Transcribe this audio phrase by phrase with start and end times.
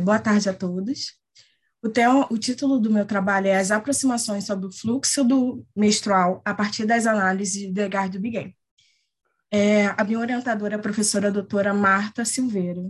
[0.00, 1.18] boa tarde a todos.
[1.82, 1.88] O,
[2.34, 6.84] o título do meu trabalho é As aproximações sobre o fluxo do menstrual a partir
[6.84, 8.18] das análises de Degar do.
[9.52, 12.82] É, a minha orientadora é a professora doutora Marta Silveira.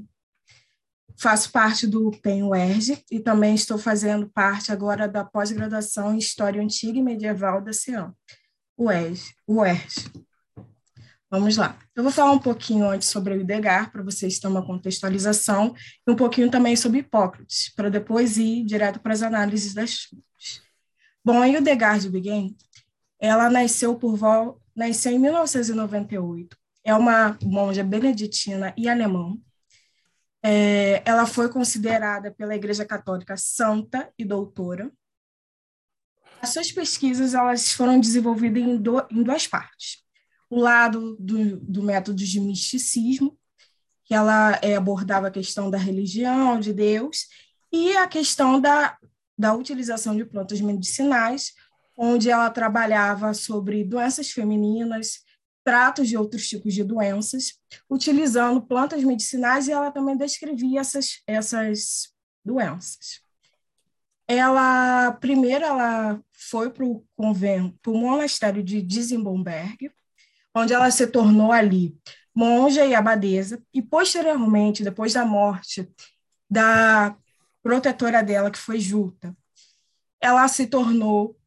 [1.17, 6.99] Faço parte do PEN-UERJ e também estou fazendo parte agora da pós-graduação em História Antiga
[6.99, 8.13] e Medieval da CEAM,
[8.77, 9.35] UERJ.
[9.47, 10.11] UERJ.
[11.31, 11.79] Vamos lá.
[11.95, 16.11] Eu vou falar um pouquinho antes sobre o Idegar, para vocês terem uma contextualização, e
[16.11, 20.61] um pouquinho também sobre Hipócrates, para depois ir direto para as análises das fontes.
[21.25, 22.57] Bom, a Hildegard de Bingen,
[23.17, 24.61] ela nasceu por vol...
[24.75, 26.57] nasceu em 1998.
[26.83, 29.37] É uma monja beneditina e alemã.
[30.43, 34.91] É, ela foi considerada pela Igreja Católica santa e doutora.
[36.43, 39.07] As suas pesquisas elas foram desenvolvidas em, do...
[39.13, 40.10] em duas partes
[40.51, 43.39] o lado do, do método de misticismo,
[44.05, 47.29] que ela é, abordava a questão da religião, de Deus,
[47.73, 48.99] e a questão da,
[49.39, 51.53] da utilização de plantas medicinais,
[51.97, 55.21] onde ela trabalhava sobre doenças femininas,
[55.63, 57.53] tratos de outros tipos de doenças,
[57.89, 62.13] utilizando plantas medicinais, e ela também descrevia essas, essas
[62.45, 63.21] doenças.
[64.27, 69.93] Ela, primeiro, ela foi para o convento, para o monastério de Dizenbomberg,
[70.55, 71.99] onde ela se tornou ali
[72.35, 75.93] monja e abadesa, e posteriormente, depois da morte
[76.49, 77.17] da
[77.63, 79.37] protetora dela, que foi Juta,
[80.21, 81.39] ela se tornou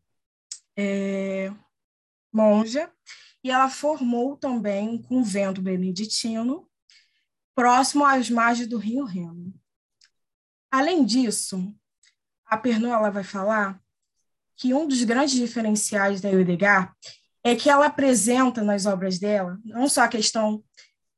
[0.77, 1.51] é,
[2.31, 2.91] monja
[3.43, 6.69] e ela formou também um convento beneditino
[7.55, 9.53] próximo às margens do Rio Reno.
[10.71, 11.73] Além disso,
[12.45, 13.79] a Pernod ela vai falar
[14.55, 16.93] que um dos grandes diferenciais da Eudegard
[17.43, 20.63] é que ela apresenta nas obras dela não só a questão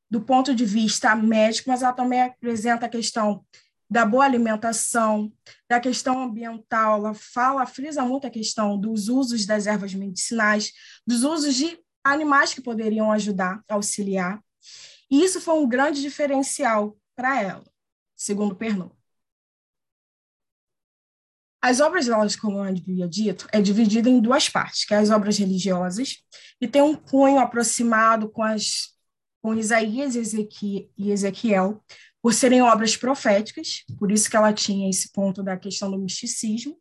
[0.09, 3.45] do ponto de vista médico, mas ela também apresenta a questão
[3.89, 5.31] da boa alimentação,
[5.69, 10.71] da questão ambiental, ela fala, frisa muito a questão dos usos das ervas medicinais,
[11.05, 14.41] dos usos de animais que poderiam ajudar, auxiliar.
[15.09, 17.63] E isso foi um grande diferencial para ela,
[18.15, 18.94] segundo Pernod.
[21.65, 25.09] As obras delas, como eu havia dito, é dividida em duas partes, que é as
[25.09, 26.17] obras religiosas,
[26.61, 28.89] e tem um cunho aproximado com, as,
[29.41, 31.83] com Isaías e Ezequiel,
[32.21, 36.77] por serem obras proféticas, por isso que ela tinha esse ponto da questão do misticismo.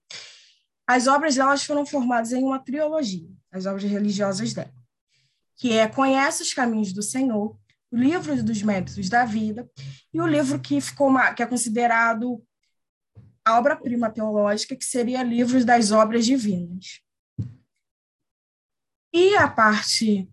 [0.86, 4.74] As obras delas foram formadas em uma trilogia, as obras religiosas dela,
[5.56, 7.58] que é Conhece os Caminhos do Senhor,
[7.90, 9.66] o livro dos métodos da vida,
[10.12, 12.44] e o livro que ficou que é considerado
[13.44, 17.00] a obra-prima teológica, que seria livros das obras divinas.
[19.12, 20.28] E a parte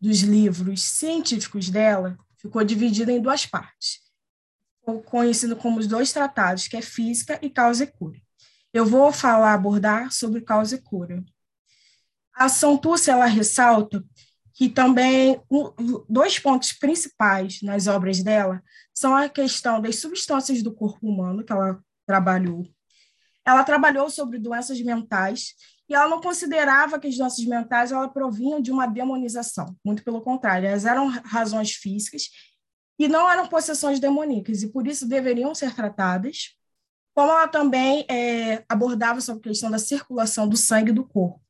[0.00, 4.00] dos livros científicos dela ficou dividida em duas partes,
[5.06, 8.20] conhecido como os dois tratados, que é Física e Causa e Cura.
[8.72, 11.24] Eu vou falar, abordar sobre causa e cura.
[12.34, 14.04] A Santucci, ela ressalta
[14.52, 15.40] que também
[16.08, 18.62] dois pontos principais nas obras dela
[18.92, 22.66] são a questão das substâncias do corpo humano, que ela trabalhou.
[23.44, 25.54] Ela trabalhou sobre doenças mentais
[25.88, 30.22] e ela não considerava que as doenças mentais ela provinham de uma demonização, muito pelo
[30.22, 32.30] contrário, elas eram razões físicas
[32.98, 36.56] e não eram possessões demoníacas e por isso deveriam ser tratadas.
[37.14, 41.40] Como ela também é, abordava sobre a questão da circulação do sangue do corpo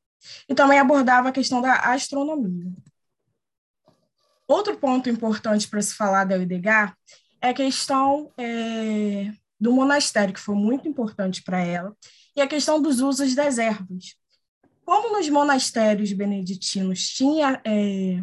[0.47, 2.71] e também abordava a questão da astronomia.
[4.47, 6.93] Outro ponto importante para se falar da Eudegard
[7.41, 11.95] é a questão é, do monastério, que foi muito importante para ela,
[12.35, 14.15] e a questão dos usos das ervas.
[14.85, 18.21] Como nos monastérios beneditinos tinha, é,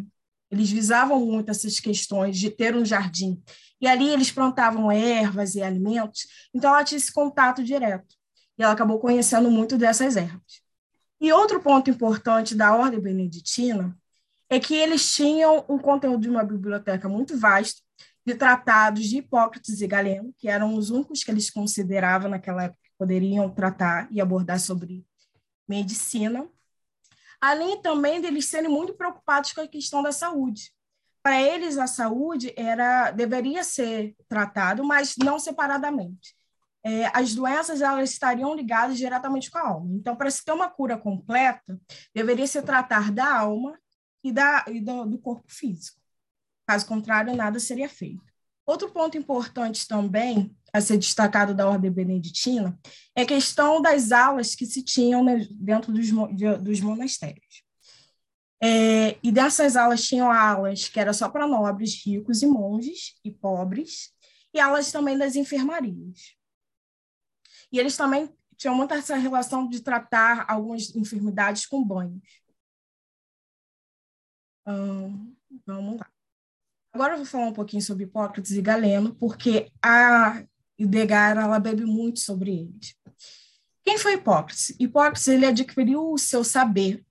[0.49, 3.41] eles visavam muito essas questões de ter um jardim,
[3.81, 8.15] e ali eles plantavam ervas e alimentos, então ela tinha esse contato direto,
[8.57, 10.61] e ela acabou conhecendo muito dessas ervas.
[11.19, 13.97] E outro ponto importante da ordem beneditina
[14.49, 17.81] é que eles tinham um conteúdo de uma biblioteca muito vasto,
[18.25, 22.79] de tratados de Hipócrates e Galeno, que eram os únicos que eles consideravam naquela época
[22.83, 25.05] que poderiam tratar e abordar sobre
[25.67, 26.47] medicina,
[27.41, 30.71] além também deles serem muito preocupados com a questão da saúde.
[31.21, 36.35] Para eles, a saúde era deveria ser tratado, mas não separadamente.
[36.85, 39.95] É, as doenças elas estariam ligadas diretamente com a alma.
[39.95, 41.79] Então, para se ter uma cura completa,
[42.13, 43.79] deveria se tratar da alma
[44.21, 46.02] e, da, e do, do corpo físico.
[46.65, 48.23] Caso contrário, nada seria feito.
[48.65, 52.79] Outro ponto importante também a ser destacado da ordem beneditina
[53.15, 56.09] é a questão das aulas que se tinham dentro dos,
[56.61, 57.63] dos monastérios.
[58.61, 63.29] É, e dessas aulas tinham aulas que era só para nobres, ricos e monges e
[63.29, 64.13] pobres,
[64.53, 66.37] e aulas também das enfermarias.
[67.69, 72.23] E eles também tinham muita essa relação de tratar algumas enfermidades com banhos.
[74.65, 76.12] Hum, vamos lá.
[76.93, 80.43] Agora eu vou falar um pouquinho sobre Hipócrates e Galeno, porque a
[80.77, 82.95] Idegar ela bebe muito sobre eles.
[83.83, 84.75] Quem foi Hipócrates?
[84.79, 87.05] Hipócrates ele adquiriu o seu saber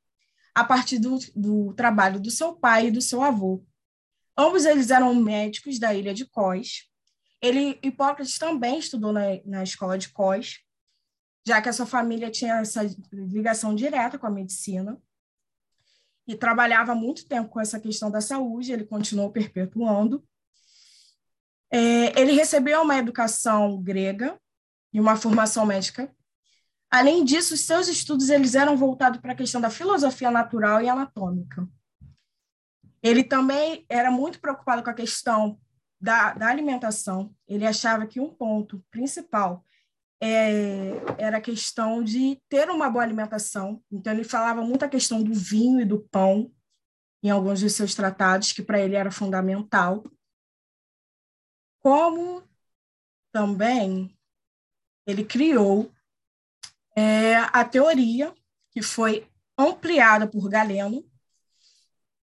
[0.55, 3.65] a partir do, do trabalho do seu pai e do seu avô.
[4.37, 6.89] Ambos eles eram médicos da ilha de Cós.
[7.41, 10.61] Ele, Hipócrates também estudou na, na escola de Cós,
[11.47, 12.83] já que a sua família tinha essa
[13.13, 15.01] ligação direta com a medicina
[16.27, 20.25] e trabalhava muito tempo com essa questão da saúde, ele continuou perpetuando.
[21.71, 24.39] É, ele recebeu uma educação grega
[24.93, 26.15] e uma formação médica.
[26.91, 31.67] Além disso, seus estudos eles eram voltados para a questão da filosofia natural e anatômica.
[33.03, 35.59] Ele também era muito preocupado com a questão
[35.99, 37.35] da, da alimentação.
[37.49, 39.65] Ele achava que um ponto principal
[40.25, 43.83] é, era a questão de ter uma boa alimentação.
[43.91, 46.55] Então, ele falava muito a questão do vinho e do pão
[47.25, 50.05] em alguns dos seus tratados, que para ele era fundamental.
[51.81, 52.41] Como
[53.33, 54.17] também
[55.05, 55.91] ele criou
[56.97, 58.33] é, a teoria
[58.71, 59.29] que foi
[59.59, 61.05] ampliada por Galeno.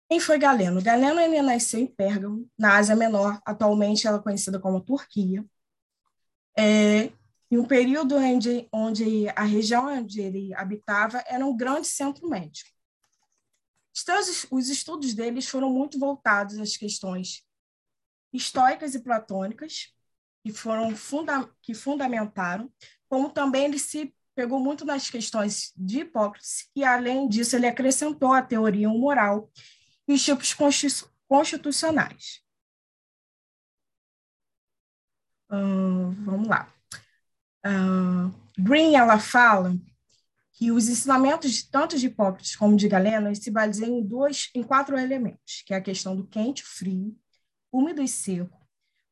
[0.09, 0.81] Quem foi Galeno?
[0.83, 5.45] Galeno ele nasceu em Pérgamo, na Ásia Menor, atualmente ela é conhecida como Turquia.
[6.57, 7.13] É,
[7.53, 12.71] em um período onde, onde a região onde ele habitava era um grande centro médico.
[13.95, 14.19] Então,
[14.51, 17.47] os estudos deles foram muito voltados às questões
[18.33, 19.93] estoicas e platônicas,
[20.43, 22.73] que foram funda que fundamentaram,
[23.07, 28.33] como também ele se pegou muito nas questões de Hipócrates, e além disso ele acrescentou
[28.33, 29.53] a teoria moral
[30.09, 30.57] e os tipos
[31.29, 32.43] constitucionais.
[35.51, 36.82] Hum, vamos lá.
[37.65, 39.77] Uh, Green ela fala
[40.53, 44.99] que os ensinamentos tanto de Hipócrates como de Galeno se baseiam em dois, em quatro
[44.99, 47.17] elementos, que é a questão do quente, frio,
[47.73, 48.61] úmido e seco,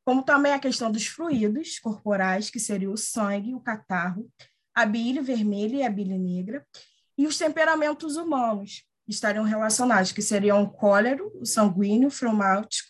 [0.04, 4.30] como também a questão dos fluidos corporais, que seria o sangue, o catarro,
[4.74, 6.66] a bile vermelha e a bile negra,
[7.16, 12.88] e os temperamentos humanos, estariam relacionados, que seriam o cólero, o sanguíneo, o fromático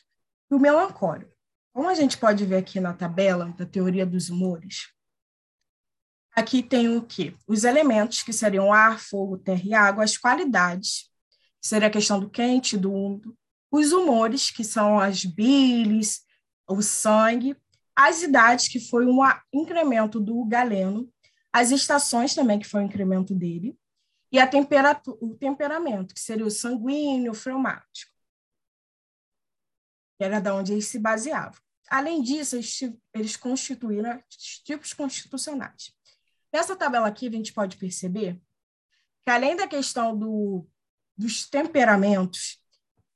[0.51, 1.33] e o melancólico.
[1.73, 4.89] Como a gente pode ver aqui na tabela da teoria dos humores,
[6.35, 7.35] Aqui tem o quê?
[7.47, 11.11] Os elementos, que seriam ar, fogo, terra e água, as qualidades,
[11.61, 13.37] que seria a questão do quente, do úmido,
[13.71, 16.23] os humores, que são as bilis,
[16.69, 17.57] o sangue,
[17.95, 19.21] as idades, que foi um
[19.53, 21.13] incremento do galeno,
[21.53, 23.77] as estações também, que foi um incremento dele,
[24.33, 28.13] e a temperatura, o temperamento, que seria o sanguíneo, o freumático,
[30.17, 31.61] que era da onde eles se baseavam.
[31.89, 32.81] Além disso, eles,
[33.13, 34.23] eles constituíram
[34.65, 35.93] tipos constitucionais.
[36.53, 38.41] Nessa tabela aqui, a gente pode perceber
[39.23, 40.67] que, além da questão do,
[41.17, 42.59] dos temperamentos,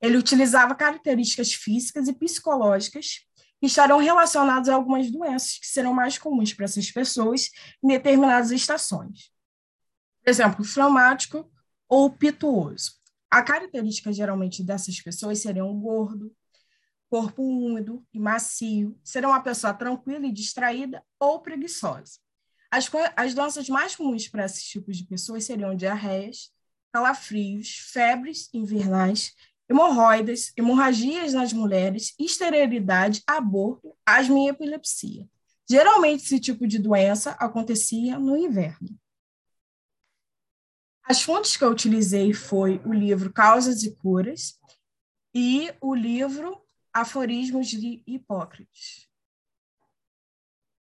[0.00, 3.26] ele utilizava características físicas e psicológicas
[3.58, 7.48] que estarão relacionadas a algumas doenças que serão mais comuns para essas pessoas
[7.82, 9.30] em determinadas estações.
[10.22, 11.50] Por exemplo, fleumático
[11.88, 12.92] ou pituoso.
[13.30, 16.34] A característica geralmente dessas pessoas seriam gordo,
[17.08, 22.23] corpo úmido e macio, serão uma pessoa tranquila e distraída ou preguiçosa.
[22.74, 26.52] As, as doenças mais comuns para esses tipos de pessoas seriam diarreias,
[26.92, 29.32] calafrios, febres invernais,
[29.70, 35.24] hemorroidas, hemorragias nas mulheres, esterilidade, aborto, asma e epilepsia.
[35.70, 38.98] Geralmente, esse tipo de doença acontecia no inverno.
[41.04, 44.58] As fontes que eu utilizei foi o livro Causas e Curas
[45.32, 46.60] e o livro
[46.92, 49.13] Aforismos de Hipócrates.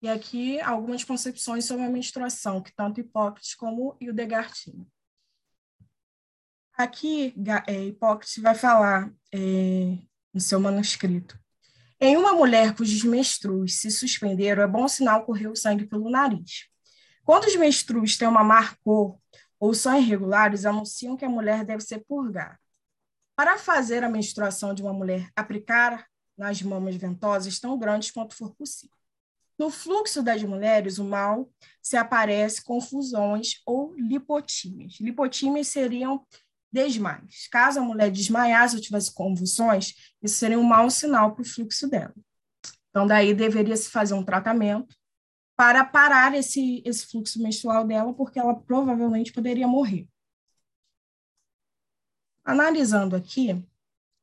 [0.03, 4.85] E aqui algumas concepções sobre a menstruação, que tanto Hipócrates como Hildegard tinham.
[6.77, 7.33] Aqui,
[7.69, 9.99] é, Hipócrates vai falar é,
[10.35, 11.39] no seu manuscrito.
[12.01, 16.67] Em uma mulher cujos menstruos se suspenderam, é bom sinal correr o sangue pelo nariz.
[17.25, 19.17] Quando os menstruos têm uma má cor
[19.61, 22.59] ou são irregulares, anunciam que a mulher deve ser purgada.
[23.37, 28.53] Para fazer a menstruação de uma mulher, aplicar nas mamas ventosas tão grandes quanto for
[28.57, 29.02] possível.
[29.63, 31.49] No fluxo das mulheres, o mal
[31.81, 34.95] se aparece confusões ou lipotímias.
[34.99, 36.27] Lipotímias seriam
[36.73, 37.47] desmaios.
[37.47, 41.89] Caso a mulher desmaiasse ou tivesse convulsões, isso seria um mau sinal para o fluxo
[41.89, 42.13] dela.
[42.91, 44.97] Então, daí deveria se fazer um tratamento
[45.55, 50.09] para parar esse, esse fluxo menstrual dela, porque ela provavelmente poderia morrer.
[52.45, 53.65] Analisando aqui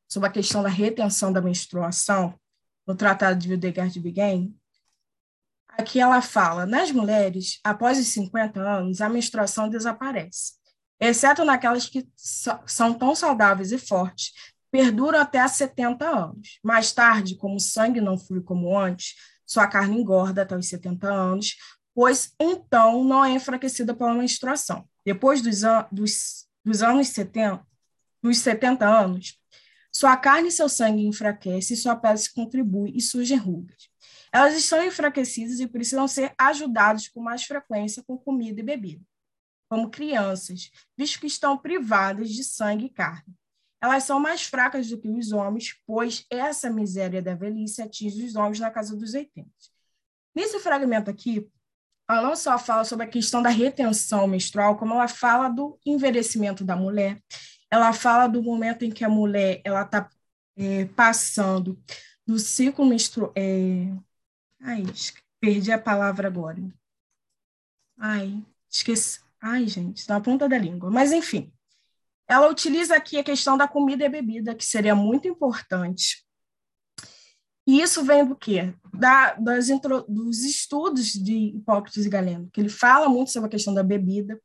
[0.05, 2.38] sobre a questão da retenção da menstruação,
[2.86, 4.00] no Tratado de Hildegard de
[5.79, 10.55] Aqui ela fala: nas mulheres, após os 50 anos, a menstruação desaparece,
[11.00, 12.05] exceto naquelas que
[12.67, 14.33] são tão saudáveis e fortes,
[14.69, 16.59] perduram até 70 anos.
[16.62, 21.07] Mais tarde, como o sangue não flui como antes, sua carne engorda até os 70
[21.09, 21.55] anos,
[21.95, 24.86] pois então não é enfraquecida pela menstruação.
[25.05, 27.65] Depois dos, an dos, dos anos 70,
[28.21, 29.39] dos 70 anos,
[29.93, 33.88] sua carne e seu sangue enfraquecem sua pele se contribui e surgem rugas.
[34.31, 39.03] Elas estão enfraquecidas e precisam ser ajudadas com mais frequência com comida e bebida,
[39.69, 43.36] como crianças, visto que estão privadas de sangue e carne.
[43.81, 48.36] Elas são mais fracas do que os homens, pois essa miséria da velhice atinge os
[48.36, 49.50] homens na casa dos 80.
[50.36, 51.50] Nesse fragmento aqui,
[52.09, 56.63] ela não só fala sobre a questão da retenção menstrual, como ela fala do envelhecimento
[56.63, 57.21] da mulher,
[57.71, 60.09] ela fala do momento em que a mulher ela está
[60.57, 61.79] é, passando
[62.25, 63.31] do ciclo menstrual.
[63.36, 63.93] É...
[64.62, 64.84] Ai,
[65.39, 66.62] perdi a palavra agora.
[67.98, 69.20] Ai, esqueci.
[69.42, 70.92] Ai, gente, na ponta da língua.
[70.92, 71.51] Mas, enfim,
[72.28, 76.25] ela utiliza aqui a questão da comida e bebida, que seria muito importante.
[77.66, 78.74] E isso vem do quê?
[78.94, 83.51] Da, das intro, dos estudos de Hipócrates e Galeno, que ele fala muito sobre a
[83.51, 84.42] questão da bebida.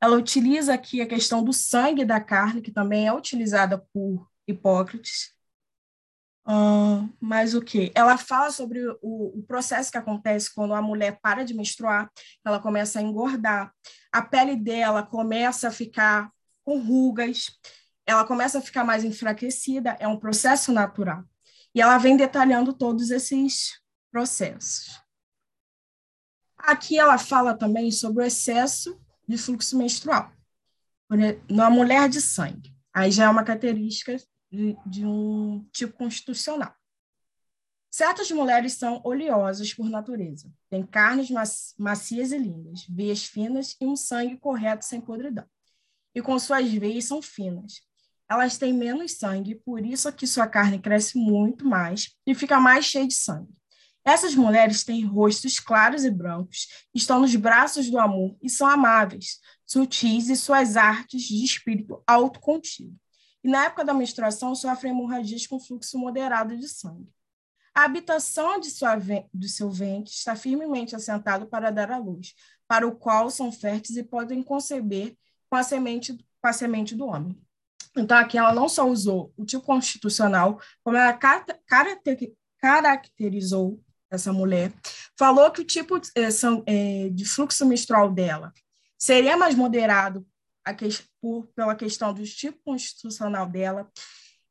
[0.00, 5.35] Ela utiliza aqui a questão do sangue da carne, que também é utilizada por Hipócrates.
[6.46, 7.90] Uh, mas o que?
[7.92, 12.08] Ela fala sobre o, o, processo que acontece quando a mulher para de menstruar,
[12.44, 13.72] ela começa a engordar,
[14.12, 16.30] a pele dela começa a ficar
[16.64, 17.50] com rugas,
[18.06, 21.24] ela começa a ficar mais enfraquecida, é um processo natural.
[21.74, 23.80] E ela vem detalhando todos esses
[24.12, 25.00] processos.
[26.56, 30.30] Aqui ela fala também sobre o excesso de fluxo menstrual
[31.48, 32.74] na mulher de sangue.
[32.92, 34.16] Aí já é uma característica
[34.50, 36.74] de, de um tipo constitucional.
[37.90, 41.28] Certas mulheres são oleosas por natureza, têm carnes
[41.78, 45.46] macias e lindas, veias finas e um sangue correto sem podridão
[46.16, 47.82] e com suas veias são finas.
[48.28, 52.86] Elas têm menos sangue, por isso que sua carne cresce muito mais e fica mais
[52.86, 53.52] cheia de sangue.
[54.02, 59.40] Essas mulheres têm rostos claros e brancos, estão nos braços do amor e são amáveis,
[59.66, 62.96] sutis e suas artes de espírito autocontido.
[63.46, 67.08] E na época da menstruação sofrem hemorragias com fluxo moderado de sangue.
[67.72, 68.98] A habitação de sua,
[69.46, 72.34] seu ventre está firmemente assentado para dar à luz,
[72.66, 75.16] para o qual são férteis e podem conceber
[75.48, 76.12] com a semente,
[76.42, 77.40] com a semente do homem.
[77.96, 81.16] Então, aqui ela não só usou o tipo constitucional, como ela
[82.60, 84.72] caracterizou essa mulher,
[85.16, 86.00] falou que o tipo
[86.66, 88.52] é, de fluxo menstrual dela
[88.98, 90.26] seria mais moderado
[91.20, 93.90] por, pela questão do tipo constitucional dela.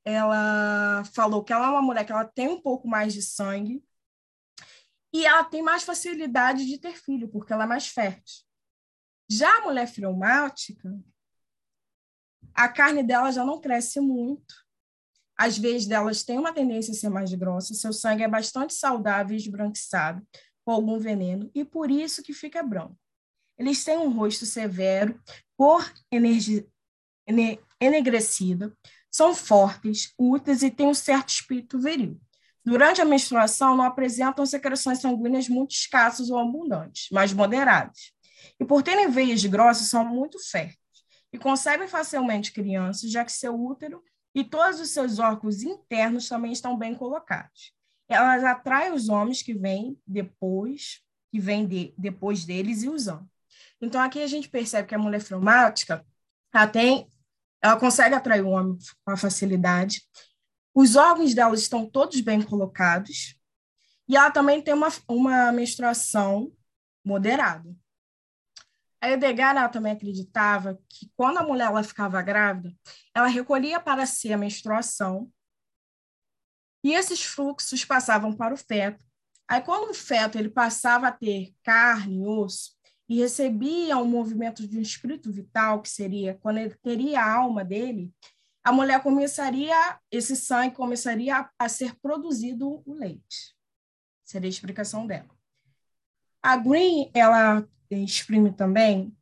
[0.03, 3.83] Ela falou que ela é uma mulher que ela tem um pouco mais de sangue
[5.13, 8.43] e ela tem mais facilidade de ter filho, porque ela é mais fértil.
[9.29, 10.93] Já a mulher freumática,
[12.53, 14.53] a carne dela já não cresce muito.
[15.37, 19.35] As veias delas têm uma tendência a ser mais grossa, seu sangue é bastante saudável
[19.35, 20.25] e esbranquiçado,
[20.63, 22.97] com algum veneno, e por isso que fica branco.
[23.57, 25.19] Eles têm um rosto severo,
[25.57, 25.91] cor
[27.79, 28.75] enegrecida,
[29.09, 32.19] são fortes, úteis e têm um certo espírito viril.
[32.63, 38.15] Durante a menstruação, não apresentam secreções sanguíneas muito escassas ou abundantes, mas moderadas
[38.59, 40.77] e por terem veias grossas, são muito férteis
[41.31, 46.51] e concebem facilmente crianças, já que seu útero e todos os seus órgãos internos também
[46.51, 47.73] estão bem colocados.
[48.07, 53.29] Elas atraem os homens que vêm depois, que vêm de, depois deles e os amam.
[53.81, 56.05] Então, aqui a gente percebe que a mulher traumática,
[56.53, 57.07] ela tem,
[57.61, 60.01] ela consegue atrair o homem com facilidade,
[60.73, 63.39] os órgãos dela estão todos bem colocados,
[64.07, 66.51] e ela também tem uma, uma menstruação
[67.03, 67.75] moderada.
[69.01, 72.75] A Edgar ela também acreditava que quando a mulher ela ficava grávida,
[73.13, 75.31] ela recolhia para si a menstruação
[76.83, 79.03] e esses fluxos passavam para o feto.
[79.47, 82.74] Aí quando o feto ele passava a ter carne, osso
[83.07, 87.63] e recebia um movimento de um espírito vital, que seria quando ele teria a alma
[87.63, 88.11] dele,
[88.63, 93.55] a mulher começaria, esse sangue começaria a, a ser produzido o leite.
[94.23, 95.29] Seria a explicação dela.
[96.41, 99.15] A Green, ela exprime também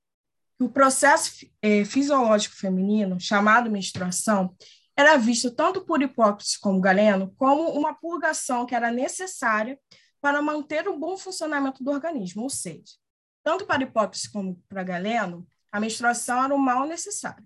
[0.58, 4.56] que o processo é, fisiológico feminino, chamado menstruação,
[4.96, 9.78] era visto tanto por Hipócrates como Galeno como uma purgação que era necessária
[10.22, 12.94] para manter o bom funcionamento do organismo, ou seja,
[13.44, 17.46] tanto para Hipócrates como para Galeno, a menstruação era um mal necessário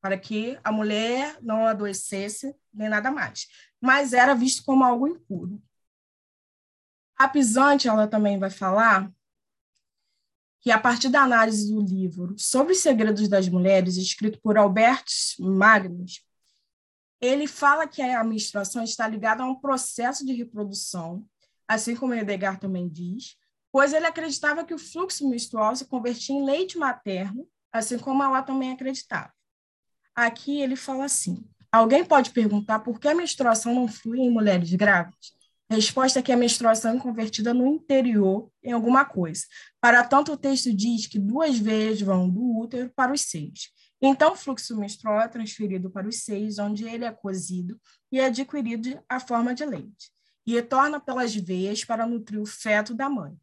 [0.00, 3.46] para que a mulher não adoecesse nem nada mais,
[3.80, 5.62] mas era visto como algo impuro.
[7.16, 9.08] A Pisante, ela também vai falar
[10.60, 15.36] que a partir da análise do livro sobre os segredos das mulheres, escrito por Albertus
[15.38, 16.24] Magnus,
[17.20, 21.24] ele fala que a menstruação está ligada a um processo de reprodução,
[21.68, 23.36] assim como Edgar também diz,
[23.72, 28.42] pois ele acreditava que o fluxo menstrual se convertia em leite materno, assim como ela
[28.42, 29.32] também acreditava.
[30.14, 34.72] Aqui ele fala assim: alguém pode perguntar por que a menstruação não flui em mulheres
[34.74, 35.32] grávidas?
[35.70, 39.44] Resposta é que a menstruação é convertida no interior em alguma coisa.
[39.80, 43.70] Para tanto, o texto diz que duas veias vão do útero para os seios.
[43.98, 48.26] Então, o fluxo menstrual é transferido para os seios, onde ele é cozido e é
[48.26, 50.10] adquirido a forma de leite,
[50.46, 53.34] e retorna pelas veias para nutrir o feto da mãe.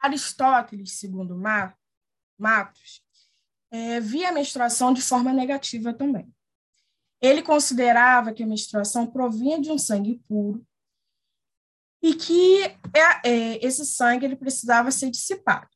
[0.00, 1.36] Aristóteles, segundo
[2.38, 3.02] Matos,
[3.70, 6.32] é, via a menstruação de forma negativa também.
[7.20, 10.66] Ele considerava que a menstruação provinha de um sangue puro
[12.02, 12.76] e que é,
[13.24, 15.68] é, esse sangue ele precisava ser dissipado.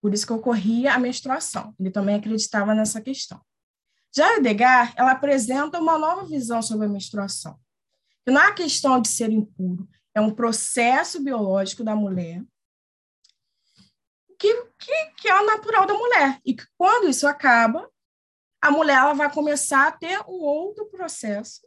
[0.00, 1.74] Por isso que ocorria a menstruação.
[1.78, 3.40] Ele também acreditava nessa questão.
[4.14, 7.58] Já Edgar, ela apresenta uma nova visão sobre a menstruação.
[8.24, 12.42] Que não é a questão de ser impuro, é um processo biológico da mulher
[14.38, 16.40] que, que, que, é o natural da mulher.
[16.44, 17.90] E que quando isso acaba,
[18.60, 21.66] a mulher ela vai começar a ter um outro processo,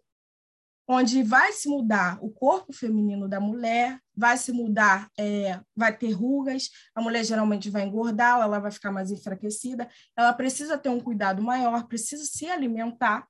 [0.87, 6.11] onde vai se mudar o corpo feminino da mulher, vai se mudar, é, vai ter
[6.11, 10.99] rugas, a mulher geralmente vai engordar, ela vai ficar mais enfraquecida, ela precisa ter um
[10.99, 13.27] cuidado maior, precisa se alimentar.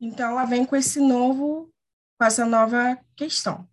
[0.00, 1.72] Então, ela vem com esse novo,
[2.18, 3.68] com essa nova questão.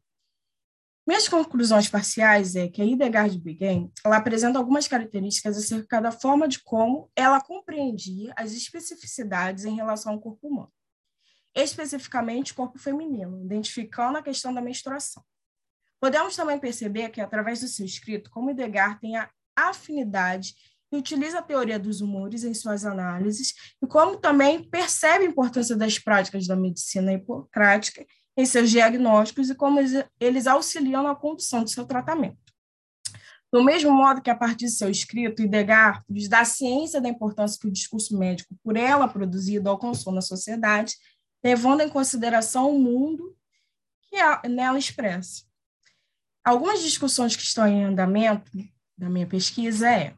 [1.07, 6.47] Minhas conclusões parciais é que a Hildegard Bingen ela apresenta algumas características acerca da forma
[6.47, 10.74] de como ela compreendia as especificidades em relação ao corpo humano,
[11.55, 15.24] especificamente o corpo feminino, identificando a questão da menstruação.
[16.00, 20.55] Podemos também perceber que, através do seu escrito, como Hildegard tem a afinidade
[20.91, 25.75] e utiliza a teoria dos humores em suas análises, e como também percebe a importância
[25.75, 28.03] das práticas da medicina hipocrática
[28.37, 29.79] em seus diagnósticos e como
[30.19, 32.37] eles auxiliam na condução do seu tratamento.
[33.51, 37.67] Do mesmo modo que, a partir de seu escrito, Idegar dá ciência da importância que
[37.67, 40.95] o discurso médico, por ela produzido, alcançou na sociedade,
[41.43, 43.37] levando em consideração o mundo
[44.01, 44.17] que
[44.50, 45.43] nela expressa.
[46.43, 48.51] Algumas discussões que estão em andamento
[48.98, 50.15] da minha pesquisa é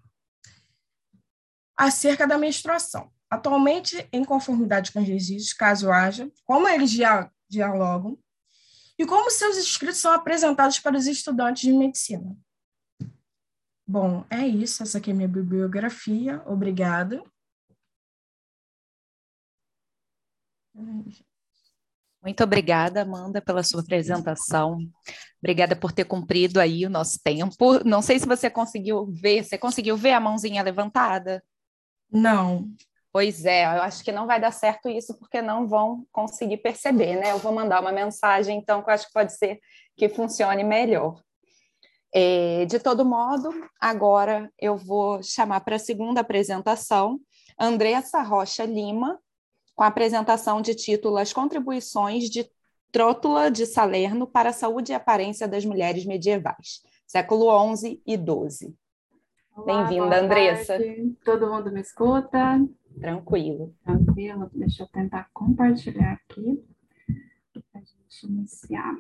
[1.78, 3.12] acerca da menstruação.
[3.30, 8.18] Atualmente, em conformidade com os registros, caso haja, como eles já dialogam
[8.98, 12.36] e como seus escritos são apresentados para os estudantes de medicina.
[13.88, 14.84] Bom, é isso.
[14.84, 16.42] Essa aqui é minha bibliografia.
[16.46, 17.24] Obrigada.
[22.22, 24.80] Muito obrigada, Amanda, pela sua apresentação.
[25.40, 27.84] Obrigada por ter cumprido aí o nosso tempo.
[27.86, 31.44] Não sei se você conseguiu ver, você conseguiu ver a mãozinha levantada?
[32.12, 32.70] Não.
[33.18, 37.16] Pois é, eu acho que não vai dar certo isso porque não vão conseguir perceber,
[37.16, 37.32] né?
[37.32, 39.60] Eu vou mandar uma mensagem, então, que eu acho que pode ser
[39.96, 41.20] que funcione melhor.
[42.14, 43.50] É, de todo modo,
[43.82, 47.20] agora eu vou chamar para a segunda apresentação
[47.60, 49.20] Andressa Rocha Lima,
[49.74, 52.48] com a apresentação de título As Contribuições de
[52.92, 58.76] Trótula de Salerno para a Saúde e Aparência das Mulheres Medievais, século XI e XII.
[59.66, 60.78] Bem-vinda, Andressa.
[61.26, 62.62] Todo mundo me escuta?
[63.00, 63.76] Tranquilo.
[63.84, 64.50] Tranquilo.
[64.54, 66.64] Deixa eu tentar compartilhar aqui
[67.72, 68.96] para a gente iniciar.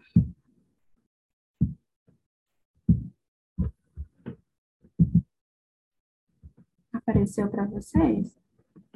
[6.94, 8.38] Apareceu para vocês?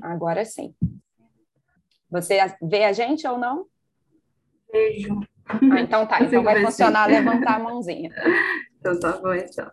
[0.02, 0.76] Agora sim.
[2.10, 3.66] Você vê a gente ou não?
[4.72, 5.20] Vejo.
[5.46, 6.22] Ah, então tá.
[6.24, 8.12] Então vai funcionar levantar a mãozinha.
[8.82, 9.70] Então tá bom, então.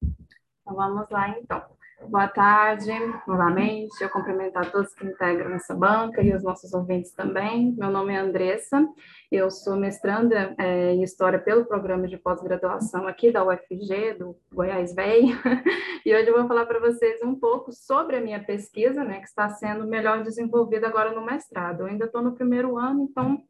[0.00, 1.77] Então vamos lá, então.
[2.06, 2.92] Boa tarde,
[3.26, 4.00] novamente.
[4.00, 7.74] Eu cumprimento a todos que integram essa banca e os nossos ouvintes também.
[7.76, 8.86] Meu nome é Andressa,
[9.30, 14.94] eu sou mestranda é, em História pelo programa de pós-graduação aqui da UFG, do Goiás
[14.94, 15.24] VEI,
[16.06, 19.26] e hoje eu vou falar para vocês um pouco sobre a minha pesquisa, né, que
[19.26, 21.80] está sendo melhor desenvolvida agora no mestrado.
[21.80, 23.42] Eu ainda estou no primeiro ano, então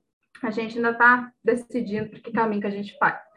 [0.42, 3.27] a gente ainda está decidindo para que caminho que a gente faz.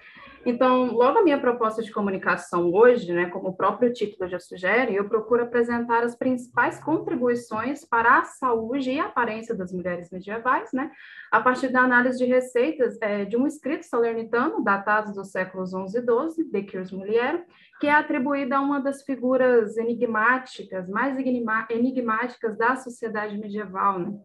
[0.44, 4.96] Então, logo a minha proposta de comunicação hoje, né, como o próprio título já sugere,
[4.96, 10.72] eu procuro apresentar as principais contribuições para a saúde e a aparência das mulheres medievais,
[10.74, 10.92] né,
[11.32, 16.00] a partir da análise de receitas é, de um escrito salernitano datado dos séculos XI
[16.00, 17.46] e XII, de Cures Mulher,
[17.80, 21.18] que é atribuída a uma das figuras enigmáticas, mais
[21.70, 24.20] enigmáticas da sociedade medieval, né,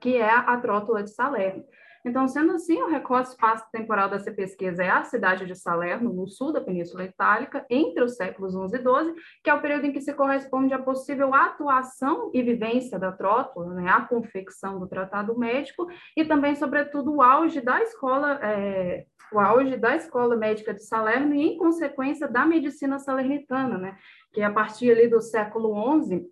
[0.00, 1.64] que é a Trótula de Salerno
[2.04, 6.52] Então, sendo assim, o recorte espaço-temporal dessa pesquisa é a cidade de Salerno, no sul
[6.52, 10.00] da Península Itálica, entre os séculos XI e XII, que é o período em que
[10.00, 15.86] se corresponde à possível atuação e vivência da trótula, né, a confecção do tratado médico,
[16.16, 21.34] e também, sobretudo, o auge da escola, é, o auge da escola médica de Salerno
[21.34, 23.98] e, em consequência, da medicina salernitana, né,
[24.32, 26.26] que a partir ali do século XI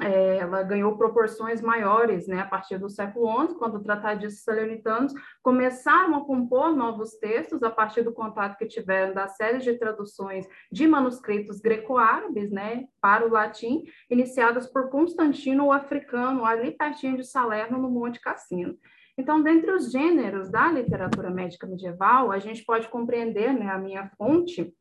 [0.00, 6.16] é, ela ganhou proporções maiores, né, a partir do século XI, quando tratadistas salernitanos começaram
[6.16, 10.88] a compor novos textos a partir do contato que tiveram da série de traduções de
[10.88, 17.78] manuscritos greco-árabes, né, para o latim, iniciadas por Constantino o Africano, ali pertinho de Salerno,
[17.78, 18.76] no Monte Cassino.
[19.18, 24.10] Então, dentre os gêneros da literatura médica medieval, a gente pode compreender, né, a minha
[24.16, 24.74] fonte,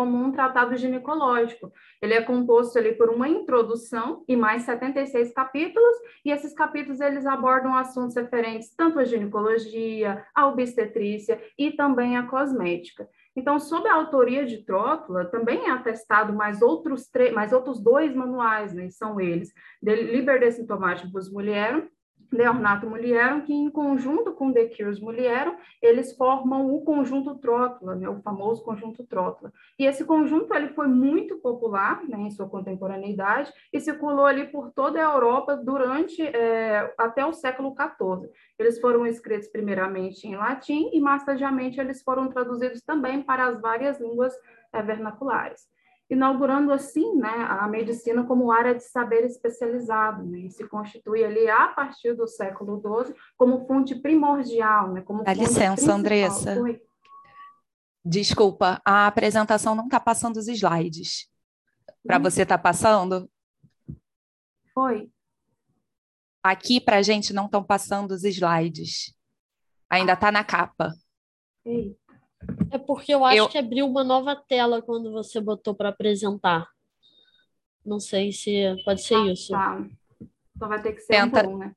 [0.00, 1.70] como um tratado ginecológico.
[2.00, 7.26] Ele é composto ali por uma introdução e mais 76 capítulos, e esses capítulos eles
[7.26, 13.06] abordam assuntos referentes tanto à ginecologia, à obstetrícia e também à cosmética.
[13.36, 18.72] Então, sob a autoria de Trótula, também é atestado mais outros, mais outros dois manuais,
[18.72, 18.88] né?
[18.88, 21.30] São eles, de Liber de Sintomatibus
[22.32, 28.08] Leornato Mulierum, que em conjunto com De Cures Mulierum, eles formam o conjunto Trótula, né,
[28.08, 29.52] o famoso conjunto Trótula.
[29.78, 34.70] E esse conjunto ele foi muito popular né, em sua contemporaneidade e circulou ali por
[34.70, 38.30] toda a Europa durante é, até o século XIV.
[38.58, 43.60] Eles foram escritos primeiramente em latim e mais tardiamente eles foram traduzidos também para as
[43.60, 44.34] várias línguas
[44.72, 45.69] é, vernaculares
[46.10, 51.48] inaugurando assim né, a medicina como área de saber especializado, né, e se constitui ali
[51.48, 54.92] a partir do século XII como fonte primordial.
[54.92, 55.96] Né, como Dá licença, principal.
[55.96, 56.56] Andressa.
[56.56, 56.82] Foi.
[58.04, 61.30] Desculpa, a apresentação não está passando os slides.
[62.04, 62.22] Para hum.
[62.22, 63.30] você está passando?
[64.74, 65.08] Foi.
[66.42, 69.14] Aqui para a gente não estão passando os slides.
[69.88, 70.92] Ainda está na capa.
[71.64, 71.99] Eita.
[72.70, 73.48] É porque eu acho eu...
[73.48, 76.68] que abriu uma nova tela quando você botou para apresentar.
[77.84, 79.52] Não sei se pode ser ah, isso.
[79.52, 79.84] Tá.
[80.56, 81.46] Então vai ter que ser Tenta...
[81.46, 81.72] um bom, né?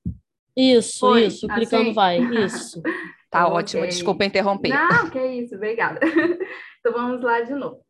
[0.55, 1.55] Isso, Foi, isso, assim?
[1.55, 2.81] clicando vai, isso.
[3.29, 3.57] Tá okay.
[3.57, 4.69] ótimo, desculpa interromper.
[4.69, 5.99] Não, que isso, obrigada.
[6.85, 7.82] Então vamos lá de novo.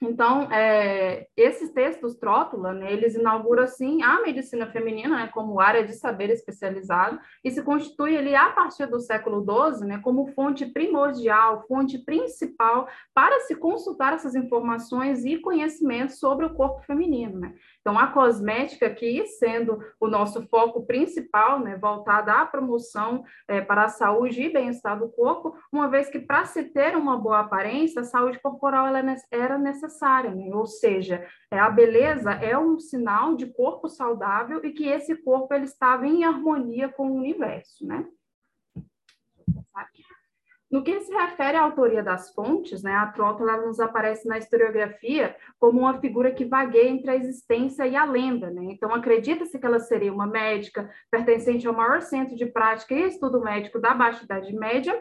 [0.00, 5.86] Então, é, esses textos Trótula, né, eles inauguram, assim, a medicina feminina né, como área
[5.86, 10.66] de saber especializado e se constitui ali, a partir do século XII, né, como fonte
[10.66, 17.40] primordial, fonte principal para se consultar essas informações e conhecimentos sobre o corpo feminino.
[17.40, 17.54] Né?
[17.86, 23.84] Então, a cosmética aqui sendo o nosso foco principal, né, voltada à promoção é, para
[23.84, 28.00] a saúde e bem-estar do corpo, uma vez que para se ter uma boa aparência,
[28.00, 30.52] a saúde corporal ela é era necessária, né?
[30.52, 35.54] ou seja, é, a beleza é um sinal de corpo saudável e que esse corpo
[35.54, 38.04] ele estava em harmonia com o universo, né?
[39.72, 39.95] Aqui.
[40.68, 45.36] No que se refere à autoria das fontes, né, a Trótula nos aparece na historiografia
[45.60, 48.50] como uma figura que vagueia entre a existência e a lenda.
[48.50, 48.64] Né?
[48.72, 53.40] Então, acredita-se que ela seria uma médica pertencente ao maior centro de prática e estudo
[53.40, 55.00] médico da Baixa Idade Média,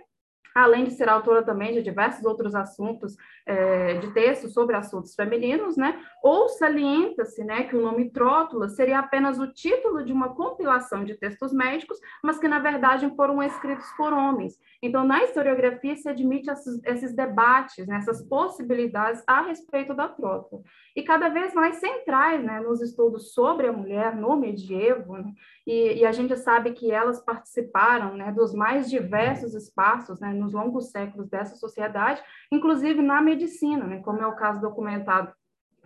[0.56, 5.76] além de ser autora também de diversos outros assuntos, é, de textos sobre assuntos femininos,
[5.76, 6.02] né?
[6.24, 11.16] Ou salienta-se, né, que o nome Trótula seria apenas o título de uma compilação de
[11.16, 14.58] textos médicos, mas que na verdade foram escritos por homens.
[14.82, 20.62] Então, na historiografia se admite esses, esses debates, né, essas possibilidades a respeito da Trótula.
[20.96, 25.34] E cada vez mais centrais, né, nos estudos sobre a mulher no medievo, né?
[25.68, 30.54] e, e, a gente sabe que elas participaram, né, dos mais diversos espaços, né, nos
[30.54, 35.34] longos séculos dessa sociedade, inclusive na medicina, né, como é o caso documentado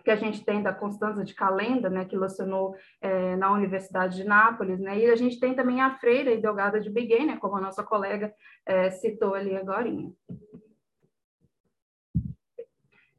[0.04, 4.24] que a gente tem da Constanza de Calenda, né, que lecionou é, na Universidade de
[4.24, 7.56] Nápoles, né, e a gente tem também a freira e Delgada de Biguet, né, como
[7.56, 8.32] a nossa colega
[8.64, 9.88] é, citou ali agora.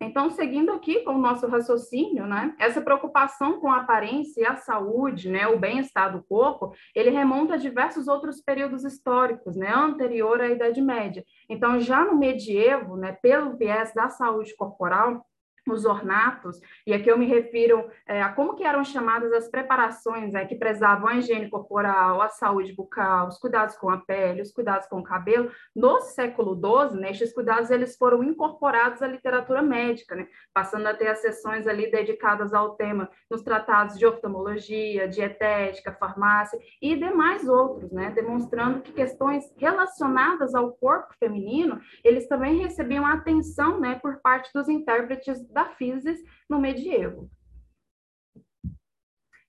[0.01, 4.55] Então, seguindo aqui com o nosso raciocínio, né, essa preocupação com a aparência e a
[4.55, 10.41] saúde, né, o bem-estar do corpo, ele remonta a diversos outros períodos históricos, né, anterior
[10.41, 11.23] à Idade Média.
[11.47, 15.23] Então, já no medievo, né, pelo viés da saúde corporal,
[15.69, 20.33] os ornatos, e aqui eu me refiro é, a como que eram chamadas as preparações
[20.33, 24.51] é, que prezavam a higiene corporal, a saúde bucal, os cuidados com a pele, os
[24.51, 25.51] cuidados com o cabelo.
[25.75, 30.93] No século XII, né, estes cuidados eles foram incorporados à literatura médica, né, passando a
[30.93, 37.47] ter as sessões ali dedicadas ao tema nos tratados de oftalmologia, dietética, farmácia e demais
[37.47, 44.17] outros, né, demonstrando que questões relacionadas ao corpo feminino, eles também recebiam atenção né, por
[44.21, 47.29] parte dos intérpretes da physis no medievo.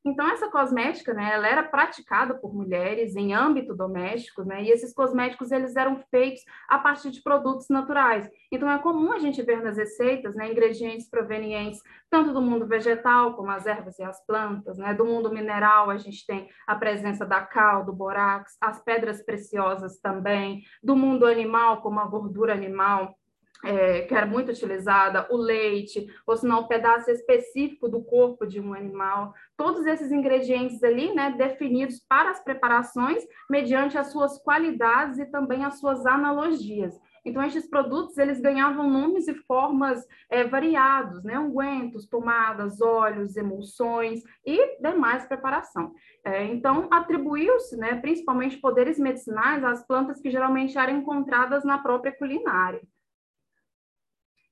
[0.04, 4.92] Então, essa cosmética, né, ela era praticada por mulheres em âmbito doméstico, né, e esses
[4.92, 8.28] cosméticos, eles eram feitos a partir de produtos naturais.
[8.50, 13.36] Então, é comum a gente ver nas receitas, né, ingredientes provenientes tanto do mundo vegetal,
[13.36, 17.24] como as ervas e as plantas, né, do mundo mineral, a gente tem a presença
[17.24, 23.16] da cal, do borax, as pedras preciosas também, do mundo animal, como a gordura animal,
[23.64, 28.46] é, que era muito utilizada, o leite, ou se não, um pedaço específico do corpo
[28.46, 29.32] de um animal.
[29.56, 35.64] Todos esses ingredientes ali, né, definidos para as preparações, mediante as suas qualidades e também
[35.64, 36.98] as suas analogias.
[37.24, 41.38] Então, estes produtos, eles ganhavam nomes e formas é, variados, né?
[41.38, 45.92] Ungüentos, pomadas, óleos, emulsões e demais preparação.
[46.24, 52.12] É, então, atribuiu-se, né, principalmente poderes medicinais às plantas que geralmente eram encontradas na própria
[52.12, 52.80] culinária.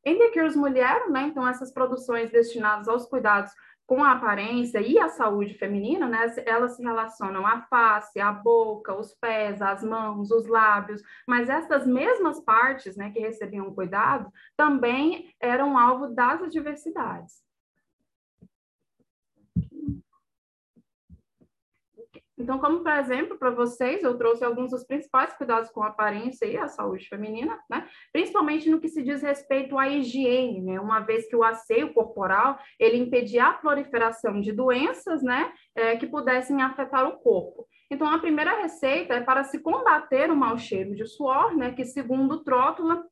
[0.05, 3.53] Em The Cures Mulher, né, então essas produções destinadas aos cuidados
[3.87, 8.95] com a aparência e a saúde feminina, né, elas se relacionam à face, à boca,
[8.95, 15.35] os pés, as mãos, os lábios, mas essas mesmas partes, né, que recebiam cuidado, também
[15.41, 17.50] eram alvo das adversidades.
[22.41, 26.47] Então, como por exemplo, para vocês, eu trouxe alguns dos principais cuidados com a aparência
[26.47, 27.87] e a saúde feminina, né?
[28.11, 30.81] Principalmente no que se diz respeito à higiene, né?
[30.81, 35.53] Uma vez que o asseio corporal, ele impedia a proliferação de doenças, né?
[35.77, 37.67] É, que pudessem afetar o corpo.
[37.91, 41.73] Então, a primeira receita é para se combater o mau cheiro de suor, né?
[41.73, 43.05] Que segundo Trótula,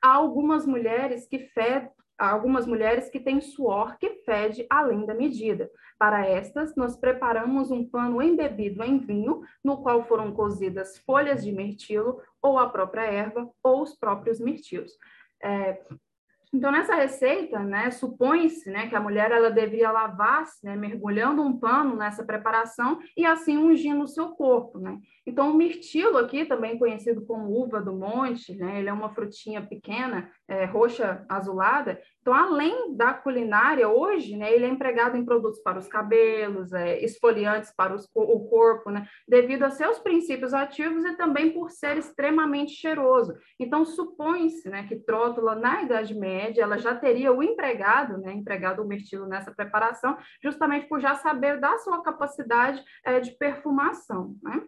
[0.00, 5.70] há algumas mulheres que fedem algumas mulheres que têm suor que fede além da medida.
[5.98, 11.52] Para estas, nós preparamos um pano embebido em vinho, no qual foram cozidas folhas de
[11.52, 14.92] mirtilo, ou a própria erva, ou os próprios mirtilos.
[15.42, 15.82] É,
[16.54, 21.58] então, nessa receita, né, supõe-se né, que a mulher ela deveria lavar-se, né, mergulhando um
[21.58, 24.78] pano nessa preparação e assim ungindo o seu corpo.
[24.78, 24.98] Né?
[25.26, 29.60] Então, o mirtilo aqui, também conhecido como uva do monte, né, ele é uma frutinha
[29.60, 35.60] pequena, é, roxa azulada, então, além da culinária, hoje, né, ele é empregado em produtos
[35.60, 41.04] para os cabelos, é, esfoliantes para os, o corpo, né, devido a seus princípios ativos
[41.04, 43.32] e também por ser extremamente cheiroso.
[43.60, 48.82] Então, supõe-se né, que Trótula, na Idade Média, ela já teria o empregado, né, empregado
[48.82, 54.34] o mirtilo nessa preparação, justamente por já saber da sua capacidade é, de perfumação.
[54.42, 54.66] Né?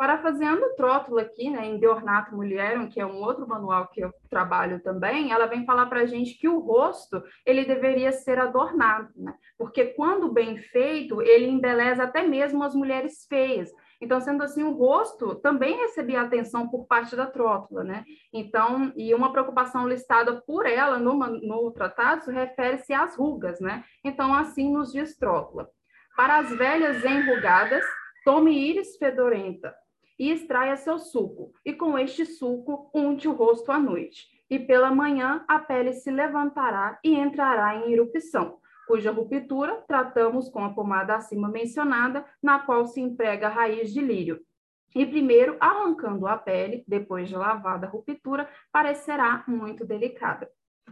[0.00, 4.00] Parafraseando o Trótulo aqui, né, em De Ornato Mulherum, que é um outro manual que
[4.00, 8.38] eu trabalho também, ela vem falar para a gente que o rosto, ele deveria ser
[8.38, 9.34] adornado, né?
[9.58, 13.70] Porque quando bem feito, ele embeleza até mesmo as mulheres feias.
[14.00, 18.02] Então, sendo assim, o rosto também recebia atenção por parte da Trótula, né?
[18.32, 23.84] Então, e uma preocupação listada por ela no, no tratado refere-se às rugas, né?
[24.02, 25.68] Então, assim nos diz Trótula.
[26.16, 27.84] Para as velhas enrugadas,
[28.24, 29.74] tome íris fedorenta,
[30.20, 34.28] e extraia seu suco, e com este suco unte o rosto à noite.
[34.50, 40.62] E pela manhã a pele se levantará e entrará em erupção, cuja ruptura tratamos com
[40.62, 44.38] a pomada acima mencionada, na qual se emprega a raiz de lírio.
[44.94, 50.50] E primeiro, arrancando a pele, depois de lavada a ruptura, parecerá muito delicada.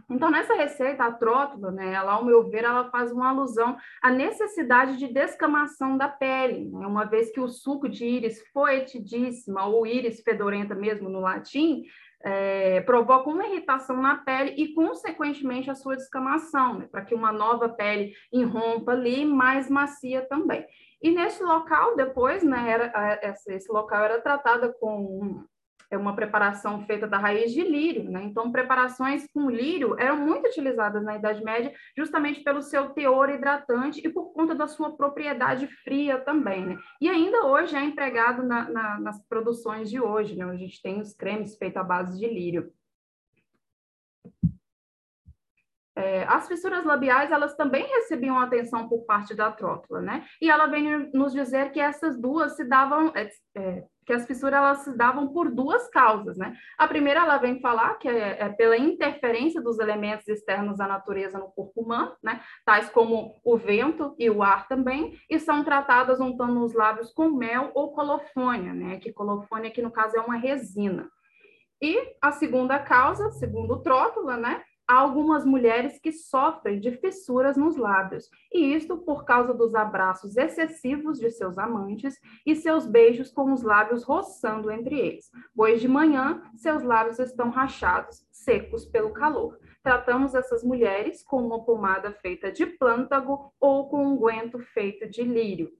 [0.09, 4.09] Então, nessa receita, a trótula, né, ela, ao meu ver, ela faz uma alusão à
[4.09, 9.85] necessidade de descamação da pele, né, uma vez que o suco de íris foetidíssima, ou
[9.85, 11.83] íris fedorenta mesmo no latim,
[12.21, 17.31] é, provoca uma irritação na pele e, consequentemente, a sua descamação, né, para que uma
[17.31, 20.65] nova pele irrompa ali, mais macia também.
[21.01, 25.45] E nesse local, depois, né, era, esse local era tratada com
[25.91, 28.23] é uma preparação feita da raiz de lírio, né?
[28.23, 34.05] Então, preparações com lírio eram muito utilizadas na Idade Média, justamente pelo seu teor hidratante
[34.05, 36.77] e por conta da sua propriedade fria também, né?
[37.01, 40.45] E ainda hoje é empregado na, na, nas produções de hoje, né?
[40.45, 42.71] A gente tem os cremes feitos à base de lírio.
[45.99, 50.25] É, as fissuras labiais, elas também recebiam atenção por parte da trótula, né?
[50.41, 54.57] E ela vem nos dizer que essas duas se davam, é, é, que as fissuras
[54.57, 56.57] elas se davam por duas causas, né?
[56.79, 61.37] A primeira, ela vem falar que é, é, pela interferência dos elementos externos à natureza
[61.37, 62.41] no corpo humano, né?
[62.65, 67.29] Tais como o vento e o ar também, e são tratadas untando os lábios com
[67.29, 68.97] mel ou colofônia, né?
[68.97, 71.07] Que colofônia, que no caso é uma resina.
[71.79, 77.77] E a segunda causa, segundo Trótula, né, há algumas mulheres que sofrem de fissuras nos
[77.77, 83.53] lábios, e isto por causa dos abraços excessivos de seus amantes e seus beijos com
[83.53, 89.59] os lábios roçando entre eles, pois de manhã seus lábios estão rachados, secos pelo calor.
[89.83, 95.23] tratamos essas mulheres com uma pomada feita de plântago ou com um unguento feito de
[95.23, 95.78] lírio.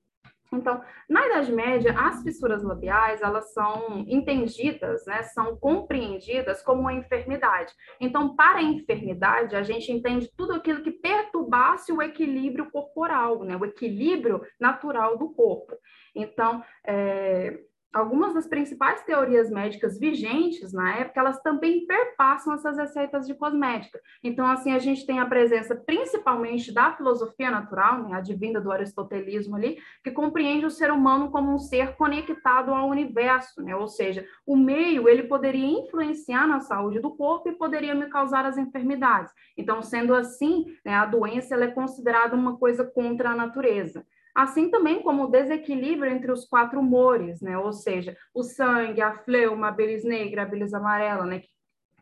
[0.51, 6.93] Então, na Idade Média, as fissuras labiais, elas são entendidas, né, são compreendidas como uma
[6.93, 7.71] enfermidade.
[8.01, 13.55] Então, para a enfermidade, a gente entende tudo aquilo que perturbasse o equilíbrio corporal, né,
[13.55, 15.75] o equilíbrio natural do corpo.
[16.15, 17.59] Então, é,
[17.93, 23.99] algumas das principais teorias médicas vigentes na época, elas também perpassam essas receitas de cosmética.
[24.23, 29.55] Então, assim, a gente tem a presença principalmente da filosofia natural, né, advinda do aristotelismo
[29.55, 33.75] ali, que compreende o ser humano como um ser conectado ao universo, né?
[33.75, 38.45] Ou seja, o meio, ele poderia influenciar na saúde do corpo e poderia me causar
[38.45, 39.33] as enfermidades.
[39.57, 45.01] Então, sendo assim, né, a doença é considerada uma coisa contra a natureza assim também
[45.01, 47.57] como o desequilíbrio entre os quatro humores, né?
[47.57, 51.39] Ou seja, o sangue, a fleuma, a bilis negra, a bilis amarela, né?
[51.39, 51.49] Que,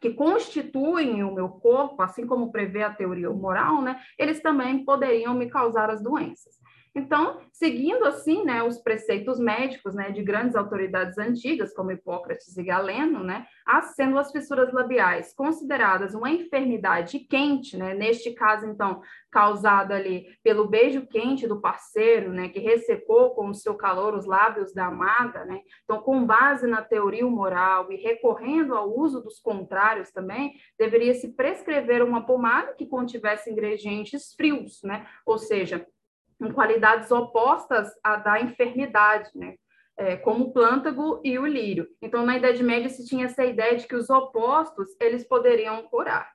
[0.02, 4.00] que constituem o meu corpo, assim como prevê a teoria moral, né?
[4.18, 6.57] Eles também poderiam me causar as doenças.
[6.98, 12.64] Então, seguindo assim, né, os preceitos médicos, né, de grandes autoridades antigas, como Hipócrates e
[12.64, 13.46] Galeno, né,
[13.96, 19.00] sendo as fissuras labiais consideradas uma enfermidade quente, né, neste caso, então,
[19.32, 24.26] causada ali pelo beijo quente do parceiro, né, que ressecou com o seu calor os
[24.26, 29.40] lábios da amada, né, então, com base na teoria moral e recorrendo ao uso dos
[29.40, 35.86] contrários também, deveria se prescrever uma pomada que contivesse ingredientes frios, né, ou seja,
[36.42, 39.56] em qualidades opostas à da enfermidade, né?
[40.00, 41.88] É, como o plântago e o lírio.
[42.00, 46.32] Então, na Idade Média, se tinha essa ideia de que os opostos, eles poderiam curar.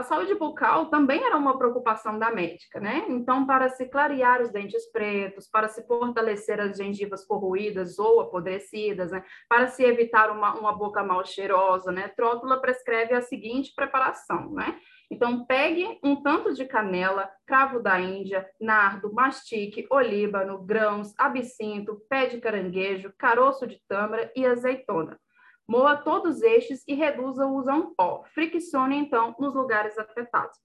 [0.00, 3.04] A saúde bucal também era uma preocupação da médica, né?
[3.08, 9.10] Então, para se clarear os dentes pretos, para se fortalecer as gengivas corroídas ou apodrecidas,
[9.10, 9.22] né?
[9.46, 12.08] Para se evitar uma, uma boca mal cheirosa, né?
[12.16, 14.80] Trótula prescreve a seguinte preparação, né?
[15.10, 22.26] Então, pegue um tanto de canela, cravo da Índia, nardo, mastique, olíbano, grãos, absinto, pé
[22.26, 25.18] de caranguejo, caroço de tâmara e azeitona.
[25.66, 28.24] Moa todos estes e reduza-os a um pó.
[28.32, 30.56] Friccione, então, nos lugares afetados.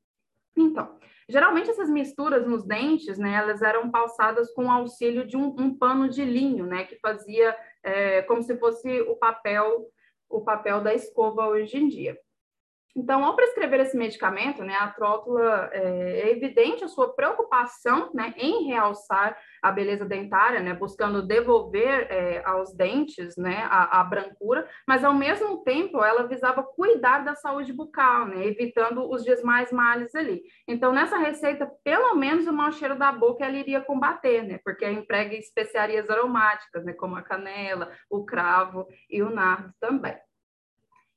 [0.56, 5.56] Então, geralmente essas misturas nos dentes, né, elas eram passadas com o auxílio de um,
[5.60, 9.88] um pano de linho, né, que fazia é, como se fosse o papel,
[10.30, 12.18] o papel da escova hoje em dia.
[12.96, 18.34] Então, ao prescrever esse medicamento, né, a trótula é, é evidente a sua preocupação né,
[18.38, 24.66] em realçar a beleza dentária, né, buscando devolver é, aos dentes né, a, a, brancura,
[24.88, 30.16] mas ao mesmo tempo ela visava cuidar da saúde bucal, né, evitando os demais males
[30.16, 30.42] ali.
[30.66, 34.90] Então, nessa receita, pelo menos o mau cheiro da boca ela iria combater, né, porque
[34.90, 40.16] emprega especiarias aromáticas, né, como a canela, o cravo e o nardo também.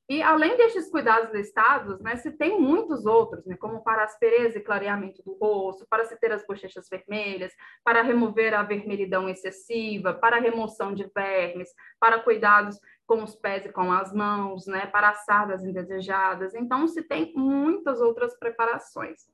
[0.09, 4.63] E além destes cuidados listados, né, se tem muitos outros, né, como para aspereza e
[4.63, 7.53] clareamento do rosto, para se ter as bochechas vermelhas,
[7.85, 11.69] para remover a vermelhidão excessiva, para remoção de vermes,
[12.01, 16.55] para cuidados com os pés e com as mãos, né, para sardas indesejadas.
[16.55, 19.29] Então, se tem muitas outras preparações.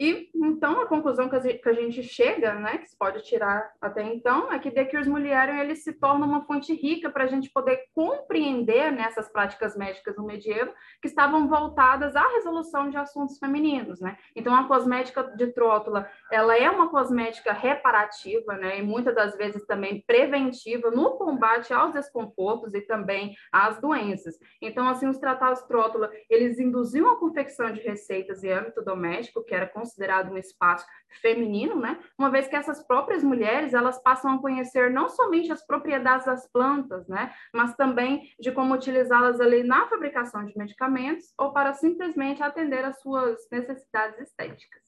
[0.00, 4.52] E então a conclusão que a gente chega, né, que se pode tirar até então,
[4.52, 7.86] é que The Cures Mulherum ele se torna uma fonte rica para a gente poder
[7.92, 14.00] compreender nessas né, práticas médicas no medievo que estavam voltadas à resolução de assuntos femininos,
[14.00, 14.16] né?
[14.36, 19.64] Então a cosmética de trótula, ela é uma cosmética reparativa, né, e muitas das vezes
[19.66, 24.38] também preventiva no combate aos desconfortos e também às doenças.
[24.60, 29.54] Então assim os tratados trótula, eles induziam a confecção de receitas em âmbito doméstico, que
[29.54, 30.86] era considerado um espaço
[31.20, 31.98] feminino, né?
[32.18, 36.46] Uma vez que essas próprias mulheres, elas passam a conhecer não somente as propriedades das
[36.50, 37.32] plantas, né?
[37.52, 43.00] Mas também de como utilizá-las ali na fabricação de medicamentos ou para simplesmente atender às
[43.00, 44.87] suas necessidades estéticas.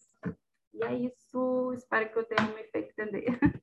[0.72, 3.38] E é isso, espero que eu tenha me feito entender.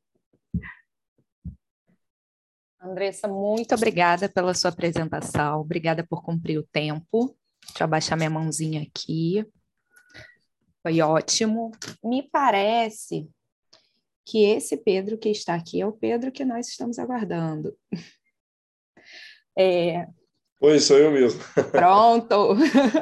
[2.80, 7.36] Andressa, muito obrigada pela sua apresentação, obrigada por cumprir o tempo.
[7.66, 9.46] Deixa eu abaixar minha mãozinha aqui.
[10.82, 11.72] Foi ótimo.
[12.04, 13.30] Me parece
[14.26, 17.76] que esse Pedro que está aqui é o Pedro que nós estamos aguardando.
[19.60, 20.06] É...
[20.62, 21.42] Oi, sou eu mesmo.
[21.72, 22.56] Pronto.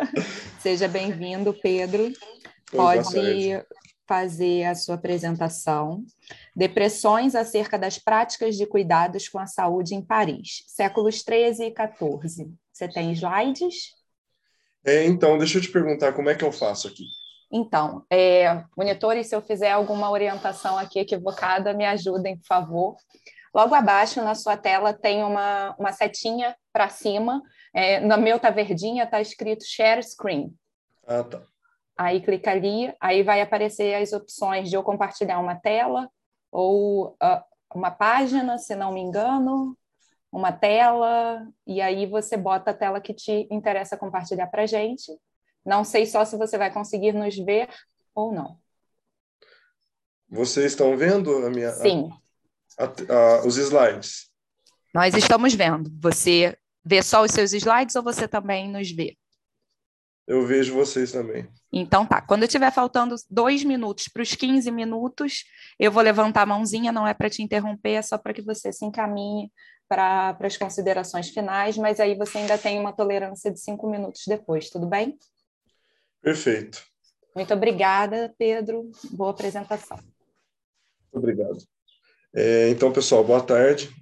[0.64, 2.14] Seja bem-vindo, Pedro.
[2.72, 3.62] Pode
[4.08, 6.04] fazer a sua apresentação.
[6.56, 12.54] Depressões acerca das práticas de cuidados com a saúde em Paris, séculos 13 e 14.
[12.72, 13.94] Você tem slides?
[14.86, 17.06] É, então, deixa eu te perguntar como é que eu faço aqui.
[17.52, 22.98] Então, é, monitores, se eu fizer alguma orientação aqui equivocada, me ajudem, por favor.
[23.54, 27.42] Logo abaixo na sua tela tem uma, uma setinha para cima.
[27.74, 30.54] É, no meu tá verdinha, tá escrito Share Screen.
[31.08, 31.42] Ah, tá.
[31.98, 36.10] Aí clica ali, aí vai aparecer as opções de eu compartilhar uma tela
[36.52, 37.44] ou uh,
[37.74, 39.78] uma página, se não me engano,
[40.32, 45.12] uma tela, e aí você bota a tela que te interessa compartilhar para gente.
[45.66, 47.70] Não sei só se você vai conseguir nos ver
[48.14, 48.60] ou não.
[50.30, 51.72] Vocês estão vendo a minha?
[51.72, 52.10] Sim.
[52.78, 54.30] A, a, os slides.
[54.94, 55.90] Nós estamos vendo.
[56.02, 59.16] Você vê só os seus slides ou você também nos vê?
[60.28, 61.48] Eu vejo vocês também.
[61.72, 62.20] Então tá.
[62.22, 65.44] Quando tiver faltando dois minutos para os 15 minutos,
[65.80, 68.72] eu vou levantar a mãozinha, não é para te interromper, é só para que você
[68.74, 69.52] se encaminhe
[69.88, 74.70] para as considerações finais, mas aí você ainda tem uma tolerância de cinco minutos depois,
[74.70, 75.18] tudo bem?
[76.22, 76.84] Perfeito.
[77.36, 78.90] Muito obrigada, Pedro.
[79.12, 80.00] Boa apresentação.
[81.12, 81.58] Obrigado.
[82.34, 83.94] É, então, pessoal, boa tarde.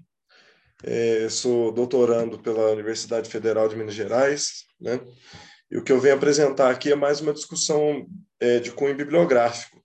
[0.84, 5.00] É, sou doutorando pela Universidade Federal de Minas Gerais, né?
[5.74, 8.06] E o que eu venho apresentar aqui é mais uma discussão
[8.40, 9.84] é, de cunho bibliográfico,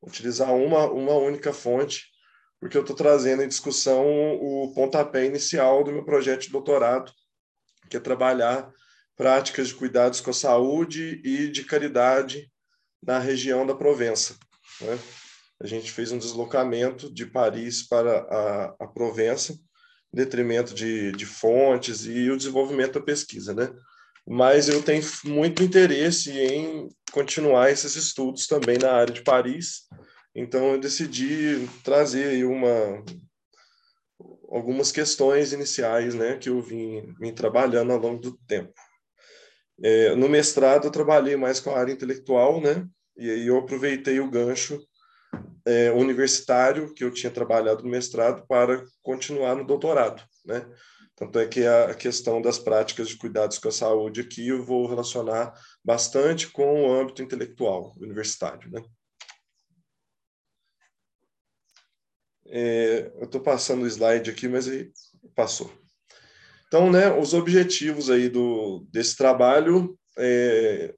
[0.00, 2.06] utilizar uma, uma única fonte,
[2.58, 7.12] porque eu estou trazendo em discussão o pontapé inicial do meu projeto de doutorado,
[7.90, 8.72] que é trabalhar
[9.14, 12.50] práticas de cuidados com a saúde e de caridade
[13.02, 14.38] na região da Provença.
[14.80, 14.98] Né?
[15.60, 21.26] A gente fez um deslocamento de Paris para a, a Provença, em detrimento de, de
[21.26, 23.70] fontes e o desenvolvimento da pesquisa, né?
[24.26, 29.82] Mas eu tenho muito interesse em continuar esses estudos também na área de Paris,
[30.34, 33.04] então eu decidi trazer uma
[34.48, 38.72] algumas questões iniciais, né, que eu vim, vim trabalhando ao longo do tempo.
[39.82, 44.18] É, no mestrado eu trabalhei mais com a área intelectual, né, e aí eu aproveitei
[44.20, 44.80] o gancho
[45.66, 50.64] é, universitário que eu tinha trabalhado no mestrado para continuar no doutorado, né?
[51.16, 54.86] Tanto é que a questão das práticas de cuidados com a saúde aqui eu vou
[54.86, 58.82] relacionar bastante com o âmbito intelectual universitário, né?
[62.48, 64.92] É, eu estou passando o slide aqui, mas aí
[65.34, 65.72] passou.
[66.68, 70.94] Então, né, os objetivos aí do, desse trabalho é,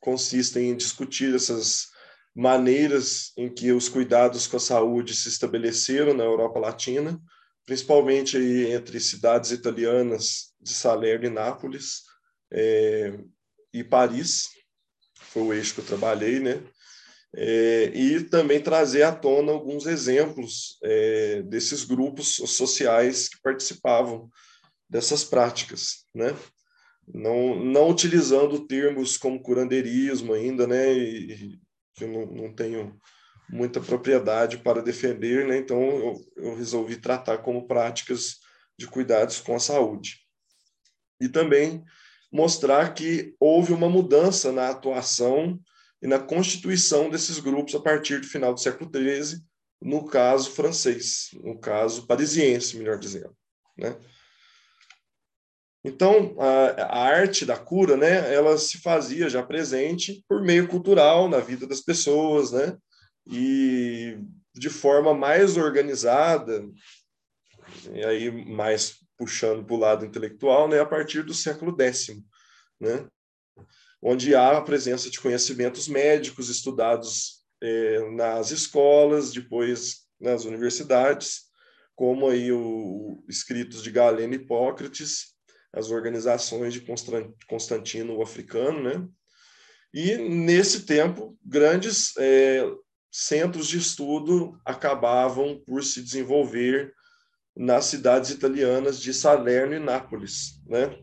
[0.00, 1.88] consistem em discutir essas
[2.34, 7.18] maneiras em que os cuidados com a saúde se estabeleceram na Europa Latina,
[7.64, 12.02] principalmente entre cidades italianas de Salerno e Nápoles
[12.52, 13.18] é,
[13.72, 14.48] e Paris,
[15.14, 16.62] foi o eixo que eu trabalhei, né?
[17.34, 24.28] É, e também trazer à tona alguns exemplos é, desses grupos sociais que participavam
[24.88, 26.36] dessas práticas, né?
[27.08, 30.92] Não, não utilizando termos como curandeirismo ainda, né?
[30.92, 31.58] E,
[31.94, 32.98] que eu não, não tenho
[33.48, 35.58] muita propriedade para defender, né?
[35.58, 38.38] então eu, eu resolvi tratar como práticas
[38.78, 40.20] de cuidados com a saúde.
[41.20, 41.84] E também
[42.32, 45.60] mostrar que houve uma mudança na atuação
[46.00, 49.40] e na constituição desses grupos a partir do final do século XIII,
[49.80, 53.36] no caso francês, no caso parisiense, melhor dizendo.
[53.76, 53.96] Né?
[55.84, 61.28] Então, a, a, arte da cura, né, ela se fazia já presente por meio cultural
[61.28, 62.76] na vida das pessoas, né,
[63.26, 64.18] e
[64.54, 66.64] de forma mais organizada,
[67.92, 72.08] e aí mais puxando para o lado intelectual, né, a partir do século X,
[72.80, 73.06] né,
[74.02, 81.42] onde há a presença de conhecimentos médicos estudados é, nas escolas, depois nas universidades,
[81.94, 85.32] como aí o, escritos de Galeno e Hipócrates,
[85.72, 86.84] as organizações de
[87.48, 89.08] Constantino o africano, né?
[89.94, 92.64] E nesse tempo, grandes é,
[93.12, 96.94] centros de estudo acabavam por se desenvolver
[97.54, 100.98] nas cidades italianas de Salerno e Nápoles, né?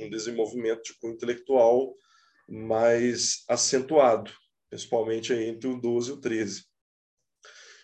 [0.00, 1.94] Um desenvolvimento tipo, intelectual
[2.48, 4.32] mais acentuado,
[4.70, 6.64] principalmente entre o 12 e o 13.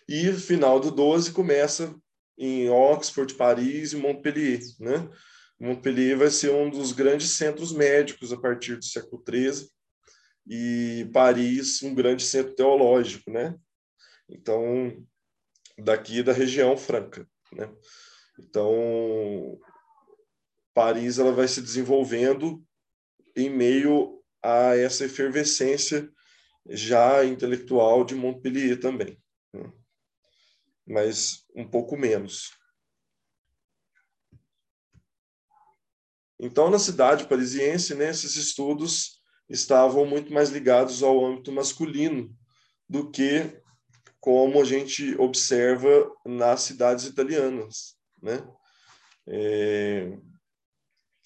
[0.09, 1.95] E final do 12 começa
[2.35, 5.07] em Oxford, Paris e Montpellier, né?
[5.59, 9.67] Montpellier vai ser um dos grandes centros médicos a partir do século XIII
[10.47, 13.57] e Paris um grande centro teológico, né?
[14.29, 15.05] Então,
[15.77, 17.73] daqui da região franca, né?
[18.39, 19.59] Então,
[20.73, 22.63] Paris ela vai se desenvolvendo
[23.35, 26.11] em meio a essa efervescência
[26.67, 29.21] já intelectual de Montpellier também,
[29.53, 29.71] né?
[30.85, 32.51] mas um pouco menos.
[36.39, 39.12] Então, na cidade parisiense, né, esses estudos
[39.49, 42.35] estavam muito mais ligados ao âmbito masculino
[42.87, 43.61] do que
[44.19, 48.41] como a gente observa nas cidades italianas, né?
[49.27, 50.17] É,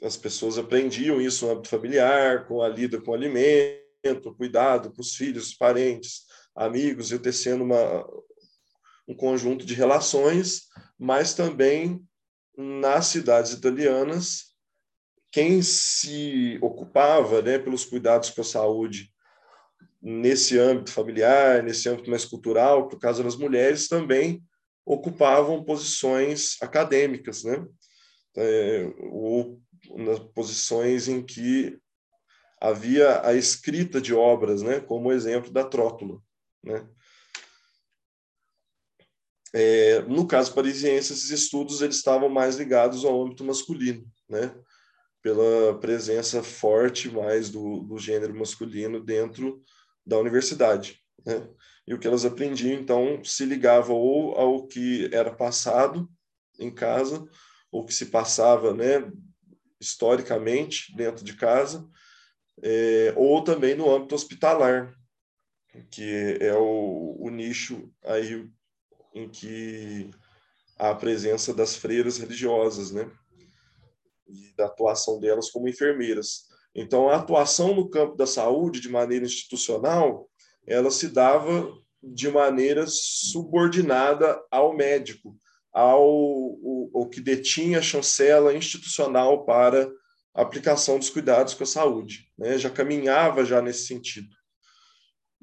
[0.01, 5.01] as pessoas aprendiam isso no âmbito familiar, com a lida com o alimento, cuidado com
[5.01, 6.23] os filhos, parentes,
[6.55, 8.05] amigos, e tecendo uma,
[9.07, 12.03] um conjunto de relações, mas também
[12.57, 14.46] nas cidades italianas,
[15.31, 19.11] quem se ocupava né, pelos cuidados com a saúde
[20.01, 24.43] nesse âmbito familiar, nesse âmbito mais cultural, por causa das mulheres, também
[24.85, 27.65] ocupavam posições acadêmicas, né?
[28.37, 29.59] É, ou
[29.95, 31.77] nas posições em que
[32.61, 34.79] havia a escrita de obras, né?
[34.79, 36.19] Como exemplo da Trótula,
[36.63, 36.87] né?
[39.53, 44.55] É, no caso parisiense, esses estudos eles estavam mais ligados ao âmbito masculino, né?
[45.27, 49.61] Pela presença forte mais do, do gênero masculino dentro
[50.05, 51.01] da universidade.
[51.25, 51.45] Né?
[51.85, 56.09] E o que elas aprendiam, então, se ligava ou ao que era passado
[56.57, 57.27] em casa,
[57.69, 59.11] ou que se passava né,
[59.81, 61.85] historicamente dentro de casa,
[62.63, 64.95] é, ou também no âmbito hospitalar,
[65.91, 68.49] que é o, o nicho aí
[69.13, 70.09] em que
[70.79, 73.11] a presença das freiras religiosas, né?
[74.29, 76.47] E da atuação delas como enfermeiras.
[76.75, 80.29] Então, a atuação no campo da saúde, de maneira institucional,
[80.65, 81.71] ela se dava
[82.03, 85.35] de maneira subordinada ao médico,
[85.73, 89.89] ao o, que detinha a chancela institucional para
[90.33, 92.31] aplicação dos cuidados com a saúde.
[92.37, 92.57] Né?
[92.57, 94.29] Já caminhava já nesse sentido.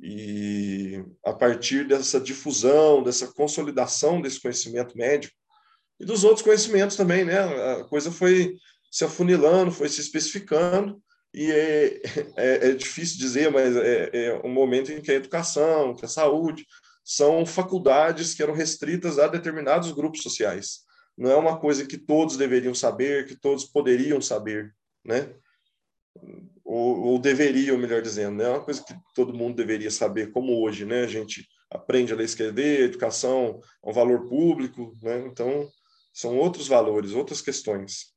[0.01, 5.35] E a partir dessa difusão, dessa consolidação desse conhecimento médico
[6.01, 7.39] e dos outros conhecimentos também, né?
[7.39, 8.57] A coisa foi
[8.95, 11.03] se afunilando, foi se especificando
[11.35, 12.01] e é,
[12.39, 16.09] é, é difícil dizer, mas é, é, um momento em que a educação, que a
[16.09, 16.65] saúde
[17.05, 20.83] são faculdades que eram restritas a determinados grupos sociais.
[21.19, 24.73] Não é uma coisa que todos deveriam saber, que todos poderiam saber,
[25.05, 25.35] né?
[26.65, 30.63] Ou, ou deveriam, melhor dizendo, não é uma coisa que todo mundo deveria saber, como
[30.63, 31.03] hoje, né?
[31.03, 35.27] A gente aprende a ler e escrever, a educação é um valor público, né?
[35.27, 35.69] Então,
[36.13, 38.14] são outros valores, outras questões.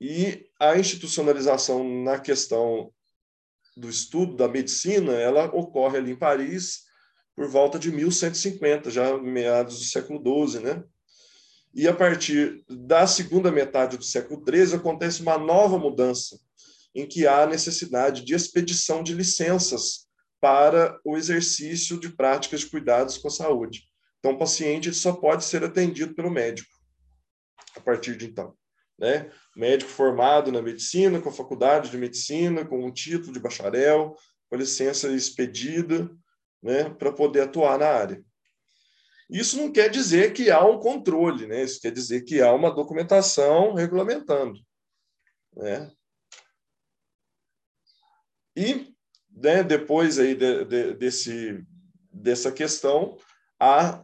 [0.00, 2.92] E a institucionalização na questão
[3.76, 6.84] do estudo da medicina, ela ocorre ali em Paris
[7.34, 10.84] por volta de 1150, já meados do século XII, né?
[11.74, 16.38] E a partir da segunda metade do século XIII acontece uma nova mudança,
[16.94, 20.08] em que há necessidade de expedição de licenças
[20.40, 23.84] para o exercício de práticas de cuidados com a saúde.
[24.18, 26.70] Então, o paciente só pode ser atendido pelo médico
[27.76, 28.56] a partir de então
[28.98, 29.30] né?
[29.56, 34.16] Médico formado na medicina, com faculdade de medicina, com um título de bacharel,
[34.48, 36.10] com licença expedida,
[36.62, 38.24] né, para poder atuar na área.
[39.30, 41.62] Isso não quer dizer que há um controle, né?
[41.62, 44.58] Isso quer dizer que há uma documentação regulamentando,
[45.54, 45.92] né?
[48.56, 48.92] E
[49.30, 51.62] né, depois aí de, de, desse,
[52.10, 53.16] dessa questão,
[53.60, 54.02] há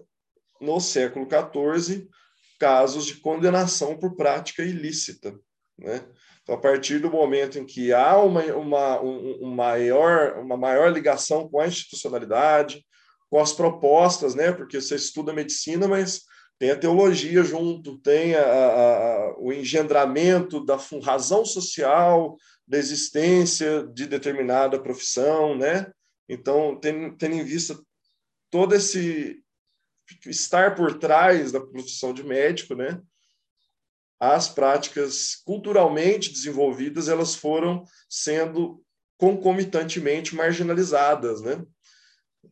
[0.60, 2.08] no século XIV
[2.64, 5.38] casos de condenação por prática ilícita.
[5.78, 6.02] Né?
[6.42, 10.90] Então, a partir do momento em que há uma, uma, um, um maior, uma maior
[10.90, 12.82] ligação com a institucionalidade,
[13.28, 14.50] com as propostas, né?
[14.50, 16.22] porque você estuda medicina, mas
[16.58, 22.34] tem a teologia junto, tem a, a, o engendramento da razão social
[22.66, 25.92] da existência de determinada profissão, né?
[26.26, 27.78] Então, tendo, tendo em vista
[28.50, 29.43] todo esse
[30.26, 33.00] estar por trás da profissão de médico, né?
[34.18, 38.82] As práticas culturalmente desenvolvidas, elas foram sendo
[39.18, 41.64] concomitantemente marginalizadas, né?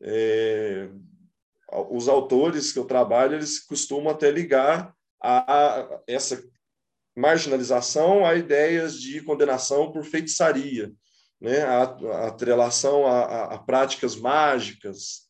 [0.00, 0.88] É,
[1.90, 6.42] os autores que eu trabalho, eles costumam até ligar a, a essa
[7.16, 10.92] marginalização a ideias de condenação por feitiçaria,
[11.40, 11.62] né?
[11.62, 12.30] a, a
[13.06, 15.28] a, a, a práticas mágicas,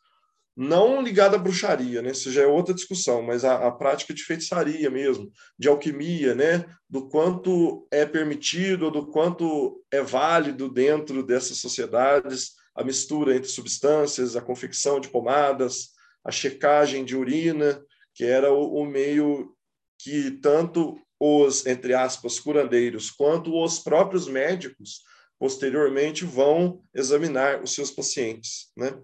[0.56, 2.10] não ligada à bruxaria, né?
[2.10, 6.64] Isso já é outra discussão, mas a, a, prática de feitiçaria mesmo, de alquimia, né?
[6.88, 14.34] Do quanto é permitido, do quanto é válido dentro dessas sociedades a mistura entre substâncias,
[14.34, 15.90] a confecção de pomadas,
[16.24, 17.82] a checagem de urina,
[18.14, 19.54] que era o, o meio
[19.98, 25.02] que tanto os, entre aspas, curandeiros, quanto os próprios médicos,
[25.38, 28.98] posteriormente, vão examinar os seus pacientes, né?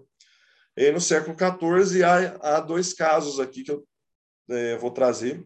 [0.79, 3.85] E no século XIV há, há dois casos aqui que eu
[4.49, 5.45] é, vou trazer,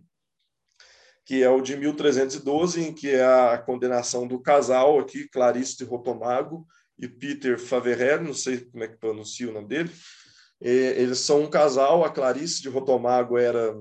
[1.25, 5.86] que é o de 1312, em que é a condenação do casal aqui, Clarice de
[5.86, 6.67] Rotomago
[6.99, 9.91] e Peter Faverel, não sei como é que pronuncia o nome dele,
[10.61, 13.75] eles são um casal, a Clarice de Rotomago era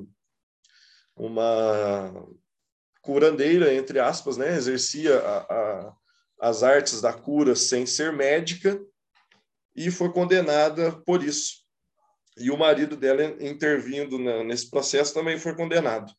[1.14, 2.28] uma
[3.02, 4.56] curandeira, entre aspas, né?
[4.56, 5.96] exercia a, a,
[6.40, 8.82] as artes da cura sem ser médica
[9.74, 11.62] e foi condenada por isso.
[12.36, 16.12] E o marido dela, intervindo nesse processo, também foi condenado.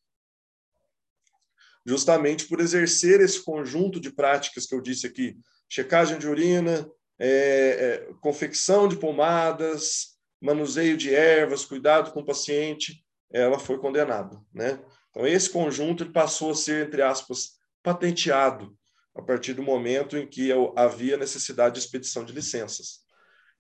[1.86, 5.38] Justamente por exercer esse conjunto de práticas que eu disse aqui:
[5.68, 6.89] checagem de urina,
[7.20, 14.39] é, é, confecção de pomadas, manuseio de ervas, cuidado com o paciente, ela foi condenada.
[14.54, 14.80] Né?
[15.10, 18.76] Então, esse conjunto passou a ser, entre aspas, patenteado
[19.16, 23.03] a partir do momento em que havia necessidade de expedição de licenças.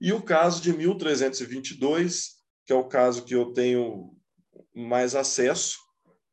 [0.03, 2.31] E o caso de 1322,
[2.65, 4.13] que é o caso que eu tenho
[4.75, 5.79] mais acesso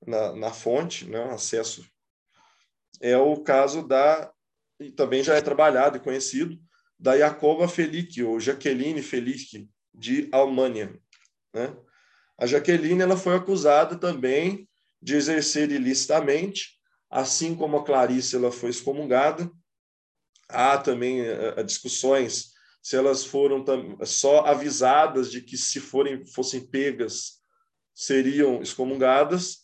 [0.05, 1.89] na, na fonte, né, acesso,
[3.01, 4.29] é o caso da,
[4.81, 6.59] e também já é trabalhado e conhecido,
[6.99, 10.99] da Jacoba Felic, ou Jaqueline Felic, de Alemanha.
[11.55, 11.73] Né?
[12.37, 14.69] A Jaqueline ela foi acusada também
[15.01, 16.77] de exercer ilicitamente,
[17.09, 19.49] assim como a Clarice ela foi excomungada.
[20.49, 22.50] Há também uh, discussões
[22.83, 23.65] se elas foram
[24.05, 27.41] só avisadas de que se forem fossem pegas
[27.95, 29.59] seriam excomungadas,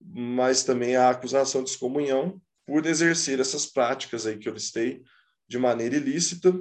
[0.00, 5.02] mas também há acusação de excomunhão por exercer essas práticas aí que eu listei
[5.48, 6.52] de maneira ilícita,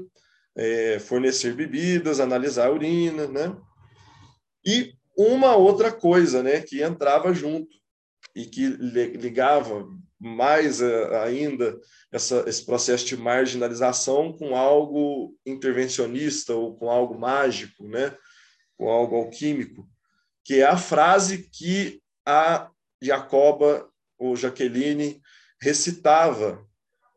[0.56, 3.56] é, fornecer bebidas, analisar a urina, né?
[4.64, 7.76] E uma outra coisa, né, que entrava junto
[8.36, 9.88] e que ligava
[10.20, 11.78] mais uh, ainda
[12.11, 18.16] essa, esse processo de marginalização com algo intervencionista ou com algo mágico, né?
[18.78, 19.88] com algo alquímico,
[20.43, 22.70] que é a frase que a
[23.01, 25.22] Jacoba ou Jaqueline
[25.61, 26.66] recitava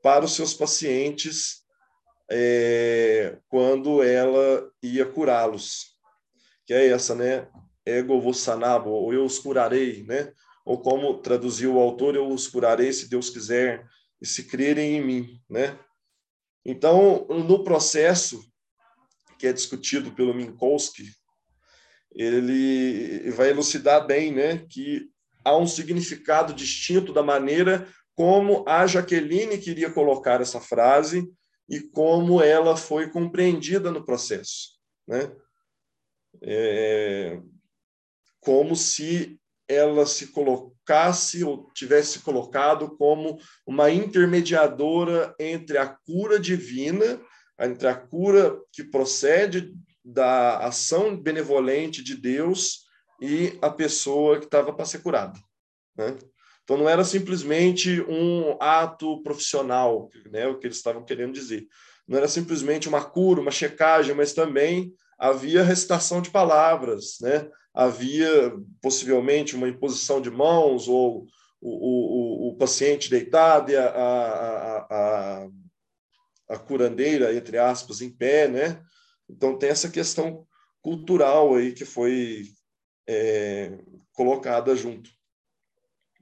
[0.02, 1.64] para os seus pacientes
[2.30, 5.96] é, quando ela ia curá-los,
[6.66, 7.48] que é essa, né?
[7.84, 10.32] Ego vos sanabo, ou eu os curarei, né?
[10.68, 13.88] Ou como traduziu o autor, eu os curarei se Deus quiser
[14.20, 15.78] e se crerem em mim, né?
[16.62, 18.38] Então, no processo
[19.38, 21.04] que é discutido pelo Minkowski,
[22.12, 25.08] ele vai elucidar bem, né, que
[25.42, 31.32] há um significado distinto da maneira como a Jaqueline queria colocar essa frase
[31.66, 35.34] e como ela foi compreendida no processo, né?
[36.42, 37.40] É,
[38.40, 47.20] como se ela se colocasse ou tivesse colocado como uma intermediadora entre a cura divina,
[47.60, 52.86] entre a cura que procede da ação benevolente de Deus
[53.20, 55.38] e a pessoa que estava para ser curada.
[55.96, 56.16] Né?
[56.64, 61.66] Então não era simplesmente um ato profissional, né, o que eles estavam querendo dizer.
[62.06, 67.50] Não era simplesmente uma cura, uma checagem, mas também havia recitação de palavras, né?
[67.78, 68.52] havia
[68.82, 71.28] possivelmente uma imposição de mãos ou
[71.60, 75.48] o, o, o paciente deitado e a, a, a,
[76.48, 78.82] a, curandeira, entre aspas, em pé, né?
[79.28, 80.44] Então tem essa questão
[80.82, 82.46] cultural aí que foi
[83.08, 83.78] é,
[84.12, 85.10] colocada junto,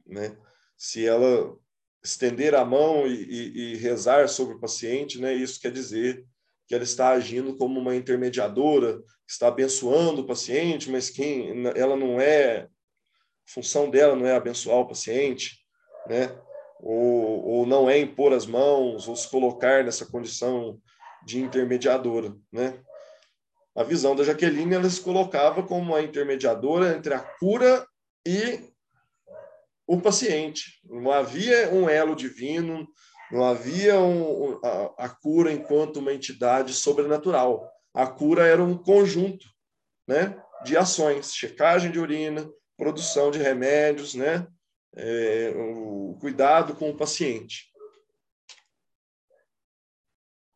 [0.07, 0.37] né?
[0.77, 1.57] Se ela
[2.05, 5.33] estender a mão e, e, e rezar sobre o paciente, né?
[5.33, 6.23] Isso quer dizer
[6.67, 12.21] que ela está agindo como uma intermediadora, está abençoando o paciente, mas quem ela não
[12.21, 12.69] é, a
[13.47, 15.59] função dela não é abençoar o paciente,
[16.09, 16.37] né?
[16.81, 20.81] Ou, ou não é impor as mãos, ou se colocar nessa condição
[21.25, 22.81] de intermediadora, né?
[23.75, 27.87] A visão da Jaqueline, ela se colocava como a intermediadora entre a cura
[28.27, 28.73] e
[29.87, 30.81] o paciente.
[30.85, 32.89] Não havia um elo divino,
[33.31, 37.71] não havia um, a, a, cura enquanto uma entidade sobrenatural.
[37.93, 39.47] A cura era um conjunto
[40.07, 44.47] né, de ações, checagem de urina, produção de remédios, né,
[44.95, 47.73] é, o cuidado com o paciente.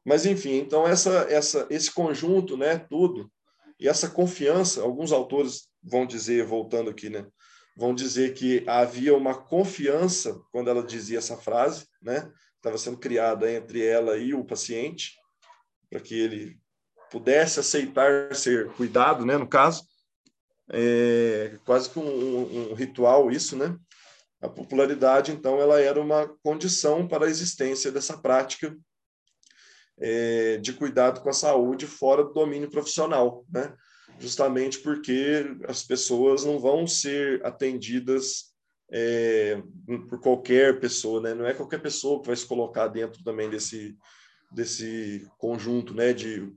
[0.04, 3.30] Mas, enfim, então essa, essa, esse conjunto, né, tudo,
[3.78, 7.26] e essa confiança, alguns autores vão dizer, voltando aqui, né,
[7.76, 12.30] vão dizer que havia uma confiança quando ela dizia essa frase, né,
[12.61, 15.18] estava sendo criada entre ela e o paciente,
[15.88, 16.61] para que ele
[17.11, 19.82] pudesse aceitar ser cuidado, né, no caso,
[20.72, 23.76] é quase que um, um, ritual isso, né?
[24.40, 28.74] A popularidade, então, ela era uma condição para a existência dessa prática
[29.98, 33.74] é, de cuidado com a saúde fora do domínio profissional, né?
[34.20, 38.49] Justamente porque as pessoas não vão ser atendidas
[38.91, 39.62] é,
[40.09, 41.34] por qualquer pessoa, né?
[41.34, 43.97] Não é qualquer pessoa que vai se colocar dentro também desse,
[44.51, 46.12] desse conjunto, né?
[46.12, 46.53] De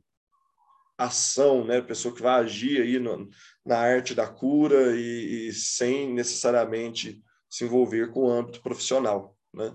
[0.98, 1.82] ação, né?
[1.82, 3.30] Pessoa que vai agir aí no,
[3.66, 9.74] na arte da cura e, e, sem necessariamente se envolver com o âmbito profissional, né?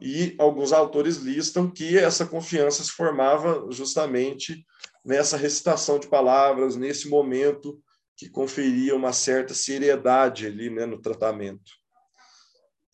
[0.00, 4.64] E alguns autores listam que essa confiança se formava justamente
[5.04, 7.80] nessa recitação de palavras, nesse momento
[8.16, 11.70] que conferia uma certa seriedade ali, né, no tratamento.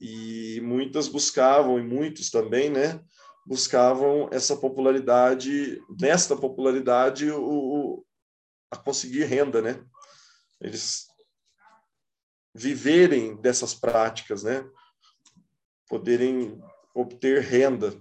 [0.01, 3.01] E muitas buscavam, e muitos também, né,
[3.47, 8.07] buscavam essa popularidade, nesta popularidade, o, o,
[8.71, 9.85] a conseguir renda, né?
[10.61, 11.07] Eles
[12.55, 14.65] viverem dessas práticas, né?
[15.89, 16.61] Poderem
[16.95, 17.95] obter renda.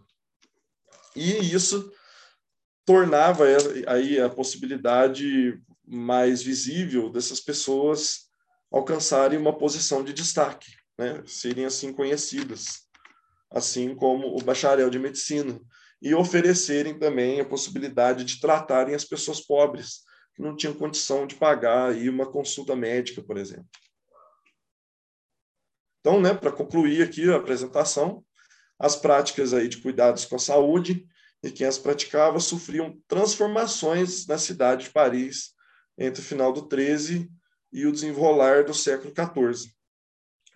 [1.16, 1.92] E isso
[2.86, 3.46] tornava
[3.88, 8.30] aí a possibilidade mais visível dessas pessoas
[8.72, 11.24] alcançarem uma posição de destaque, né?
[11.26, 12.90] serem assim conhecidas
[13.52, 15.60] assim como o bacharel de medicina,
[16.02, 20.02] e oferecerem também a possibilidade de tratarem as pessoas pobres,
[20.34, 23.68] que não tinham condição de pagar aí uma consulta médica, por exemplo.
[26.00, 28.26] Então, né, para concluir aqui a apresentação,
[28.80, 31.06] as práticas aí de cuidados com a saúde
[31.44, 35.54] e quem as praticava sofriam transformações na cidade de Paris
[36.02, 37.30] entre o final do 13
[37.72, 39.74] e o desenrolar do século 14,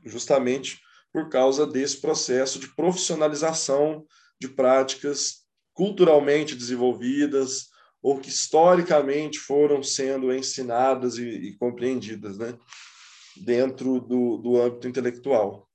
[0.03, 0.81] justamente
[1.13, 4.05] por causa desse processo de profissionalização
[4.39, 7.69] de práticas culturalmente desenvolvidas
[8.01, 12.57] ou que historicamente foram sendo ensinadas e, e compreendidas, né,
[13.37, 15.69] dentro do, do âmbito intelectual.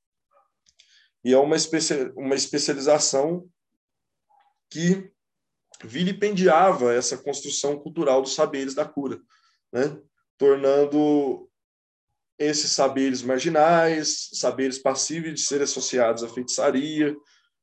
[1.24, 3.48] E é uma, especi uma especialização
[4.70, 5.10] que
[5.82, 9.20] vilipendiava essa construção cultural dos saberes da cura,
[9.72, 10.00] né,
[10.36, 11.48] tornando
[12.38, 17.14] esses saberes marginais, saberes passíveis de serem associados à feitiçaria,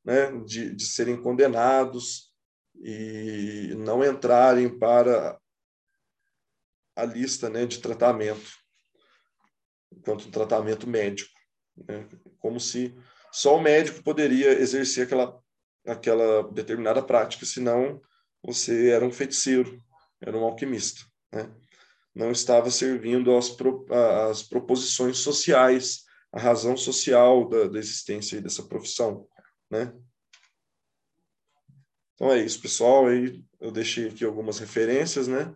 [0.06, 2.32] né, de, de serem condenados
[2.76, 5.38] e não entrarem para
[6.96, 8.52] a lista né, de tratamento,
[9.92, 11.32] enquanto tratamento médico.
[11.76, 12.08] Né,
[12.40, 12.96] como se
[13.32, 15.40] só o médico poderia exercer aquela,
[15.86, 18.02] aquela determinada prática, senão
[18.44, 19.82] você era um feiticeiro,
[20.22, 21.02] era um alquimista.
[21.32, 21.52] Né?
[22.18, 23.86] Não estava servindo às, pro,
[24.30, 26.04] às proposições sociais,
[26.34, 29.28] a razão social da, da existência dessa profissão,
[29.70, 29.94] né?
[32.16, 33.08] Então é isso, pessoal.
[33.08, 35.56] Aí eu deixei aqui algumas referências, né?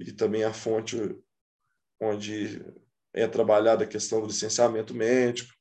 [0.00, 1.16] E também a fonte
[2.00, 2.60] onde
[3.14, 5.54] é trabalhada a questão do licenciamento médico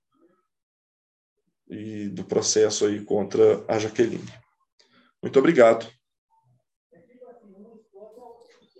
[1.69, 4.27] e do processo aí contra a Jaqueline.
[5.21, 5.94] Muito obrigado.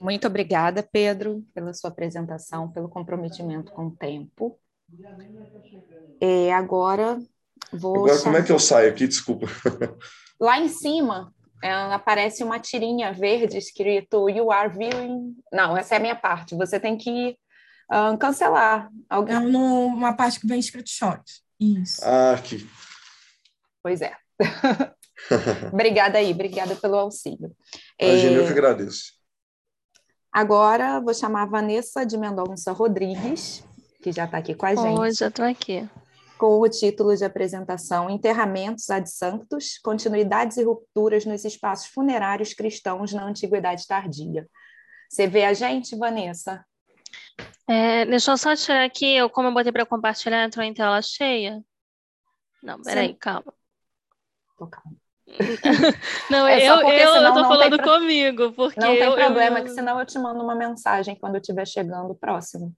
[0.06, 4.56] Muito obrigada, Pedro, pela sua apresentação, pelo comprometimento com o tempo.
[6.22, 7.20] E agora
[7.74, 8.06] vou.
[8.06, 9.08] Agora, como é que eu saio aqui?
[9.08, 9.48] Desculpa.
[10.40, 11.34] Lá em cima
[11.64, 15.36] é, aparece uma tirinha verde escrito You are viewing.
[15.52, 16.54] Não, essa é a minha parte.
[16.56, 17.36] Você tem que
[17.92, 18.92] uh, cancelar.
[19.10, 19.36] Alguém...
[19.36, 21.24] É uma parte que vem escrito short.
[21.60, 22.00] Isso.
[22.06, 22.70] Ah, aqui.
[23.82, 24.16] Pois é.
[25.74, 27.56] obrigada aí, obrigada pelo auxílio.
[28.00, 28.38] Imagina, é...
[28.38, 29.15] eu que agradeço.
[30.36, 33.64] Agora vou chamar a Vanessa de Mendonça Rodrigues,
[34.04, 35.00] que já está aqui com a gente.
[35.00, 35.90] Oi, já estou aqui.
[36.38, 43.14] Com o título de apresentação Enterramentos ad Sanctus, Continuidades e Rupturas nos Espaços Funerários Cristãos
[43.14, 44.46] na Antiguidade Tardia.
[45.10, 46.66] Você vê a gente, Vanessa?
[47.66, 51.02] É, deixa eu só tirar aqui, eu, como eu botei para compartilhar, entrou em tela
[51.02, 51.64] cheia.
[52.62, 53.16] Não, peraí, Sim.
[53.16, 53.54] calma.
[54.58, 54.98] Tô calma.
[56.30, 57.94] Não, é eu, eu, eu tô falando pro...
[57.94, 59.64] comigo, porque não tem eu, problema, eu...
[59.64, 62.74] que senão eu te mando uma mensagem quando eu estiver chegando próximo.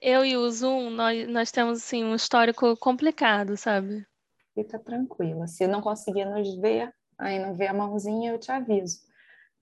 [0.00, 4.06] Eu e o Zoom, nós, nós temos assim, um histórico complicado, sabe?
[4.54, 5.46] Fica tranquila.
[5.46, 8.98] Se não conseguir nos ver, aí não vê a mãozinha, eu te aviso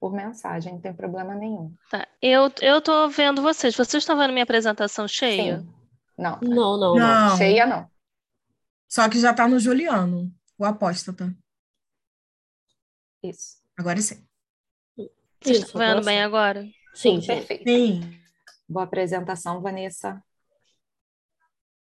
[0.01, 1.73] por mensagem, não tem problema nenhum.
[1.89, 2.09] Tá.
[2.21, 3.77] Eu, eu tô vendo vocês.
[3.77, 5.61] Vocês estão vendo minha apresentação cheia?
[5.61, 5.69] Sim.
[6.19, 6.39] Não.
[6.43, 7.29] Não, não, não.
[7.29, 7.37] não.
[7.37, 7.89] Cheia não.
[8.89, 11.33] Só que já tá no Juliano, o apóstata.
[13.23, 13.63] Isso.
[13.79, 14.27] Agora sim.
[15.41, 16.65] Vocês estão vendo bem agora?
[16.95, 17.65] Sim, sim, perfeito.
[17.65, 18.19] Sim.
[18.69, 20.23] Boa apresentação, Vanessa.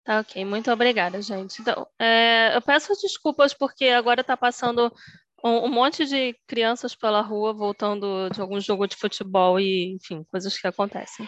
[0.04, 1.62] Tá ok, muito obrigada, gente.
[1.62, 4.92] Então, é, eu peço desculpas porque agora está passando
[5.44, 10.24] um, um, monte de crianças pela rua voltando de algum jogo de futebol e, enfim,
[10.32, 11.28] coisas que acontecem.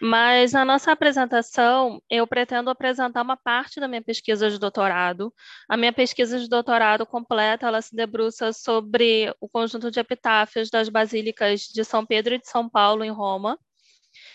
[0.00, 5.32] Mas na nossa apresentação, eu pretendo apresentar uma parte da minha pesquisa de doutorado.
[5.68, 10.88] A minha pesquisa de doutorado completa, ela se debruça sobre o conjunto de epitáfios das
[10.88, 13.58] basílicas de São Pedro e de São Paulo, em Roma,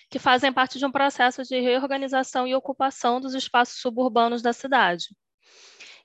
[0.10, 5.08] que fazem parte de um processo de reorganização e ocupação dos espaços suburbanos da cidade.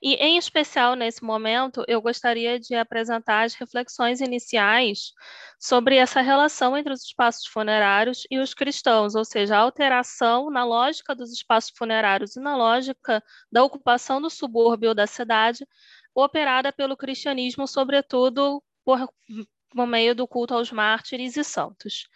[0.07, 5.11] E, em especial, nesse momento, eu gostaria de apresentar as reflexões iniciais
[5.59, 10.63] sobre essa relação entre os espaços funerários e os cristãos, ou seja, a alteração na
[10.63, 15.65] lógica dos espaços funerários e na lógica da ocupação do subúrbio da cidade,
[16.13, 19.09] operada pelo cristianismo, sobretudo por
[19.75, 22.07] por meio do culto aos mártires e santos.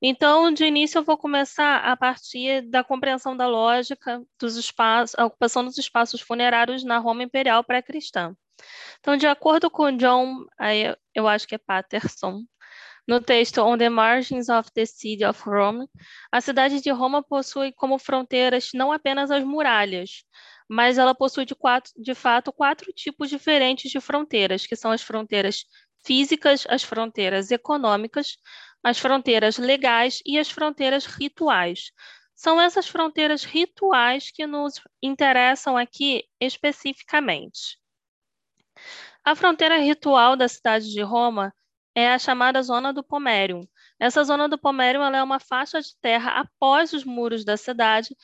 [0.00, 5.26] Então, de início, eu vou começar a partir da compreensão da lógica dos espaços, a
[5.26, 8.34] ocupação dos espaços funerários na Roma Imperial pré-cristã.
[9.00, 10.46] Então, de acordo com John,
[11.14, 12.44] eu acho que é Patterson,
[13.08, 15.88] no texto On the Margins of the City of Rome,
[16.30, 20.22] a cidade de Roma possui como fronteiras não apenas as muralhas,
[20.68, 25.02] mas ela possui de, quatro, de fato quatro tipos diferentes de fronteiras, que são as
[25.02, 25.64] fronteiras
[26.04, 28.36] físicas, as fronteiras econômicas,
[28.82, 31.92] as fronteiras legais e as fronteiras rituais.
[32.34, 37.78] São essas fronteiras rituais que nos interessam aqui especificamente.
[39.22, 41.52] A fronteira ritual da cidade de Roma
[41.94, 43.66] é a chamada Zona do Pomerium.
[43.98, 48.16] Essa Zona do Pomerium é uma faixa de terra após os muros da cidade.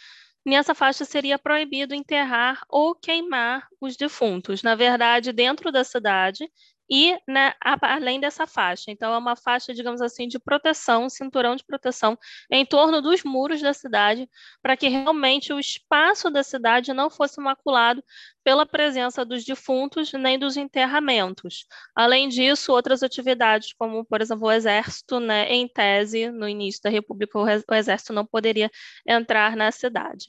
[0.44, 4.62] Nessa faixa seria proibido enterrar ou queimar os defuntos.
[4.62, 6.50] Na verdade, dentro da cidade,
[6.90, 8.90] e né, além dessa faixa.
[8.90, 12.16] Então, é uma faixa, digamos assim, de proteção, cinturão de proteção
[12.50, 14.28] em torno dos muros da cidade,
[14.62, 18.02] para que realmente o espaço da cidade não fosse maculado
[18.44, 21.66] pela presença dos defuntos nem dos enterramentos.
[21.94, 26.90] Além disso, outras atividades, como, por exemplo, o Exército, né, em tese, no início da
[26.90, 28.70] República, o Exército não poderia
[29.06, 30.26] entrar na cidade.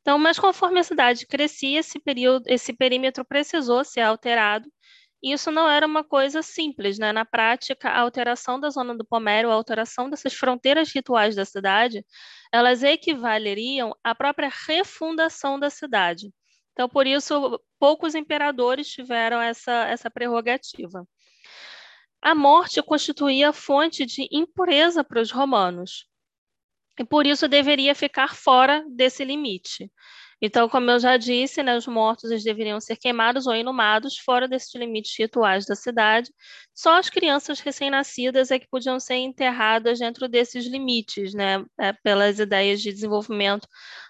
[0.00, 4.70] Então, mas conforme a cidade crescia, esse período, esse perímetro precisou ser alterado
[5.22, 7.12] isso não era uma coisa simples, né?
[7.12, 12.04] Na prática, a alteração da zona do Pomero, a alteração dessas fronteiras rituais da cidade,
[12.52, 16.32] elas equivaleriam à própria refundação da cidade.
[16.72, 21.06] Então, por isso, poucos imperadores tiveram essa, essa prerrogativa.
[22.22, 26.06] A morte constituía fonte de impureza para os romanos,
[26.98, 29.90] e por isso deveria ficar fora desse limite.
[30.42, 34.48] Então, como eu já disse, né, os mortos eles deveriam ser queimados ou inumados fora
[34.48, 36.32] desses limites rituais da cidade.
[36.74, 42.38] Só as crianças recém-nascidas é que podiam ser enterradas dentro desses limites, né, é, pelas
[42.38, 43.68] ideias de desenvolvimento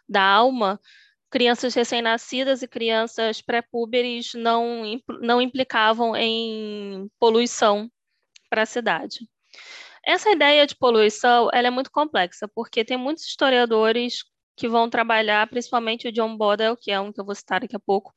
[0.09, 0.81] da alma.
[1.31, 4.83] Crianças recém-nascidas e crianças pré-púberes não,
[5.21, 7.91] não implicavam em poluição
[8.49, 9.29] para a cidade.
[10.05, 14.25] Essa ideia de poluição ela é muito complexa, porque tem muitos historiadores
[14.61, 17.75] que vão trabalhar, principalmente o John Bodel, que é um que eu vou citar daqui
[17.75, 18.15] a pouco,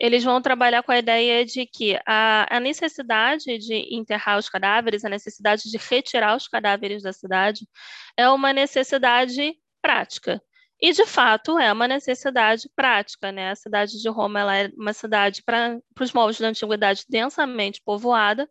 [0.00, 5.04] eles vão trabalhar com a ideia de que a, a, necessidade de enterrar os cadáveres,
[5.04, 7.68] a necessidade de retirar os cadáveres da cidade,
[8.16, 10.42] é uma necessidade prática.
[10.80, 13.30] E, de fato, é uma necessidade prática.
[13.30, 13.50] Né?
[13.50, 18.48] A cidade de Roma é uma cidade, para os moldes da antiguidade, densamente povoada,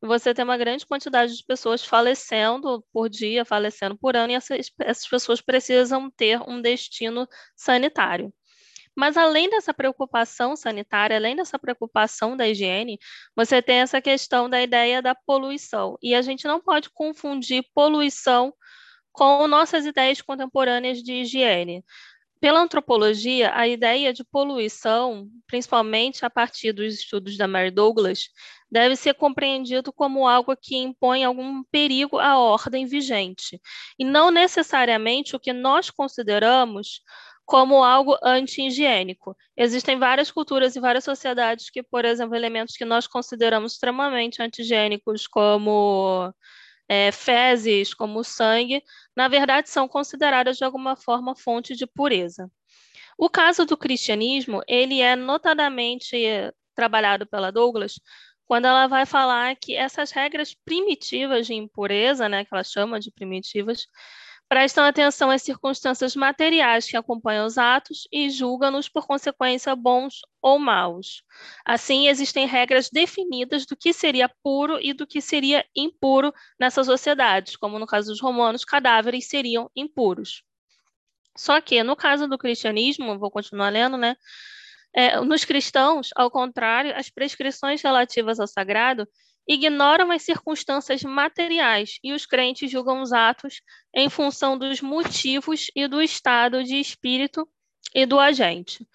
[0.00, 4.70] você tem uma grande quantidade de pessoas falecendo por dia, falecendo por ano, e essas,
[4.80, 7.26] essas pessoas precisam ter um destino
[7.56, 8.32] sanitário.
[8.96, 12.98] Mas além dessa preocupação sanitária, além dessa preocupação da higiene,
[13.34, 15.96] você tem essa questão da ideia da poluição.
[16.02, 18.52] E a gente não pode confundir poluição
[19.12, 21.84] com nossas ideias contemporâneas de higiene.
[22.40, 28.28] Pela antropologia, a ideia de poluição, principalmente a partir dos estudos da Mary Douglas,
[28.70, 33.60] deve ser compreendido como algo que impõe algum perigo à ordem vigente,
[33.98, 37.00] e não necessariamente o que nós consideramos
[37.44, 39.34] como algo anti-higiênico.
[39.56, 45.26] Existem várias culturas e várias sociedades que, por exemplo, elementos que nós consideramos extremamente anti-higiênicos,
[45.26, 46.30] como
[46.88, 48.82] é, fezes, como sangue,
[49.14, 52.50] na verdade são consideradas de alguma forma fonte de pureza.
[53.18, 56.16] O caso do cristianismo, ele é notadamente
[56.74, 58.00] trabalhado pela Douglas
[58.48, 63.10] quando ela vai falar que essas regras primitivas de impureza, né, que ela chama de
[63.10, 63.86] primitivas,
[64.48, 70.58] prestam atenção às circunstâncias materiais que acompanham os atos e julgam-nos por consequência bons ou
[70.58, 71.22] maus.
[71.64, 77.56] Assim, existem regras definidas do que seria puro e do que seria impuro nessas sociedades,
[77.56, 80.42] como no caso dos romanos, cadáveres seriam impuros.
[81.36, 84.16] Só que, no caso do cristianismo, vou continuar lendo, né?
[84.92, 89.06] É, nos cristãos, ao contrário, as prescrições relativas ao sagrado
[89.48, 93.62] ignoram as circunstâncias materiais e os crentes julgam os atos
[93.94, 97.48] em função dos motivos e do estado de espírito
[97.94, 98.86] e do agente.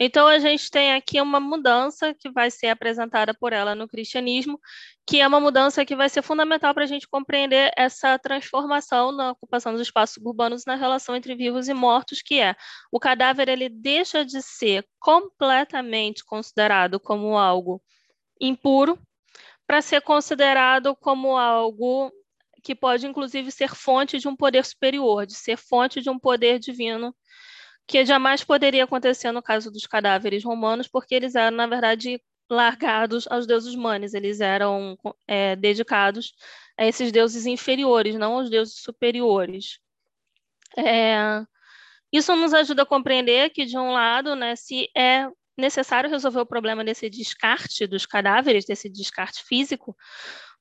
[0.00, 4.60] Então, a gente tem aqui uma mudança que vai ser apresentada por ela no cristianismo,
[5.04, 9.32] que é uma mudança que vai ser fundamental para a gente compreender essa transformação na
[9.32, 12.54] ocupação dos espaços urbanos na relação entre vivos e mortos, que é
[12.92, 17.82] o cadáver ele deixa de ser completamente considerado como algo
[18.40, 18.96] impuro
[19.68, 22.10] para ser considerado como algo
[22.62, 26.58] que pode, inclusive, ser fonte de um poder superior, de ser fonte de um poder
[26.58, 27.14] divino
[27.86, 32.18] que jamais poderia acontecer no caso dos cadáveres romanos, porque eles eram, na verdade,
[32.50, 36.32] largados aos deuses manes, eles eram é, dedicados
[36.76, 39.78] a esses deuses inferiores, não aos deuses superiores.
[40.78, 41.44] É,
[42.10, 45.28] isso nos ajuda a compreender que, de um lado, né, se é
[45.58, 49.96] necessário resolver o problema desse descarte dos cadáveres, desse descarte físico,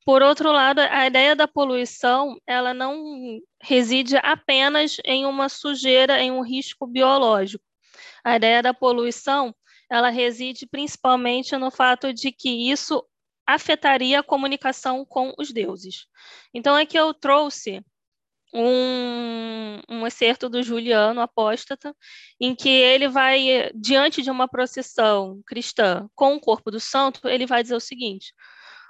[0.07, 6.31] por outro lado, a ideia da poluição, ela não reside apenas em uma sujeira, em
[6.31, 7.65] um risco biológico.
[8.23, 9.53] A ideia da poluição,
[9.91, 13.05] ela reside principalmente no fato de que isso
[13.45, 16.07] afetaria a comunicação com os deuses.
[16.53, 17.83] Então, aqui eu trouxe
[18.53, 21.95] um, um excerto do Juliano, apóstata,
[22.39, 27.45] em que ele vai, diante de uma procissão cristã com o corpo do santo, ele
[27.45, 28.33] vai dizer o seguinte: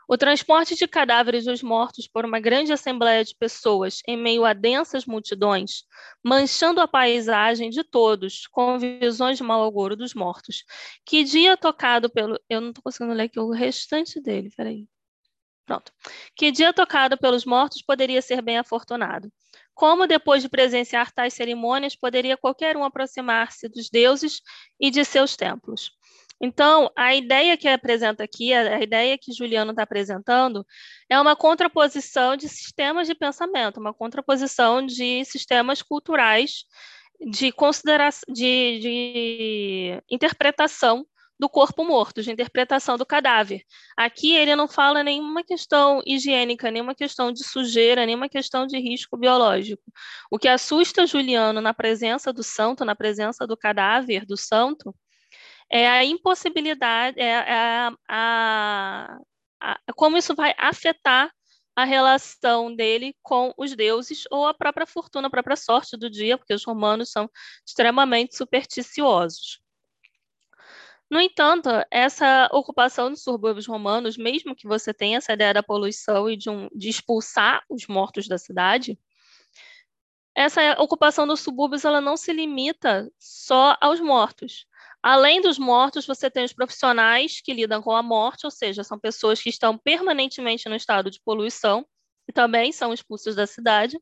[0.07, 4.53] o transporte de cadáveres dos mortos por uma grande assembleia de pessoas em meio a
[4.53, 5.83] densas multidões,
[6.23, 10.63] manchando a paisagem de todos com visões de mau agouro dos mortos.
[11.05, 12.39] Que dia tocado pelo.
[12.49, 14.87] Eu não estou conseguindo ler aqui o restante dele, peraí.
[15.67, 15.91] Pronto.
[16.33, 19.29] Que dia tocado pelos mortos poderia ser bem afortunado?
[19.75, 24.41] Como, depois de presenciar tais cerimônias, poderia qualquer um aproximar-se dos deuses
[24.79, 25.91] e de seus templos?
[26.39, 30.65] Então, a ideia que apresenta aqui, a ideia que Juliano está apresentando,
[31.09, 36.63] é uma contraposição de sistemas de pensamento, uma contraposição de sistemas culturais
[37.19, 41.05] de consideração, de, de interpretação
[41.39, 43.63] do corpo morto, de interpretação do cadáver.
[43.95, 49.17] Aqui ele não fala nenhuma questão higiênica, nenhuma questão de sujeira, nenhuma questão de risco
[49.17, 49.83] biológico.
[50.31, 54.95] O que assusta Juliano na presença do santo, na presença do cadáver do santo,
[55.69, 59.19] é a impossibilidade, é, a, a,
[59.61, 61.31] a, como isso vai afetar
[61.75, 66.35] a relação dele com os deuses ou a própria fortuna, a própria sorte do dia,
[66.35, 67.29] porque os romanos são
[67.63, 69.59] extremamente supersticiosos.
[71.09, 76.29] No entanto, essa ocupação dos subúrbios romanos, mesmo que você tenha essa ideia da poluição
[76.29, 78.99] e de, um, de expulsar os mortos da cidade,
[80.35, 84.67] essa ocupação dos subúrbios ela não se limita só aos mortos.
[85.01, 88.99] Além dos mortos, você tem os profissionais que lidam com a morte, ou seja, são
[88.99, 91.85] pessoas que estão permanentemente no estado de poluição
[92.27, 93.97] e também são expulsos da cidade.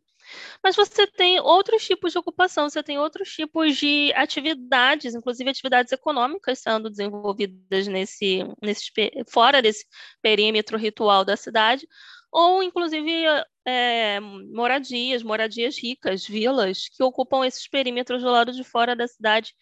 [0.63, 5.91] Mas você tem outros tipos de ocupação, você tem outros tipos de atividades, inclusive atividades
[5.91, 8.91] econômicas sendo desenvolvidas nesse, nesse
[9.29, 9.85] fora desse
[10.21, 11.87] perímetro ritual da cidade,
[12.31, 13.25] ou inclusive
[13.65, 19.53] é, moradias, moradias ricas, vilas, que ocupam esses perímetros do lado de fora da cidade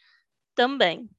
[0.56, 1.10] também.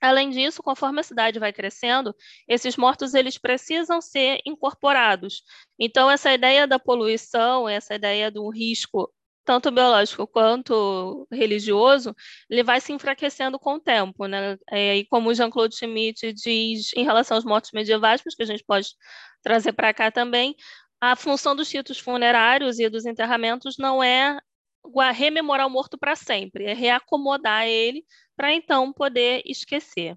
[0.00, 2.14] Além disso, conforme a cidade vai crescendo,
[2.46, 5.42] esses mortos eles precisam ser incorporados.
[5.78, 9.10] Então, essa ideia da poluição, essa ideia do risco
[9.44, 12.14] tanto biológico quanto religioso,
[12.48, 14.56] ele vai se enfraquecendo com o tempo, né?
[14.70, 18.88] É, e como Jean-Claude Schmitt diz em relação aos mortos medievais, que a gente pode
[19.42, 20.56] trazer para cá também,
[21.00, 24.38] a função dos ritos funerários e dos enterramentos não é
[25.12, 28.04] rememorar o morto para sempre, é reacomodar ele
[28.36, 30.16] para então poder esquecer.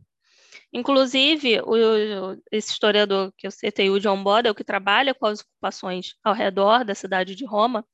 [0.74, 6.16] Inclusive, o, esse historiador que eu citei, o John Bodel, que trabalha com as ocupações
[6.24, 7.86] ao redor da cidade de Roma,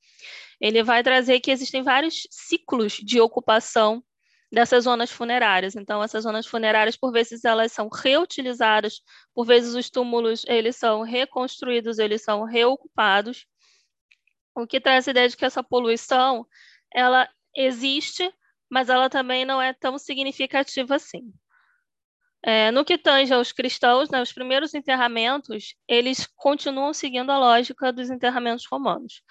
[0.60, 4.02] ele vai trazer que existem vários ciclos de ocupação
[4.50, 5.76] dessas zonas funerárias.
[5.76, 9.00] Então, essas zonas funerárias, por vezes, elas são reutilizadas,
[9.34, 13.46] por vezes os túmulos, eles são reconstruídos, eles são reocupados,
[14.54, 16.46] o que traz a ideia de que essa poluição,
[16.94, 18.32] ela existe,
[18.74, 21.32] mas ela também não é tão significativa assim.
[22.42, 27.92] É, no que tange aos cristãos, né, os primeiros enterramentos, eles continuam seguindo a lógica
[27.92, 29.22] dos enterramentos romanos.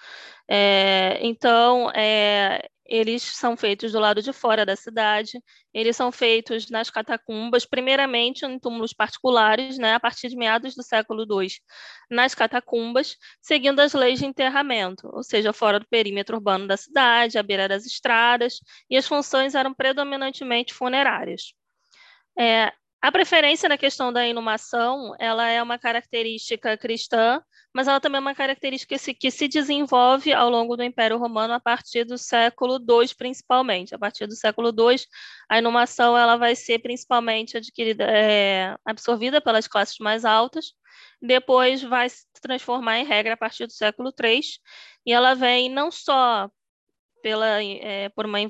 [0.48, 5.42] É, então, é, eles são feitos do lado de fora da cidade,
[5.72, 10.82] eles são feitos nas catacumbas, primeiramente em túmulos particulares, né, a partir de meados do
[10.84, 11.48] século II,
[12.08, 17.36] nas catacumbas, seguindo as leis de enterramento, ou seja, fora do perímetro urbano da cidade,
[17.36, 21.52] à beira das estradas, e as funções eram predominantemente funerárias.
[22.38, 22.72] É,
[23.04, 27.38] A preferência na questão da inumação, ela é uma característica cristã,
[27.70, 31.60] mas ela também é uma característica que se, desenvolve ao longo do Império Romano a
[31.60, 33.94] partir do século II, principalmente.
[33.94, 34.96] A partir do século II,
[35.50, 40.72] a inumação ela vai ser principalmente adquirida, é, absorvida pelas classes mais altas,
[41.20, 44.40] depois vai se transformar em regra a partir do século III,
[45.04, 46.48] e ela vem não só
[47.22, 48.40] pela, é, por uma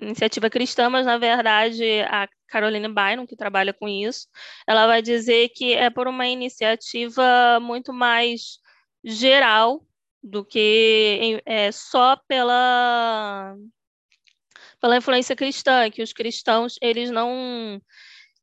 [0.00, 4.28] iniciativa cristã, mas na verdade a Caroline Byron, que trabalha com isso,
[4.66, 8.58] ela vai dizer que é por uma iniciativa muito mais
[9.02, 9.84] geral
[10.22, 13.56] do que é, só pela
[14.80, 17.80] pela influência cristã, que os cristãos eles não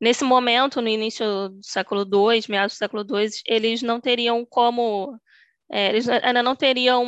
[0.00, 5.16] nesse momento no início do século II, meados do século II, eles não teriam como
[5.74, 7.02] é, eles ainda não teriam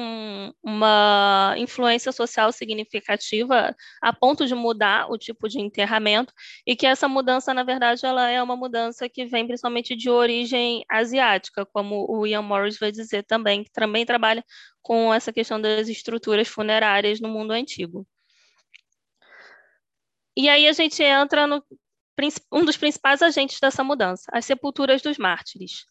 [0.62, 6.32] uma influência social significativa a ponto de mudar o tipo de enterramento
[6.66, 10.82] e que essa mudança, na verdade, ela é uma mudança que vem principalmente de origem
[10.90, 14.42] asiática, como o Ian Morris vai dizer também, que também trabalha
[14.80, 18.06] com essa questão das estruturas funerárias no mundo antigo.
[20.34, 21.62] E aí a gente entra no
[22.52, 25.84] um dos principais agentes dessa mudança, as sepulturas dos mártires.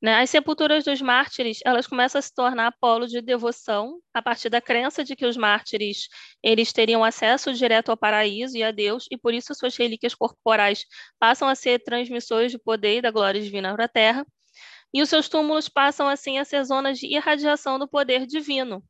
[0.00, 0.20] Né?
[0.20, 4.60] As sepulturas dos mártires, elas começam a se tornar polo de devoção a partir da
[4.60, 6.08] crença de que os mártires
[6.42, 10.84] eles teriam acesso direto ao paraíso e a Deus, e por isso suas relíquias corporais
[11.18, 14.26] passam a ser transmissores de poder e da glória divina para a terra,
[14.92, 18.82] e os seus túmulos passam assim a ser zonas de irradiação do poder divino,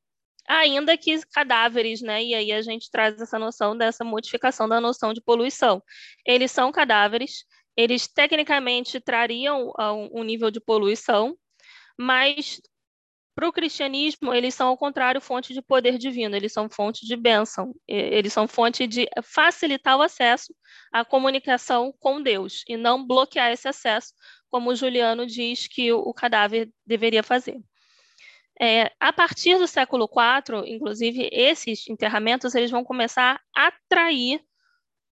[0.49, 2.23] ainda que cadáveres, né?
[2.23, 5.83] E aí a gente traz essa noção dessa modificação da noção de poluição.
[6.27, 7.45] Eles são cadáveres,
[7.77, 9.73] eles tecnicamente trariam
[10.13, 11.37] um nível de poluição,
[11.99, 12.61] mas
[13.35, 17.17] para o cristianismo, eles são, ao contrário, fonte de poder divino, eles são fonte de
[17.17, 20.55] bênção, eles são fonte de facilitar o acesso
[20.93, 24.13] à comunicação com Deus e não bloquear esse acesso,
[24.51, 27.59] como Juliano diz que o cadáver deveria fazer.
[28.61, 34.45] É, a partir do século IV, inclusive, esses enterramentos eles vão começar a atrair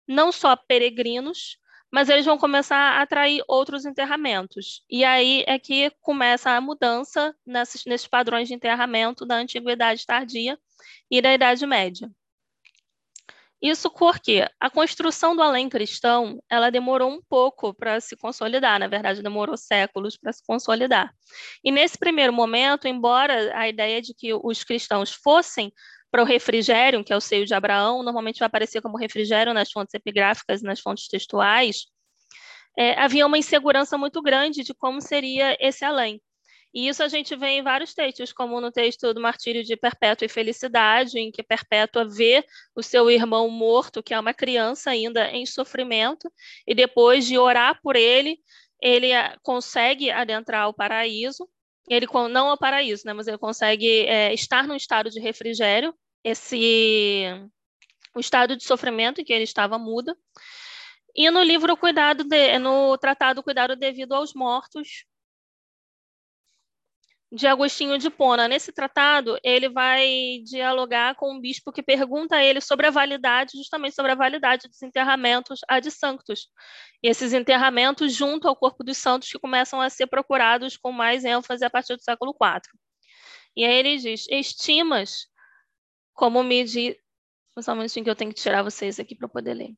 [0.08, 1.58] não só peregrinos,
[1.92, 4.82] mas eles vão começar a atrair outros enterramentos.
[4.90, 10.58] E aí é que começa a mudança nesses, nesses padrões de enterramento da antiguidade tardia
[11.12, 12.10] e da Idade Média.
[13.64, 18.90] Isso porque a construção do além cristão, ela demorou um pouco para se consolidar, na
[18.90, 21.14] verdade demorou séculos para se consolidar.
[21.64, 25.72] E nesse primeiro momento, embora a ideia de que os cristãos fossem
[26.12, 29.72] para o refrigério, que é o seio de Abraão, normalmente vai aparecer como refrigério nas
[29.72, 31.86] fontes epigráficas e nas fontes textuais,
[32.78, 36.22] é, havia uma insegurança muito grande de como seria esse além.
[36.74, 40.26] E isso a gente vê em vários textos, como no texto do Martírio de Perpétua
[40.26, 42.44] e Felicidade, em que Perpétua vê
[42.76, 46.32] o seu irmão morto, que é uma criança ainda em sofrimento,
[46.66, 48.40] e depois de orar por ele,
[48.82, 51.48] ele ah, consegue adentrar o paraíso.
[51.88, 55.94] Ele não ao paraíso, né, mas ele consegue é, estar num estado de refrigério,
[56.24, 57.28] esse
[58.16, 60.16] o estado de sofrimento em que ele estava muda.
[61.16, 65.06] E no livro Cuidado de, no tratado Cuidado devido aos mortos,
[67.34, 68.48] de Agostinho de Pona.
[68.48, 73.58] Nesse tratado, ele vai dialogar com um bispo que pergunta a ele sobre a validade,
[73.58, 76.48] justamente sobre a validade dos enterramentos ad sanctus.
[77.02, 81.26] E esses enterramentos junto ao corpo dos santos que começam a ser procurados com mais
[81.26, 82.62] ênfase a partir do século IV.
[83.58, 85.28] E aí ele diz: estimas
[86.14, 86.96] como me diz.
[87.60, 89.76] Só um minutinho que eu tenho que tirar vocês aqui para poder ler.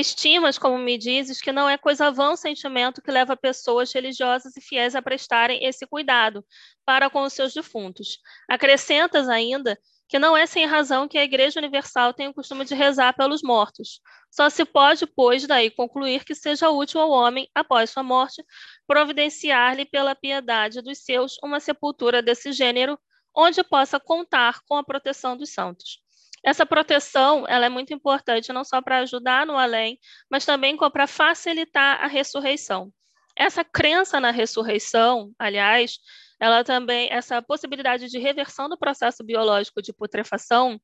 [0.00, 4.56] Estimas, como me dizes, que não é coisa vã o sentimento que leva pessoas religiosas
[4.56, 6.44] e fiéis a prestarem esse cuidado
[6.84, 8.18] para com os seus defuntos.
[8.48, 9.78] Acrescentas ainda
[10.08, 13.42] que não é sem razão que a Igreja Universal tem o costume de rezar pelos
[13.42, 14.00] mortos.
[14.30, 18.44] Só se pode, pois, daí concluir que seja útil ao homem, após sua morte,
[18.86, 22.98] providenciar-lhe pela piedade dos seus uma sepultura desse gênero,
[23.34, 26.03] onde possa contar com a proteção dos santos.
[26.44, 29.98] Essa proteção ela é muito importante não só para ajudar no além,
[30.30, 32.92] mas também para facilitar a ressurreição.
[33.36, 35.98] Essa crença na ressurreição, aliás,
[36.38, 40.78] ela também essa possibilidade de reversão do processo biológico de putrefação,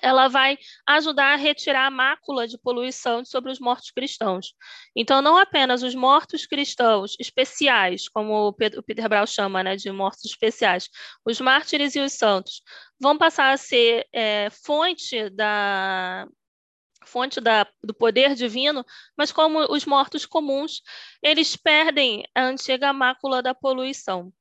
[0.00, 4.54] ela vai ajudar a retirar a mácula de poluição sobre os mortos cristãos.
[4.94, 10.24] Então, não apenas os mortos cristãos especiais, como o Peter Brown chama né, de mortos
[10.24, 10.88] especiais,
[11.24, 12.62] os mártires e os santos,
[13.00, 16.26] vão passar a ser é, fonte da
[17.04, 18.84] fonte da, do poder divino,
[19.16, 20.82] mas como os mortos comuns,
[21.20, 24.32] eles perdem a antiga mácula da poluição.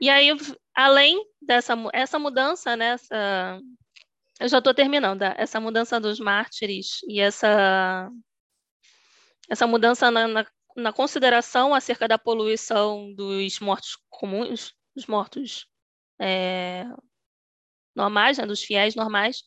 [0.00, 0.30] E aí,
[0.74, 3.60] além dessa essa mudança, né, essa,
[4.42, 5.22] eu já estou terminando.
[5.22, 8.10] Essa mudança dos mártires e essa
[9.48, 10.46] essa mudança na, na,
[10.76, 15.66] na consideração acerca da poluição dos mortos comuns, dos mortos
[16.20, 16.84] é,
[17.94, 19.44] normais, né, dos fiéis normais,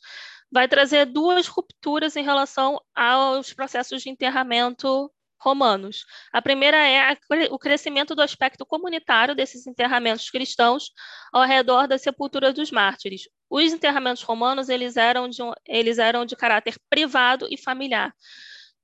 [0.50, 6.06] vai trazer duas rupturas em relação aos processos de enterramento romanos.
[6.32, 7.18] A primeira é
[7.50, 10.92] o crescimento do aspecto comunitário desses enterramentos cristãos
[11.32, 13.30] ao redor da sepultura dos mártires.
[13.50, 18.14] Os enterramentos romanos eles eram de, eles eram de caráter privado e familiar.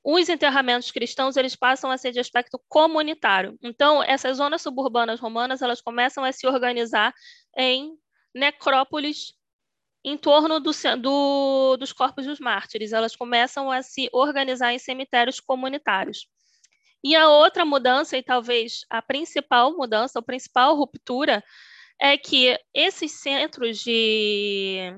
[0.04, 3.58] Os enterramentos cristãos eles passam a ser de aspecto comunitário.
[3.62, 7.14] Então, essas zonas suburbanas romanas elas começam a se organizar
[7.56, 7.94] em
[8.34, 9.34] necrópolis
[10.04, 12.94] em torno do, do, dos corpos dos mártires.
[12.94, 16.28] Elas começam a se organizar em cemitérios comunitários.
[17.04, 21.44] E a outra mudança, e talvez a principal mudança, a principal ruptura,
[22.00, 24.94] é que esses centros de.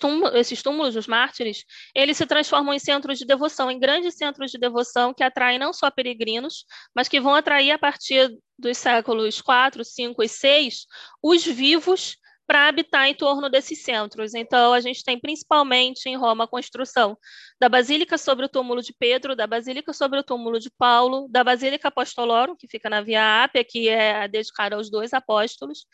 [0.00, 1.62] Túmulos, esses túmulos dos mártires,
[1.94, 5.74] eles se transformam em centros de devoção, em grandes centros de devoção que atraem não
[5.74, 6.64] só peregrinos,
[6.94, 10.86] mas que vão atrair a partir dos séculos 4, 5 e 6
[11.22, 12.16] os vivos
[12.48, 14.32] para habitar em torno desses centros.
[14.32, 17.14] Então, a gente tem principalmente em Roma a construção
[17.60, 21.44] da Basílica sobre o túmulo de Pedro, da Basílica sobre o túmulo de Paulo, da
[21.44, 25.84] Basílica Apostolorum, que fica na Via Ápia, que é dedicada aos dois apóstolos,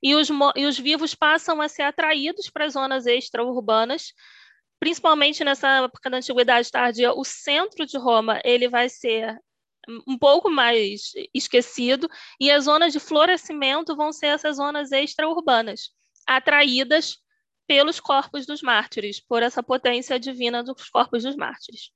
[0.00, 4.12] e os, e os vivos passam a ser atraídos para as zonas extraurbanas,
[4.78, 9.36] principalmente nessa época da Antiguidade Tardia, o centro de Roma ele vai ser
[10.06, 12.08] um pouco mais esquecido,
[12.40, 15.90] e as zonas de florescimento vão ser essas zonas extraurbanas,
[16.26, 17.18] atraídas
[17.66, 21.90] pelos corpos dos mártires, por essa potência divina dos corpos dos mártires.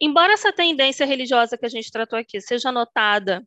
[0.00, 3.46] Embora essa tendência religiosa que a gente tratou aqui seja notada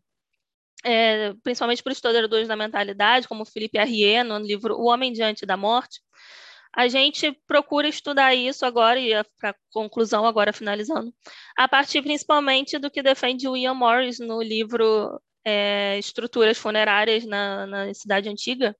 [0.84, 5.58] é, principalmente por historiadores da mentalidade, como Felipe Arrier, no livro O Homem Diante da
[5.58, 6.02] Morte,
[6.76, 11.14] a gente procura estudar isso agora, e para conclusão, agora finalizando,
[11.58, 17.66] a partir principalmente do que defende o Ian Morris no livro é, Estruturas Funerárias na,
[17.66, 18.76] na Cidade Antiga,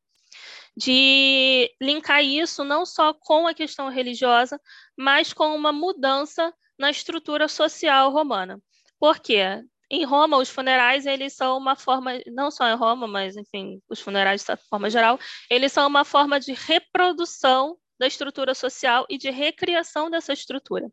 [0.78, 4.60] de linkar isso não só com a questão religiosa,
[4.98, 8.62] mas com uma mudança na estrutura social romana.
[9.00, 9.62] Por quê?
[9.92, 14.00] Em Roma, os funerais, eles são uma forma, não só em Roma, mas, enfim, os
[14.00, 19.30] funerais de forma geral, eles são uma forma de reprodução da estrutura social e de
[19.30, 20.90] recriação dessa estrutura.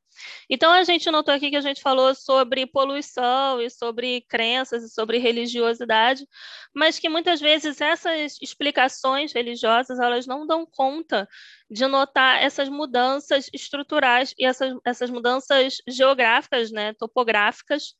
[0.50, 4.90] Então, a gente notou aqui que a gente falou sobre poluição e sobre crenças e
[4.90, 6.26] sobre religiosidade,
[6.74, 11.28] mas que muitas vezes essas explicações religiosas, elas não dão conta
[11.70, 17.94] de notar essas mudanças estruturais e essas, essas mudanças geográficas, né, topográficas,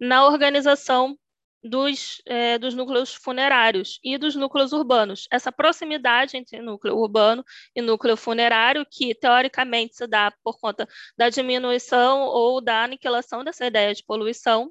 [0.00, 1.18] na organização
[1.64, 5.26] dos, é, dos núcleos funerários e dos núcleos urbanos.
[5.30, 7.42] Essa proximidade entre núcleo urbano
[7.74, 13.66] e núcleo funerário, que teoricamente se dá por conta da diminuição ou da aniquilação dessa
[13.66, 14.70] ideia de poluição,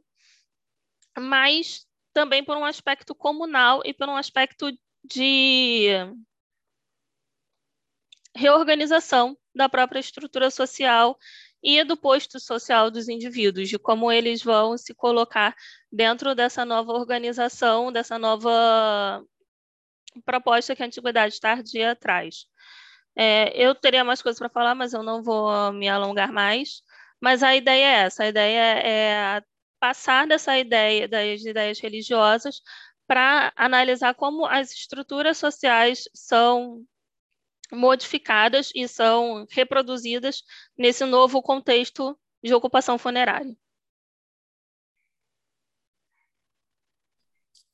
[1.17, 4.71] mas também por um aspecto comunal e por um aspecto
[5.03, 5.89] de
[8.35, 11.17] reorganização da própria estrutura social
[11.63, 15.55] e do posto social dos indivíduos, de como eles vão se colocar
[15.91, 19.23] dentro dessa nova organização, dessa nova
[20.25, 22.45] proposta que a Antiguidade Tardia traz.
[23.15, 26.81] É, eu teria mais coisas para falar, mas eu não vou me alongar mais.
[27.21, 29.43] Mas a ideia é essa: a ideia é
[29.79, 32.61] passar dessa ideia, das ideias religiosas,
[33.07, 36.85] para analisar como as estruturas sociais são
[37.71, 40.43] modificadas e são reproduzidas
[40.77, 43.55] nesse novo contexto de ocupação funerária.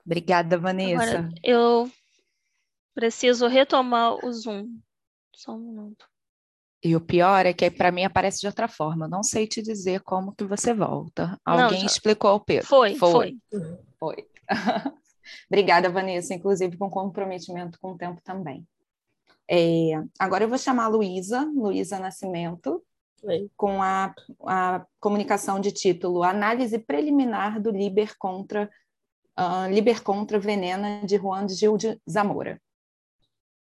[0.05, 1.03] Obrigada, Vanessa.
[1.03, 1.91] Agora, eu
[2.95, 4.79] preciso retomar o Zoom.
[5.35, 6.05] Só um minuto.
[6.83, 9.05] E o pior é que para mim aparece de outra forma.
[9.05, 11.39] Eu não sei te dizer como que você volta.
[11.45, 12.65] Alguém não, explicou o Pedro.
[12.65, 13.37] Foi, foi.
[13.49, 13.75] Foi.
[13.99, 14.29] foi.
[15.47, 18.65] Obrigada, Vanessa, inclusive com comprometimento com o tempo também.
[19.51, 22.83] É, agora eu vou chamar a Luísa, Luísa Nascimento,
[23.23, 23.49] Oi.
[23.57, 24.13] com a,
[24.45, 28.69] a comunicação de título Análise Preliminar do Liber contra,
[29.35, 32.61] uh, Liber contra Venena, de Juan Gil de Zamora.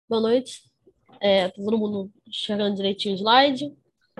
[0.08, 0.62] Boa noite.
[1.20, 3.76] É, tá todo mundo chegando direitinho o slide?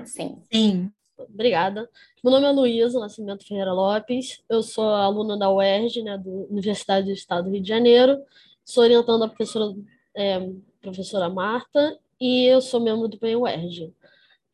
[0.06, 0.42] Sim.
[0.52, 0.92] Sim.
[1.16, 1.88] Obrigada.
[2.24, 7.06] Meu nome é Luísa Nascimento Ferreira Lopes, eu sou aluna da UERJ, né, da Universidade
[7.06, 8.24] do Estado do Rio de Janeiro,
[8.66, 9.76] sou orientando a professora
[10.16, 10.40] é,
[10.84, 13.92] professora Marta, e eu sou membro do PUERJ.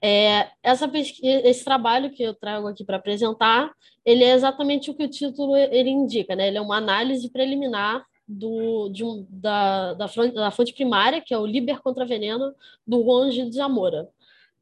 [0.01, 3.69] É, essa pesquisa, esse trabalho que eu trago aqui para apresentar,
[4.05, 6.47] ele é exatamente o que o título ele indica, né?
[6.47, 11.33] Ele é uma análise preliminar do, de um, da, da, fonte, da fonte primária, que
[11.33, 12.53] é o Liber contra Veneno,
[12.87, 14.07] do Juan de Zamora.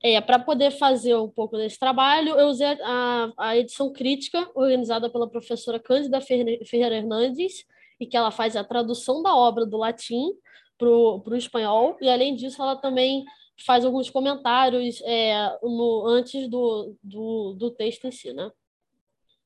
[0.02, 5.10] É, Para poder fazer um pouco desse trabalho, eu usei a, a edição crítica, organizada
[5.10, 7.66] pela professora Cândida Ferreira Hernandes,
[8.00, 10.32] e que ela faz a tradução da obra do latim
[10.78, 13.26] para o espanhol, e além disso, ela também
[13.66, 18.52] faz alguns comentários é, no, antes do, do, do, texto em si, né?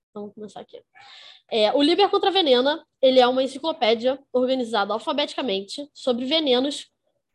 [0.09, 0.81] Então, vamos começar aqui.
[1.49, 6.91] É, o Liber contra Venena, ele é uma enciclopédia organizada alfabeticamente sobre venenos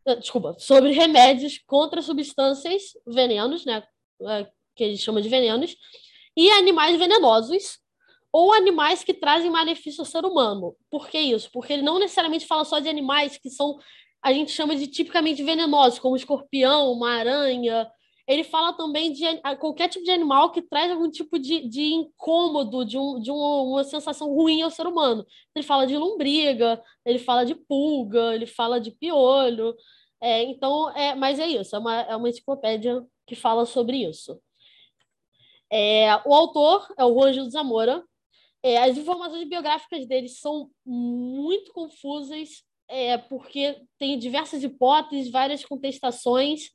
[0.06, 3.82] ah, desculpa, sobre remédios contra substâncias venenos, né,
[4.22, 4.46] é,
[4.76, 5.76] que gente chama de venenos,
[6.36, 7.80] e animais venenosos,
[8.36, 10.76] ou animais que trazem malefício ao ser humano.
[10.90, 11.50] Por que isso?
[11.50, 13.78] Porque ele não necessariamente fala só de animais que são,
[14.22, 17.90] a gente chama de tipicamente venenosos, como escorpião, uma aranha.
[18.28, 19.24] Ele fala também de
[19.58, 23.62] qualquer tipo de animal que traz algum tipo de, de incômodo, de, um, de uma,
[23.62, 25.24] uma sensação ruim ao ser humano.
[25.54, 29.74] Ele fala de lombriga, ele fala de pulga, ele fala de piolho.
[30.20, 34.38] É, então, é, mas é isso, é uma, é uma enciclopédia que fala sobre isso.
[35.72, 38.04] É, o autor é o Ângelo Zamora.
[38.62, 46.70] É, as informações biográficas dele são muito confusas, é, porque tem diversas hipóteses, várias contestações.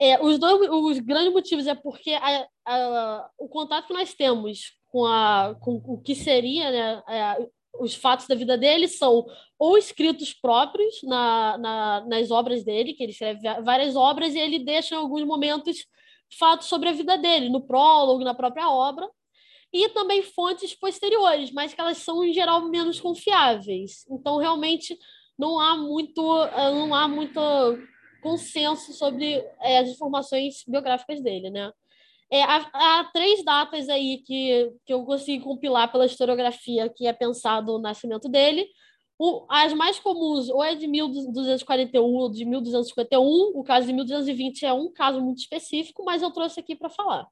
[0.00, 4.78] É, os, dois, os grandes motivos é porque a, a, o contato que nós temos
[4.88, 9.26] com, a, com o que seria né, é, os fatos da vida dele são
[9.58, 14.58] ou escritos próprios na, na, nas obras dele, que ele escreve várias obras, e ele
[14.58, 15.86] deixa em alguns momentos
[16.38, 19.08] fatos sobre a vida dele, no prólogo, na própria obra,
[19.72, 24.04] e também fontes posteriores, mas que elas são, em geral, menos confiáveis.
[24.10, 24.98] Então, realmente,
[25.38, 27.40] não há muito, não há muito
[28.22, 31.72] consenso sobre é, as informações biográficas dele, né?
[32.32, 37.12] É, há, há, três datas aí que, que eu consegui compilar pela historiografia que é
[37.12, 38.68] pensado o nascimento dele.
[39.18, 43.22] O, as mais comuns, ou é de 1241 ou de 1251,
[43.54, 47.26] o caso de 1220 é um caso muito específico, mas eu trouxe aqui para falar.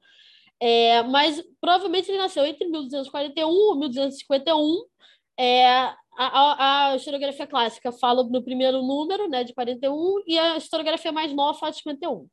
[0.61, 4.85] É, mas provavelmente ele nasceu entre 1241 e 1251.
[5.39, 10.57] É, a, a, a, historiografia clássica fala no primeiro número, né, de 41, e a
[10.57, 12.29] historiografia mais nova fala de 51.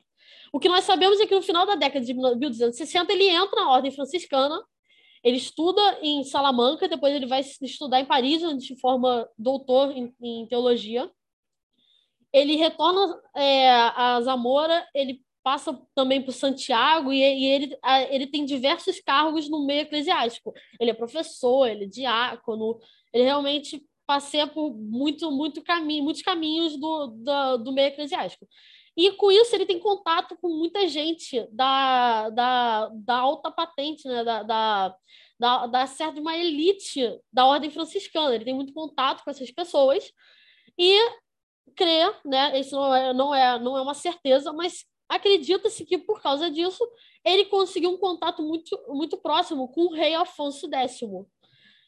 [0.52, 3.72] O que nós sabemos é que no final da década de 1260 ele entra na
[3.72, 4.60] ordem franciscana,
[5.24, 10.14] ele estuda em Salamanca, depois ele vai estudar em Paris, onde se forma doutor em,
[10.22, 11.10] em teologia.
[12.32, 17.78] Ele retorna é, a Zamora, ele passa também por Santiago e, e ele,
[18.10, 20.52] ele tem diversos cargos no meio eclesiástico.
[20.80, 22.80] Ele é professor, ele é diácono,
[23.14, 28.48] ele realmente passeia por muito, muito caminho, muitos caminhos do, do, do meio eclesiástico.
[28.98, 34.24] E com isso ele tem contato com muita gente da, da, da alta patente, né?
[34.24, 34.96] da, da,
[35.40, 38.34] da, da certa uma elite da ordem franciscana.
[38.34, 40.12] Ele tem muito contato com essas pessoas
[40.76, 41.00] e
[41.76, 42.60] crê, né?
[42.60, 46.84] Isso não é, não é, não é uma certeza, mas acredita-se que por causa disso
[47.24, 51.02] ele conseguiu um contato muito, muito próximo com o rei Afonso X.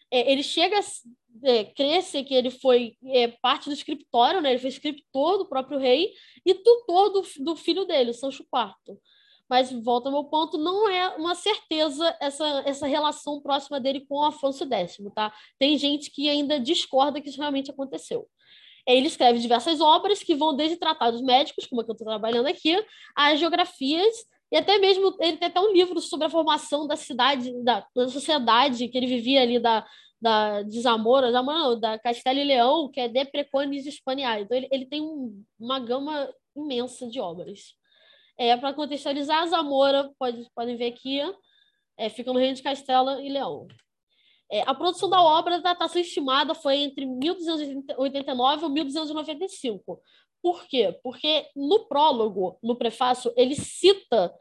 [0.10, 0.80] É, ele chega
[1.44, 4.52] é, cresce que ele foi é, parte do escritório, né?
[4.52, 6.14] ele foi escritor do próprio rei
[6.46, 8.98] e tutor do, do filho dele, Sancho IV.
[9.50, 14.22] Mas, volta ao meu ponto, não é uma certeza essa, essa relação próxima dele com
[14.24, 14.98] Afonso X.
[15.16, 15.34] Tá?
[15.58, 18.28] Tem gente que ainda discorda que isso realmente aconteceu.
[18.88, 22.48] Ele escreve diversas obras que vão desde tratados médicos, como é que eu estou trabalhando
[22.48, 22.82] aqui,
[23.16, 27.52] a geografias e até mesmo ele tem até um livro sobre a formação da cidade,
[27.64, 29.86] da, da sociedade que ele vivia ali, da,
[30.22, 34.44] da, de Zamora, Zamora não, da Castelo e Leão, que é De Preconis Hispaniae.
[34.44, 37.74] Então, ele, ele tem um, uma gama imensa de obras.
[38.38, 41.20] É, Para contextualizar, Zamora, pode, podem ver aqui,
[41.98, 43.68] é, fica no Reino de Castela e Leão.
[44.50, 50.02] É, a produção da obra, a datação estimada foi entre 1289 e 1295.
[50.42, 50.98] Por quê?
[51.04, 54.34] Porque no prólogo, no prefácio, ele cita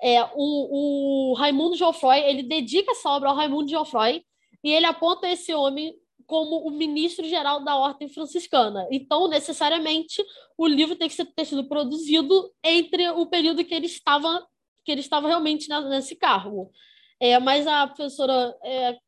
[0.00, 4.22] é, o, o Raimundo Geoffroy, ele dedica essa obra ao Raimundo Geoffroy,
[4.62, 5.94] e ele aponta esse homem
[6.26, 8.86] como o ministro-geral da Ordem Franciscana.
[8.90, 10.22] Então, necessariamente,
[10.58, 14.46] o livro tem que ter sido produzido entre o período que ele estava,
[14.84, 16.70] que ele estava realmente nesse cargo.
[17.18, 18.98] É, mas a professora é,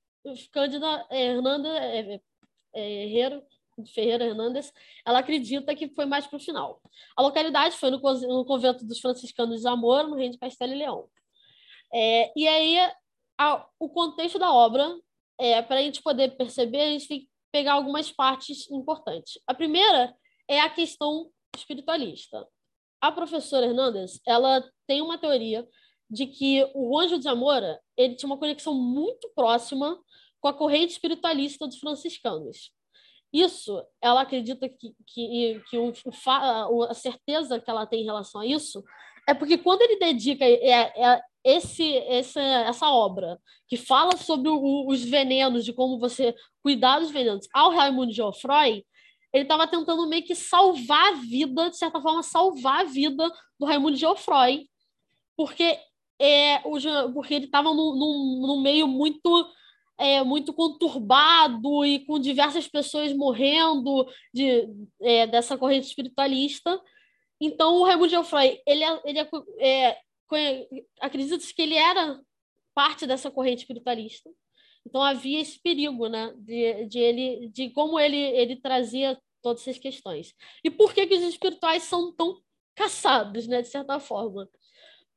[0.53, 2.21] Cândida Hernanda é,
[2.75, 3.43] é, Herrero,
[3.95, 4.73] Ferreira Hernandes,
[5.07, 6.81] ela acredita que foi mais para o final.
[7.17, 10.77] A localidade foi no, no, convento dos franciscanos de Zamora, no Reino de Castelo e
[10.77, 11.09] Leão.
[11.93, 12.77] É, e aí,
[13.39, 14.95] a, o contexto da obra
[15.39, 19.41] é, para a gente poder perceber, a gente tem que pegar algumas partes importantes.
[19.47, 20.15] A primeira
[20.47, 22.47] é a questão espiritualista.
[23.01, 25.67] A professora Hernandes, ela tem uma teoria
[26.11, 29.99] de que o anjo de Zamora ele tinha uma conexão muito próxima
[30.41, 32.73] com a corrente espiritualista dos franciscanos.
[33.32, 38.47] Isso, ela acredita que, que, que o, a certeza que ela tem em relação a
[38.47, 38.82] isso
[39.28, 43.39] é porque quando ele dedica é, é, esse, essa, essa obra,
[43.69, 48.85] que fala sobre o, os venenos, de como você cuidar dos venenos, ao Raimundo Geoffroy,
[49.32, 53.66] ele estava tentando meio que salvar a vida, de certa forma, salvar a vida do
[53.66, 54.69] Raimundo Geoffroy,
[55.37, 55.78] porque,
[56.21, 56.61] é,
[57.15, 59.51] porque ele estava num, meio muito
[59.99, 64.69] é, muito conturbado e com diversas pessoas morrendo de,
[65.01, 66.81] é, dessa corrente espiritualista.
[67.41, 69.29] Então, o Raimundo Geoffroy, ele, é, ele é,
[69.59, 69.99] é
[71.01, 72.19] acredita-se que ele era
[72.75, 74.31] parte dessa corrente espiritualista.
[74.87, 79.79] Então, havia esse perigo né, de, de, ele, de como ele, ele trazia todas essas
[79.79, 80.35] questões.
[80.65, 82.41] E por que, que os espirituais são tão
[82.75, 84.49] caçados, né, de certa forma?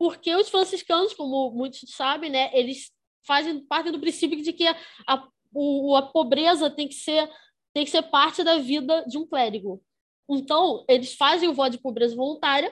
[0.04, 2.92] Porque os franciscanos, como muitos sabem, né, eles
[3.26, 4.76] fazem parte do princípio de que a,
[5.08, 7.30] a, o, a pobreza tem que ser
[7.74, 9.82] tem que ser parte da vida de um clérigo.
[10.30, 12.72] Então, eles fazem o voto de pobreza voluntária.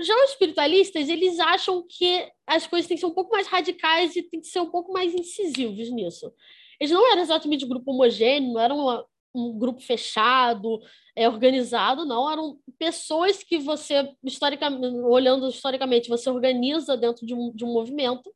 [0.00, 4.16] Já os espiritualistas, eles acham que as coisas têm que ser um pouco mais radicais
[4.16, 6.34] e têm que ser um pouco mais incisivos nisso.
[6.80, 10.80] Eles não eram exatamente um grupo homogêneo, não eram uma, um grupo fechado,
[11.16, 12.30] é, organizado, não.
[12.30, 18.32] Eram pessoas que você, historicamente, olhando historicamente, você organiza dentro de um, de um movimento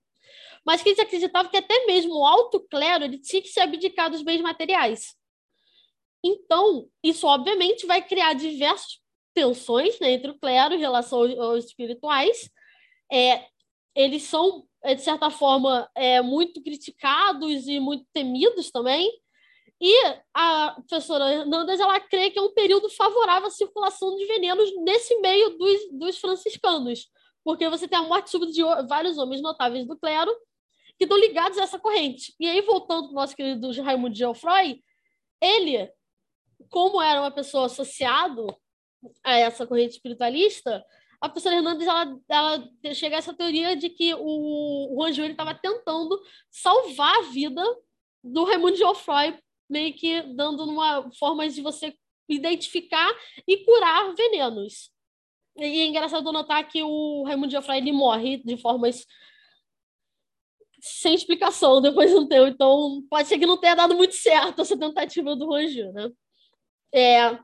[0.67, 4.11] mas que eles acreditavam que até mesmo o alto clero ele tinha que se abdicar
[4.11, 5.15] dos bens materiais.
[6.25, 8.99] Então, isso obviamente vai criar diversas
[9.33, 12.51] tensões né, entre o clero em relação aos, aos espirituais.
[13.13, 13.47] É,
[13.95, 19.09] eles são, de certa forma, é, muito criticados e muito temidos também.
[19.81, 19.95] E
[20.33, 25.17] a professora Hernandes ela crê que é um período favorável à circulação de venenos nesse
[25.21, 27.09] meio dos, dos franciscanos,
[27.45, 30.35] porque você tem a morte súbita de vários homens notáveis do clero
[30.99, 32.35] que estão ligados a essa corrente.
[32.41, 34.83] E aí, voltando para o nosso querido Raimundo Geoffroy,
[35.41, 35.91] ele,
[36.71, 38.47] como era uma pessoa associado
[39.23, 40.83] a essa corrente espiritualista,
[41.21, 45.55] a professora Hernandes ela, ela chega a essa teoria de que o, o Anjou estava
[45.55, 46.19] tentando
[46.51, 47.63] salvar a vida
[48.23, 51.95] do Raimundo Geoffroy, meio que dando uma forma de você
[52.29, 53.09] identificar
[53.47, 54.91] e curar venenos.
[55.59, 59.07] E é engraçado notar que o Raimundo Geoffroy ele morre de formas
[60.81, 62.47] sem explicação depois de um tempo.
[62.47, 66.11] Então, pode ser que não tenha dado muito certo essa tentativa do Ranju, né?
[66.95, 67.39] É,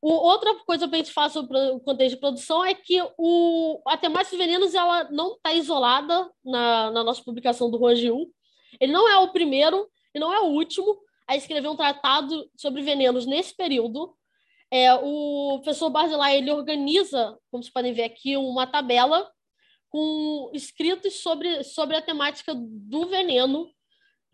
[0.00, 4.36] o, outra coisa para a gente o contexto de produção é que o, a temática
[4.36, 8.30] de venenos ela não está isolada na, na nossa publicação do Ranju.
[8.78, 12.82] Ele não é o primeiro e não é o último a escrever um tratado sobre
[12.82, 14.16] venenos nesse período.
[14.70, 19.30] É, o professor Barzilai ele organiza, como vocês podem ver aqui, uma tabela
[19.88, 23.70] com escritos sobre, sobre a temática do veneno,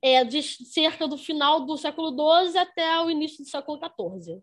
[0.02, 4.40] é, de cerca do final do século XII até o início do século XIV.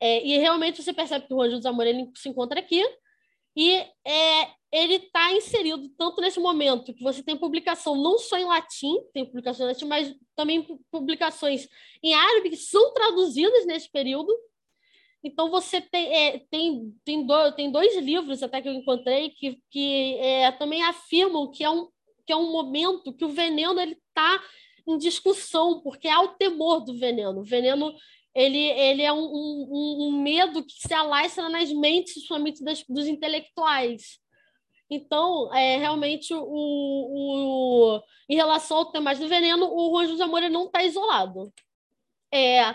[0.00, 1.84] É, e realmente você percebe que o Juan dos Amor
[2.14, 2.82] se encontra aqui,
[3.60, 3.74] e
[4.06, 8.96] é, ele está inserido tanto nesse momento que você tem publicação não só em latim,
[9.12, 11.68] tem publicação em latim, mas também publicações
[12.02, 14.34] em árabe que são traduzidas nesse período,
[15.22, 19.60] então você tem, é, tem, tem, do, tem dois livros até que eu encontrei que,
[19.70, 21.86] que é, também afirmam que é, um,
[22.26, 24.42] que é um momento que o veneno ele está
[24.88, 27.40] em discussão, porque há o temor do veneno.
[27.40, 27.92] O veneno
[28.34, 33.06] ele, ele é um, um, um medo que se alastra nas mentes, principalmente das, dos
[33.06, 34.20] intelectuais.
[34.88, 40.48] Então, é, realmente, o, o, em relação ao tema do veneno, o Juan José Moura
[40.48, 41.52] não está isolado.
[42.32, 42.74] É,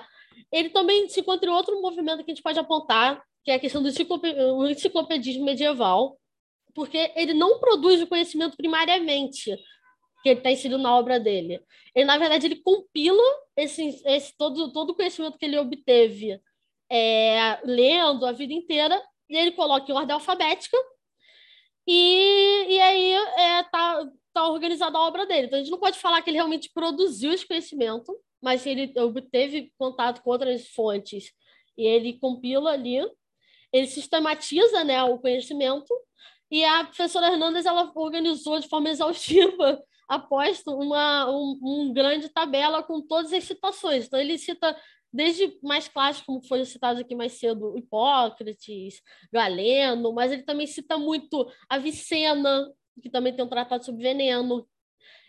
[0.52, 3.60] ele também se encontra em outro movimento que a gente pode apontar, que é a
[3.60, 3.90] questão do
[4.70, 6.18] enciclopedismo medieval,
[6.74, 9.58] porque ele não produz o conhecimento primariamente
[10.26, 11.62] que ele está inserido na obra dele.
[11.94, 13.24] Ele, na verdade, ele compila
[13.56, 16.42] esse, esse todo, todo o conhecimento que ele obteve
[16.92, 19.00] é, lendo a vida inteira,
[19.30, 20.76] e ele coloca em ordem alfabética,
[21.86, 25.46] e, e aí é, tá, tá organizada a obra dele.
[25.46, 28.12] Então, a gente não pode falar que ele realmente produziu esse conhecimento,
[28.42, 31.32] mas ele obteve contato com outras fontes
[31.78, 32.98] e ele compila ali,
[33.72, 35.94] ele sistematiza né, o conhecimento
[36.50, 42.84] e a professora Hernandes ela organizou de forma exaustiva após uma um, um, grande tabela
[42.84, 44.06] com todas as citações.
[44.06, 44.76] Então ele cita
[45.12, 49.02] desde mais clássicos, como foi citado aqui mais cedo, Hipócrates,
[49.32, 52.70] Galeno, mas ele também cita muito Avicena,
[53.02, 54.68] que também tem um tratado sobre veneno,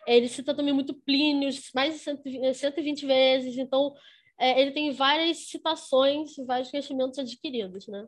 [0.07, 3.95] ele cita também muito Plínio, mais de 120 vezes, então
[4.39, 7.87] é, ele tem várias citações, vários conhecimentos adquiridos.
[7.89, 8.07] Né?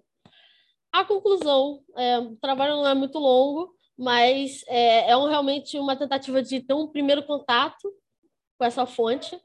[0.93, 5.97] A conclusão, é, o trabalho não é muito longo, mas é, é um, realmente uma
[5.97, 7.93] tentativa de ter um primeiro contato
[8.57, 9.37] com essa fonte.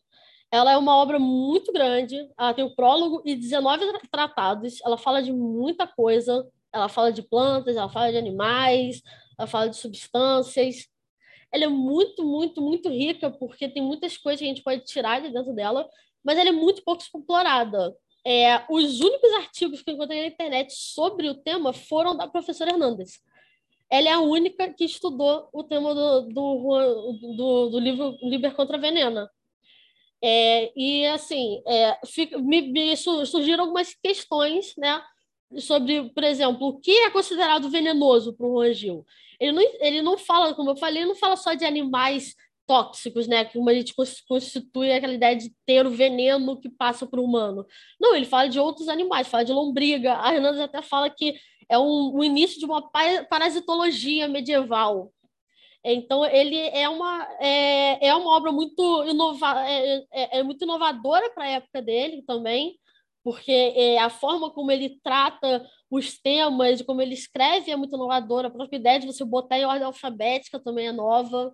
[0.52, 4.98] Ela é uma obra muito grande, ela tem o um prólogo e 19 tratados, ela
[4.98, 9.02] fala de muita coisa, ela fala de plantas, ela fala de animais,
[9.40, 10.88] ela fala de substâncias.
[11.52, 15.22] Ela é muito, muito, muito rica, porque tem muitas coisas que a gente pode tirar
[15.22, 15.90] de dentro dela,
[16.24, 17.96] mas ela é muito pouco explorada.
[18.26, 22.72] É, os únicos artigos que eu encontrei na internet sobre o tema foram da professora
[22.72, 23.20] Hernandes.
[23.94, 28.76] Ela é a única que estudou o tema do, do, do, do livro Liber contra
[28.76, 29.30] Venena.
[30.20, 35.00] É, e, assim, é, fica, me, me, surgiram algumas questões né,
[35.60, 39.06] sobre, por exemplo, o que é considerado venenoso para o Juan Gil.
[39.40, 42.36] Ele não, ele não fala, como eu falei, ele não fala só de animais
[42.68, 43.46] tóxicos, né?
[43.46, 43.94] Que a gente
[44.28, 47.66] constitui aquela ideia de ter o veneno que passa para o humano.
[48.00, 50.20] Não, ele fala de outros animais, fala de lombriga.
[50.22, 51.36] A Hernandes até fala que
[51.70, 52.82] é um, o início de uma
[53.30, 55.12] parasitologia medieval.
[55.86, 61.30] Então, ele é uma, é, é uma obra muito, inova, é, é, é muito inovadora
[61.32, 62.80] para a época dele também,
[63.22, 68.48] porque é, a forma como ele trata os temas, como ele escreve é muito inovadora.
[68.48, 71.54] A própria ideia de você botar em ordem alfabética também é nova.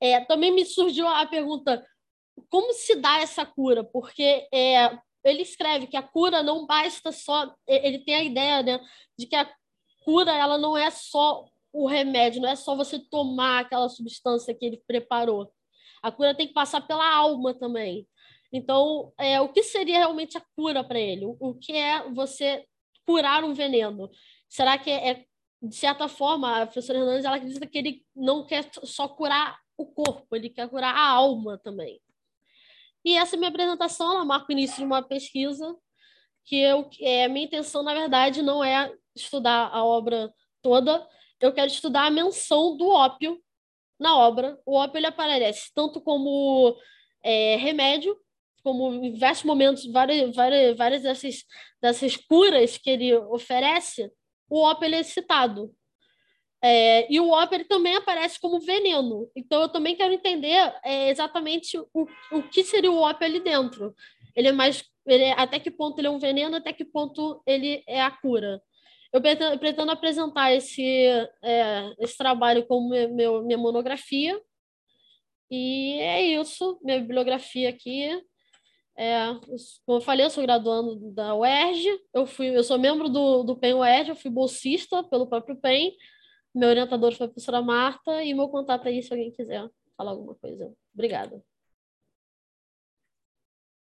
[0.00, 1.84] É, também me surgiu a pergunta:
[2.48, 3.84] como se dá essa cura?
[3.84, 7.54] Porque é, ele escreve que a cura não basta só.
[7.66, 8.80] Ele tem a ideia né,
[9.18, 9.50] de que a
[10.04, 14.64] cura ela não é só o remédio, não é só você tomar aquela substância que
[14.64, 15.52] ele preparou.
[16.02, 18.06] A cura tem que passar pela alma também.
[18.52, 21.26] Então, é, o que seria realmente a cura para ele?
[21.38, 22.64] O, que é você
[23.06, 24.10] curar um veneno?
[24.48, 25.24] Será que é, é
[25.60, 29.86] de certa forma, a professora Hernandes ela acredita que ele não quer só curar o
[29.86, 32.00] corpo, ele quer curar a alma também.
[33.04, 35.74] E essa minha apresentação, ela marca o início de uma pesquisa
[36.44, 41.06] que eu, é, a minha intenção, na verdade, não é estudar a obra toda,
[41.40, 43.40] eu quero estudar a menção do ópio
[43.98, 44.58] na obra.
[44.66, 46.76] O ópio ele aparece tanto como
[47.22, 48.18] é, remédio,
[48.62, 51.44] como em diversos momentos, várias, várias, várias dessas,
[51.80, 54.10] dessas curas que ele oferece,
[54.50, 55.72] o ópio ele é citado.
[56.62, 59.30] É, e o ópio também aparece como veneno.
[59.34, 63.94] Então, eu também quero entender é, exatamente o, o que seria o ópio ali dentro.
[64.34, 64.84] Ele é mais.
[65.06, 68.10] Ele é, até que ponto ele é um veneno, até que ponto ele é a
[68.10, 68.60] cura.
[69.12, 70.84] Eu pretendo, pretendo apresentar esse,
[71.42, 74.38] é, esse trabalho como meu, minha monografia.
[75.50, 78.10] E é isso, minha bibliografia aqui.
[78.98, 79.28] É,
[79.86, 83.56] como eu falei, eu sou graduando da UERJ, eu, fui, eu sou membro do, do
[83.56, 85.94] PEN UERJ, eu fui bolsista pelo próprio PEN,
[86.54, 90.34] meu orientador foi a professora Marta, e meu contato aí se alguém quiser falar alguma
[90.34, 90.72] coisa.
[90.94, 91.42] Obrigada.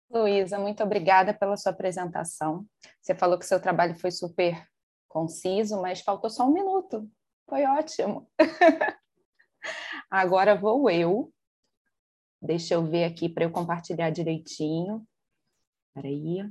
[0.09, 2.65] Luísa, muito obrigada pela sua apresentação.
[3.01, 4.65] Você falou que seu trabalho foi super
[5.07, 7.09] conciso, mas faltou só um minuto.
[7.49, 8.29] Foi ótimo.
[10.09, 11.33] Agora vou eu.
[12.41, 15.05] Deixa eu ver aqui para eu compartilhar direitinho.
[15.87, 16.49] Espera aí.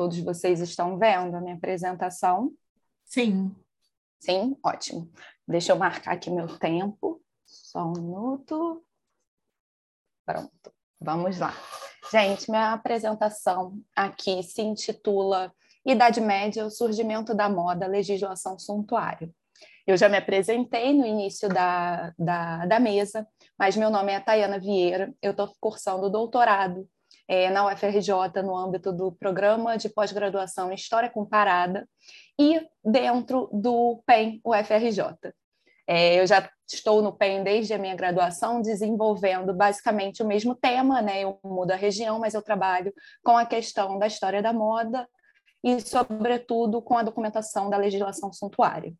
[0.00, 2.54] Todos vocês estão vendo a minha apresentação?
[3.04, 3.54] Sim.
[4.18, 5.12] Sim, ótimo.
[5.46, 7.20] Deixa eu marcar aqui meu tempo.
[7.44, 8.82] Só um minuto.
[10.24, 10.72] Pronto.
[10.98, 11.52] Vamos lá.
[12.10, 15.52] Gente, minha apresentação aqui se intitula
[15.84, 19.30] Idade Média, o surgimento da moda, legislação suntuária.
[19.86, 23.28] Eu já me apresentei no início da, da, da mesa,
[23.58, 26.88] mas meu nome é Tayana Vieira, eu estou cursando doutorado
[27.30, 31.88] é, na UFRJ no âmbito do programa de pós-graduação em História Comparada
[32.36, 35.32] e dentro do PEN UFRJ.
[35.86, 41.00] É, eu já estou no PEN desde a minha graduação, desenvolvendo basicamente o mesmo tema,
[41.00, 41.20] né?
[41.20, 42.92] Eu mudo a região, mas eu trabalho
[43.22, 45.08] com a questão da história da moda
[45.62, 48.92] e, sobretudo, com a documentação da legislação suntuária.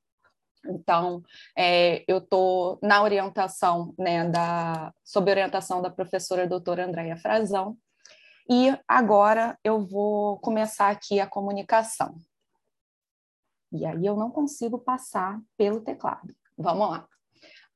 [0.64, 1.20] Então,
[1.58, 7.76] é, eu estou na orientação, né, da, sob orientação da professora doutora Andréia Frazão,
[8.50, 12.16] e agora eu vou começar aqui a comunicação.
[13.72, 16.34] E aí eu não consigo passar pelo teclado.
[16.58, 17.06] Vamos lá.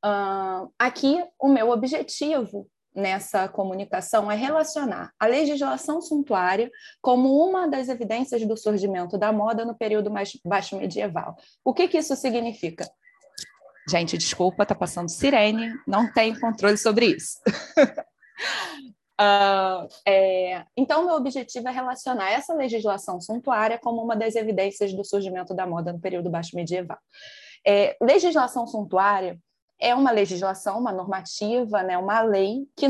[0.05, 6.69] Uh, aqui, o meu objetivo nessa comunicação é relacionar a legislação suntuária
[7.01, 11.37] como uma das evidências do surgimento da moda no período mais baixo medieval.
[11.65, 12.85] O que, que isso significa?
[13.89, 17.39] Gente, desculpa, tá passando sirene, não tenho controle sobre isso.
[19.21, 25.05] Uh, é, então, meu objetivo é relacionar essa legislação suntuária como uma das evidências do
[25.05, 26.99] surgimento da moda no período baixo medieval.
[27.67, 29.39] É, legislação suntuária
[29.81, 32.87] é uma legislação, uma normativa, né, uma lei que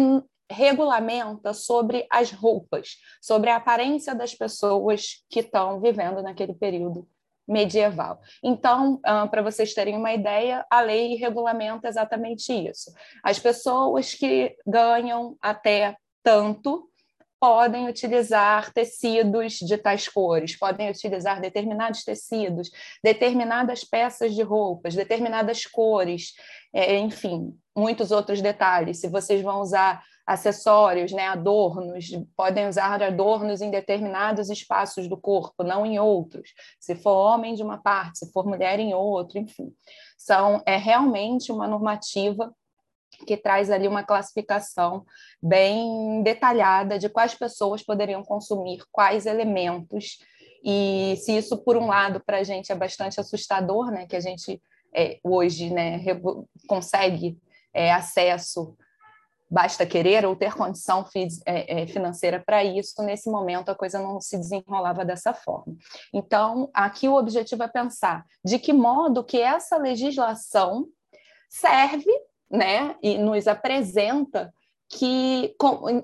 [0.51, 7.09] regulamenta sobre as roupas, sobre a aparência das pessoas que estão vivendo naquele período
[7.47, 8.21] medieval.
[8.43, 12.91] Então, uh, para vocês terem uma ideia, a lei regulamenta exatamente isso.
[13.23, 16.89] As pessoas que ganham até portanto,
[17.39, 22.71] podem utilizar tecidos de tais cores, podem utilizar determinados tecidos,
[23.03, 26.33] determinadas peças de roupas, determinadas cores,
[26.73, 28.99] é, enfim, muitos outros detalhes.
[28.99, 35.63] Se vocês vão usar acessórios, né, adornos, podem usar adornos em determinados espaços do corpo,
[35.63, 36.55] não em outros.
[36.81, 39.71] Se for homem de uma parte, se for mulher em outro, enfim.
[40.17, 42.55] São, é realmente uma normativa
[43.27, 45.05] que traz ali uma classificação
[45.43, 50.19] bem detalhada de quais pessoas poderiam consumir quais elementos.
[50.63, 54.21] E se isso, por um lado, para a gente é bastante assustador, né, que a
[54.21, 54.61] gente
[54.95, 56.01] é, hoje né,
[56.67, 57.37] consegue
[57.73, 58.77] é, acesso,
[59.51, 61.07] basta querer ou ter condição
[61.47, 65.77] é, é, financeira para isso, nesse momento a coisa não se desenrolava dessa forma.
[66.13, 70.87] Então, aqui o objetivo é pensar de que modo que essa legislação
[71.49, 72.11] serve
[72.55, 74.55] né, e nos apresenta
[74.89, 75.57] que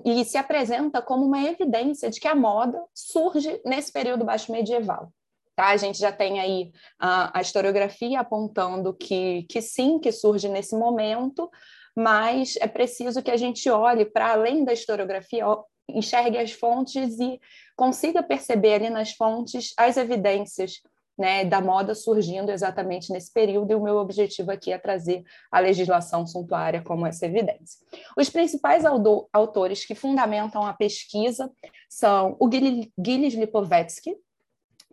[0.03, 5.11] e se apresenta como uma evidência de que a moda surge nesse período baixo medieval.
[5.55, 5.67] Tá?
[5.67, 10.75] A gente já tem aí a, a historiografia apontando que, que sim, que surge nesse
[10.75, 11.49] momento,
[11.95, 15.45] mas é preciso que a gente olhe para além da historiografia,
[15.89, 17.39] enxergue as fontes e
[17.75, 20.81] consiga perceber ali nas fontes as evidências
[21.21, 25.59] né, da moda surgindo exatamente nesse período, e o meu objetivo aqui é trazer a
[25.59, 27.79] legislação suntuária como essa evidência.
[28.17, 28.83] Os principais
[29.31, 31.51] autores que fundamentam a pesquisa
[31.87, 34.15] são o Gilles Lipovetsky,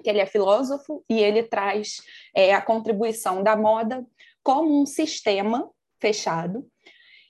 [0.04, 1.96] que ele é filósofo e ele traz
[2.36, 4.06] é, a contribuição da moda
[4.42, 5.68] como um sistema
[5.98, 6.64] fechado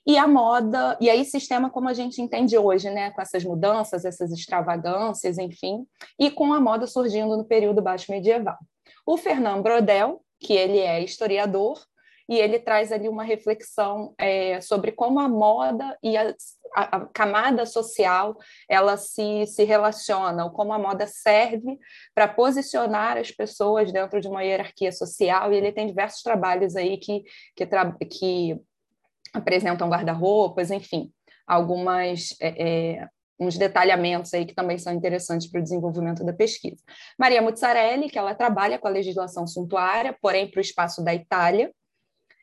[0.09, 4.05] e a moda, e aí sistema como a gente entende hoje, né, com essas mudanças,
[4.05, 5.85] essas extravagâncias, enfim,
[6.17, 8.57] e com a moda surgindo no período baixo medieval.
[9.09, 11.83] O Fernand Brodel, que ele é historiador,
[12.29, 16.31] e ele traz ali uma reflexão é, sobre como a moda e a,
[16.75, 18.37] a, a, camada social
[18.69, 21.79] ela se, se relaciona, ou como a moda serve
[22.13, 26.95] para posicionar as pessoas dentro de uma hierarquia social, e ele tem diversos trabalhos aí
[26.99, 27.23] que,
[27.55, 28.61] que, tra que
[29.33, 31.11] apresentam guarda-roupas, enfim,
[31.47, 33.07] algumas é, é,
[33.39, 36.83] uns detalhamentos aí que também são interessantes para o desenvolvimento da pesquisa.
[37.17, 41.71] Maria Muzzarelli, que ela trabalha com a legislação suntuária, porém para o espaço da Itália,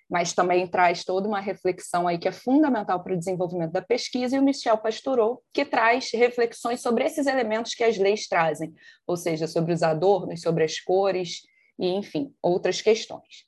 [0.09, 4.37] mas também traz toda uma reflexão aí que é fundamental para o desenvolvimento da pesquisa,
[4.37, 8.73] e o Michel Pastoreau, que traz reflexões sobre esses elementos que as leis trazem,
[9.07, 11.43] ou seja, sobre os adornos, sobre as cores
[11.79, 13.45] e, enfim, outras questões.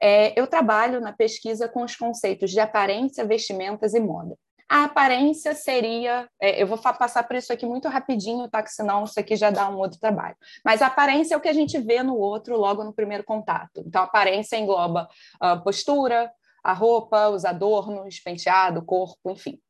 [0.00, 4.36] É, eu trabalho na pesquisa com os conceitos de aparência, vestimentas e moda.
[4.72, 8.62] A aparência seria, é, eu vou passar por isso aqui muito rapidinho, tá?
[8.62, 10.34] Que senão isso aqui já dá um outro trabalho.
[10.64, 13.84] Mas a aparência é o que a gente vê no outro logo no primeiro contato.
[13.86, 16.32] Então, a aparência engloba a postura,
[16.64, 19.60] a roupa, os adornos, penteado, corpo, enfim.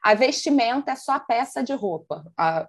[0.00, 2.24] A vestimenta é só a peça de roupa.
[2.38, 2.68] A,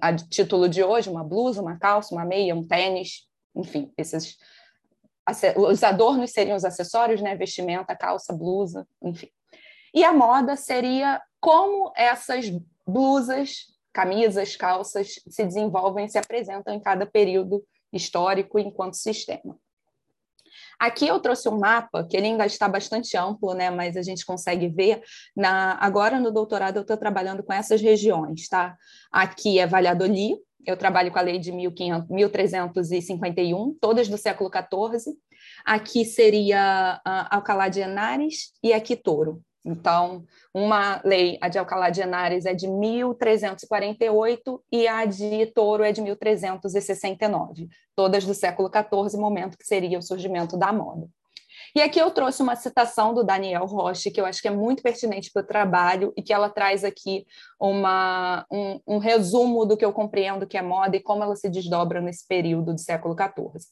[0.00, 4.38] a título de hoje, uma blusa, uma calça, uma meia, um tênis, enfim, esses
[5.54, 7.36] os adornos seriam os acessórios, né?
[7.36, 9.28] Vestimenta, calça, blusa, enfim.
[9.94, 12.46] E a moda seria como essas
[12.86, 19.56] blusas, camisas, calças se desenvolvem, se apresentam em cada período histórico enquanto sistema.
[20.78, 23.70] Aqui eu trouxe um mapa que ele ainda está bastante amplo, né?
[23.70, 25.02] Mas a gente consegue ver
[25.36, 28.74] na agora no doutorado eu estou trabalhando com essas regiões, tá?
[29.12, 35.14] Aqui é Valladolid, eu trabalho com a lei de 1351, todas do século XIV.
[35.64, 39.42] Aqui seria uh, Alcalá de Henares e aqui Touro.
[39.64, 40.24] Então,
[40.54, 45.92] uma lei, a de Alcalá de Henares é de 1348 e a de Touro é
[45.92, 51.06] de 1369, todas do século XIV, momento que seria o surgimento da moda.
[51.74, 54.82] E aqui eu trouxe uma citação do Daniel Roche, que eu acho que é muito
[54.82, 57.24] pertinente para o trabalho e que ela traz aqui
[57.60, 61.48] uma, um, um resumo do que eu compreendo que é moda e como ela se
[61.48, 63.64] desdobra nesse período do século XIV.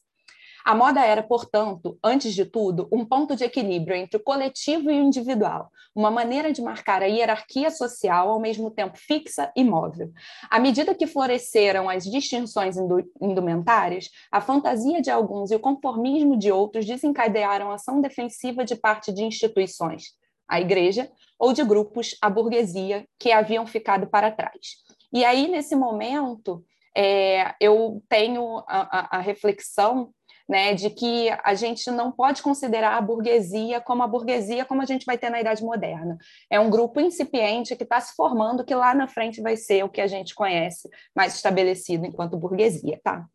[0.63, 4.99] A moda era, portanto, antes de tudo, um ponto de equilíbrio entre o coletivo e
[4.99, 10.11] o individual, uma maneira de marcar a hierarquia social ao mesmo tempo fixa e móvel.
[10.49, 12.75] À medida que floresceram as distinções
[13.21, 19.11] indumentárias, a fantasia de alguns e o conformismo de outros desencadearam ação defensiva de parte
[19.11, 20.13] de instituições,
[20.47, 24.77] a igreja, ou de grupos, a burguesia, que haviam ficado para trás.
[25.11, 26.63] E aí, nesse momento,
[26.95, 30.11] é, eu tenho a, a, a reflexão
[30.49, 34.85] né, de que a gente não pode considerar a burguesia como a burguesia como a
[34.85, 36.17] gente vai ter na Idade Moderna.
[36.49, 39.89] É um grupo incipiente que está se formando, que lá na frente vai ser o
[39.89, 43.27] que a gente conhece mais estabelecido enquanto burguesia, tá?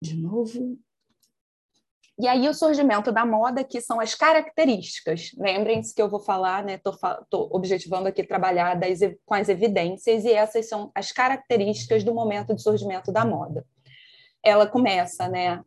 [0.00, 0.78] De novo.
[2.18, 5.32] E aí o surgimento da moda, que são as características.
[5.36, 6.74] Lembrem-se que eu vou falar, né?
[6.74, 12.54] Estou objetivando aqui trabalhar das, com as evidências, e essas são as características do momento
[12.54, 13.64] de surgimento da moda.
[14.48, 15.62] Ela começa né,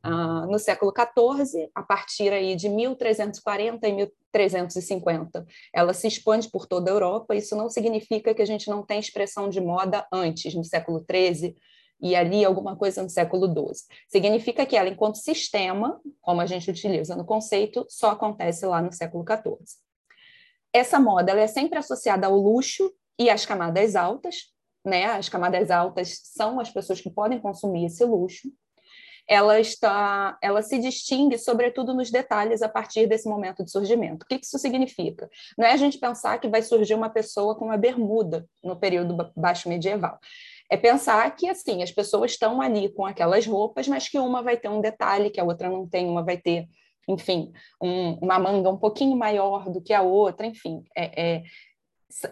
[0.49, 5.45] no século XIV, a partir aí de 1340 e 1350.
[5.73, 7.35] Ela se expande por toda a Europa.
[7.35, 11.55] Isso não significa que a gente não tem expressão de moda antes, no século XIII,
[12.01, 13.85] e ali alguma coisa no século XII.
[14.07, 18.91] Significa que ela, enquanto sistema, como a gente utiliza no conceito, só acontece lá no
[18.91, 19.59] século XIV.
[20.73, 24.51] Essa moda é sempre associada ao luxo e às camadas altas,
[24.83, 25.05] né?
[25.05, 28.51] As camadas altas são as pessoas que podem consumir esse luxo.
[29.27, 34.25] Ela está, ela se distingue sobretudo nos detalhes a partir desse momento de surgimento.
[34.25, 35.29] O que isso significa?
[35.57, 39.31] Não é a gente pensar que vai surgir uma pessoa com uma bermuda no período
[39.35, 40.19] baixo medieval
[40.71, 44.55] é pensar que assim as pessoas estão ali com aquelas roupas, mas que uma vai
[44.55, 46.65] ter um detalhe que a outra não tem, uma vai ter,
[47.09, 51.43] enfim, um, uma manga um pouquinho maior do que a outra, enfim, é, é,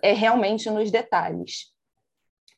[0.02, 1.74] é realmente nos detalhes.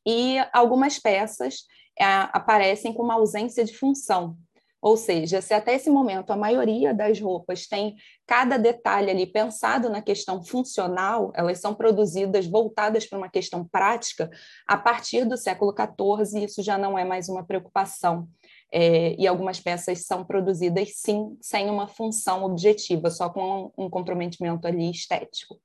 [0.05, 1.65] E algumas peças
[1.99, 4.38] aparecem com uma ausência de função,
[4.81, 7.95] ou seja, se até esse momento a maioria das roupas tem
[8.26, 14.27] cada detalhe ali pensado na questão funcional, elas são produzidas voltadas para uma questão prática,
[14.68, 18.27] a partir do século XIV isso já não é mais uma preocupação.
[18.73, 23.89] É, e algumas peças são produzidas, sim, sem uma função objetiva, só com um, um
[23.89, 25.59] comprometimento ali estético.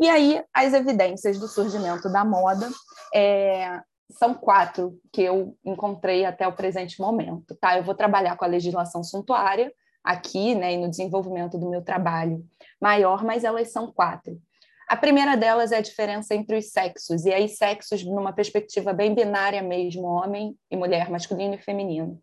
[0.00, 2.70] E aí, as evidências do surgimento da moda
[3.12, 7.54] é, são quatro que eu encontrei até o presente momento.
[7.56, 7.76] Tá?
[7.76, 9.72] Eu vou trabalhar com a legislação suntuária
[10.02, 12.44] aqui, né, e no desenvolvimento do meu trabalho
[12.78, 14.38] maior, mas elas são quatro.
[14.86, 19.14] A primeira delas é a diferença entre os sexos, e aí sexos numa perspectiva bem
[19.14, 22.20] binária mesmo, homem e mulher, masculino e feminino.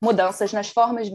[0.00, 1.10] Mudanças nas formas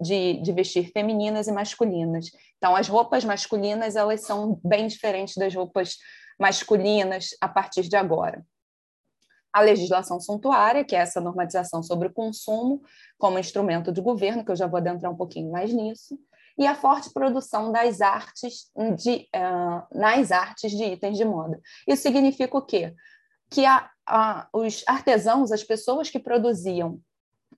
[0.00, 2.26] de, de vestir femininas e masculinas.
[2.58, 5.96] Então, as roupas masculinas, elas são bem diferentes das roupas
[6.40, 8.44] masculinas a partir de agora
[9.52, 12.82] a legislação suntuária, que é essa normatização sobre o consumo
[13.18, 16.18] como instrumento de governo, que eu já vou adentrar um pouquinho mais nisso,
[16.58, 21.60] e a forte produção das artes de, uh, nas artes de itens de moda.
[21.86, 22.94] Isso significa o quê?
[23.50, 27.00] Que a, a, os artesãos, as pessoas que produziam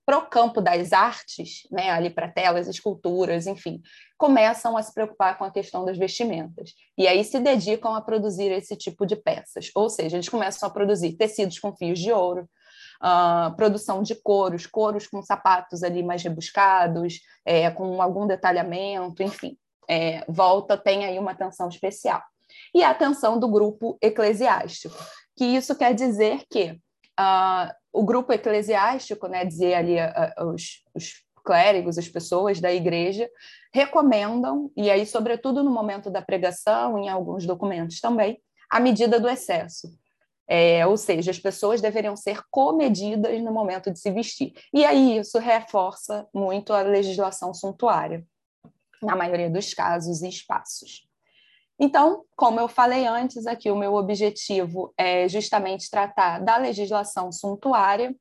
[0.06, 3.80] para o campo das artes, né, ali para telas, esculturas, enfim,
[4.18, 6.74] começam a se preocupar com a questão das vestimentas.
[6.96, 9.70] E aí se dedicam a produzir esse tipo de peças.
[9.74, 12.48] Ou seja, eles começam a produzir tecidos com fios de ouro,
[13.02, 19.56] uh, produção de couros, couros com sapatos ali mais rebuscados, é, com algum detalhamento, enfim.
[19.88, 22.22] É, volta, tem aí uma atenção especial.
[22.74, 24.96] E a atenção do grupo eclesiástico,
[25.36, 26.78] que isso quer dizer que
[27.18, 29.96] uh, o grupo eclesiástico, né, dizer ali
[30.52, 33.30] os, os clérigos, as pessoas da igreja,
[33.72, 39.28] recomendam, e aí, sobretudo no momento da pregação, em alguns documentos também, a medida do
[39.28, 39.88] excesso.
[40.46, 44.52] É, ou seja, as pessoas deveriam ser comedidas no momento de se vestir.
[44.72, 48.26] E aí isso reforça muito a legislação suntuária,
[49.00, 51.06] na maioria dos casos e espaços.
[51.78, 58.14] Então, como eu falei antes, aqui o meu objetivo é justamente tratar da legislação suntuária.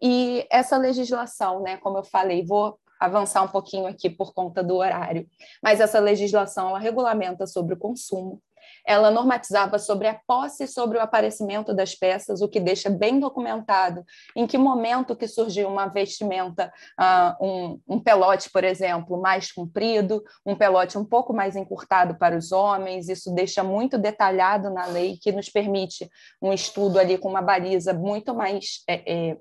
[0.00, 4.76] E essa legislação, né, como eu falei, vou avançar um pouquinho aqui por conta do
[4.76, 5.26] horário,
[5.62, 8.40] mas essa legislação ela regulamenta sobre o consumo,
[8.86, 13.18] ela normatizava sobre a posse e sobre o aparecimento das peças, o que deixa bem
[13.18, 14.04] documentado
[14.36, 20.22] em que momento que surgiu uma vestimenta, uh, um, um pelote, por exemplo, mais comprido,
[20.44, 25.16] um pelote um pouco mais encurtado para os homens, isso deixa muito detalhado na lei,
[25.16, 26.08] que nos permite
[26.40, 29.36] um estudo ali com uma baliza muito mais é, é,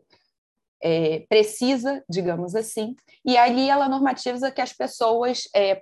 [0.84, 2.96] é, precisa, digamos assim,
[3.26, 5.82] e ali ela normatiza que as pessoas é,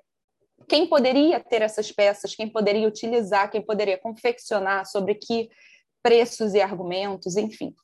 [0.72, 5.50] quem poderia ter essas peças, quem poderia utilizar, quem poderia confeccionar, sobre que
[6.02, 7.76] preços e argumentos, enfim.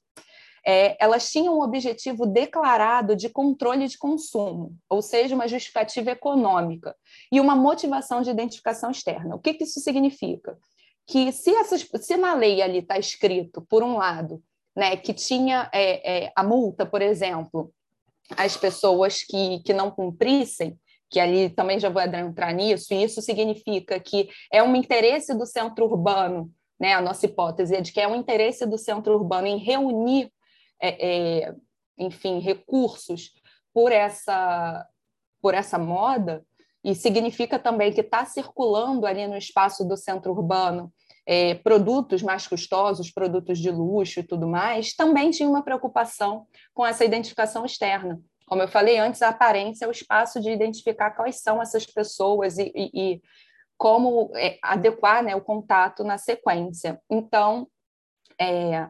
[0.65, 6.95] É, elas tinham um objetivo declarado de controle de consumo, ou seja, uma justificativa econômica
[7.29, 9.35] e uma motivação de identificação externa.
[9.35, 10.57] O que, que isso significa?
[11.05, 14.41] Que se, essas, se na lei ali está escrito, por um lado,
[14.73, 17.69] né, que tinha é, é, a multa, por exemplo,
[18.37, 23.21] as pessoas que, que não cumprissem, que ali também já vou entrar nisso, e isso
[23.21, 27.99] significa que é um interesse do centro urbano, né, a nossa hipótese é de que
[27.99, 30.31] é um interesse do centro urbano em reunir,
[30.79, 31.07] é,
[31.47, 31.55] é,
[31.97, 33.31] enfim, recursos
[33.73, 34.85] por essa,
[35.41, 36.45] por essa moda,
[36.83, 40.93] e significa também que está circulando ali no espaço do centro urbano
[41.25, 46.85] é, produtos mais custosos, produtos de luxo e tudo mais, também tinha uma preocupação com
[46.85, 51.41] essa identificação externa como eu falei antes, a aparência é o espaço de identificar quais
[51.41, 53.21] são essas pessoas e, e, e
[53.77, 56.99] como é, adequar né, o contato na sequência.
[57.09, 57.67] Então,
[58.39, 58.89] é,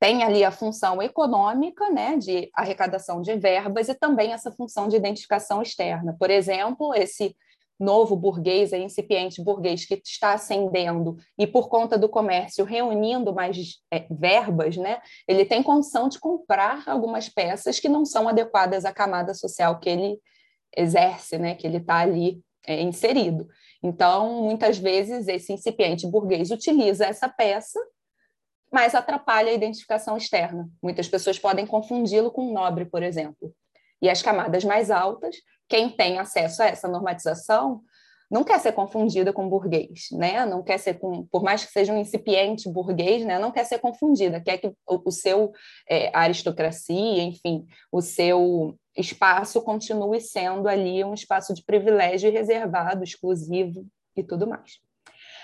[0.00, 4.96] tem ali a função econômica, né, de arrecadação de verbas, e também essa função de
[4.96, 6.16] identificação externa.
[6.18, 7.36] Por exemplo, esse
[7.78, 13.76] novo burguês, é incipiente burguês que está ascendendo e por conta do comércio reunindo mais
[13.90, 18.92] é, verbas, né, ele tem condição de comprar algumas peças que não são adequadas à
[18.92, 20.20] camada social que ele
[20.76, 23.48] exerce, né, que ele está ali é, inserido.
[23.82, 27.80] Então, muitas vezes esse incipiente burguês utiliza essa peça,
[28.70, 30.68] mas atrapalha a identificação externa.
[30.82, 33.54] Muitas pessoas podem confundi-lo com um nobre, por exemplo.
[34.00, 35.36] E as camadas mais altas
[35.68, 37.82] quem tem acesso a essa normatização
[38.30, 40.44] não quer ser confundida com burguês, né?
[40.44, 43.38] Não quer ser com, por mais que seja um incipiente burguês, né?
[43.38, 45.52] Não quer ser confundida, quer que o, o seu
[45.88, 53.86] é, aristocracia, enfim, o seu espaço continue sendo ali um espaço de privilégio reservado, exclusivo
[54.14, 54.78] e tudo mais.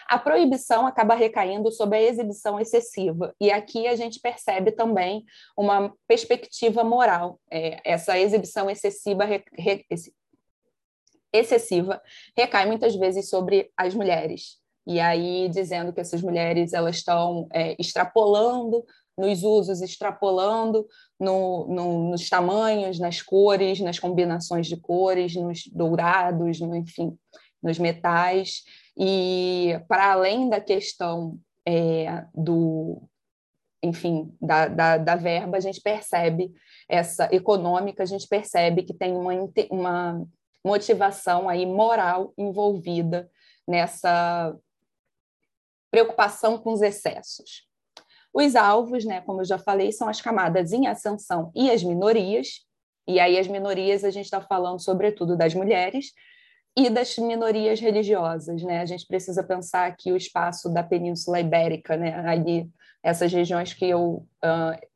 [0.09, 5.25] A proibição acaba recaindo sobre a exibição excessiva, e aqui a gente percebe também
[5.57, 7.41] uma perspectiva moral.
[7.51, 9.85] É, essa exibição excessiva, re, re,
[11.33, 12.01] excessiva
[12.37, 14.59] recai muitas vezes sobre as mulheres.
[14.87, 18.85] E aí dizendo que essas mulheres elas estão é, extrapolando
[19.17, 20.87] nos usos, extrapolando
[21.19, 27.17] no, no, nos tamanhos, nas cores, nas combinações de cores, nos dourados, no, enfim,
[27.63, 28.63] nos metais.
[28.97, 33.03] E para além da questão é, do,
[33.83, 36.53] enfim, da, da, da, verba, a gente percebe
[36.89, 39.33] essa econômica, a gente percebe que tem uma,
[39.71, 40.27] uma
[40.65, 43.31] motivação aí moral envolvida
[43.67, 44.57] nessa
[45.91, 47.67] preocupação com os excessos.
[48.33, 52.67] Os alvos, né, como eu já falei, são as camadas em ascensão e as minorias,
[53.07, 56.13] e aí as minorias a gente está falando sobretudo das mulheres,
[56.77, 58.81] e das minorias religiosas, né?
[58.81, 62.15] A gente precisa pensar aqui o espaço da Península Ibérica, né?
[62.27, 62.69] Ali,
[63.03, 64.89] essas regiões que eu uh,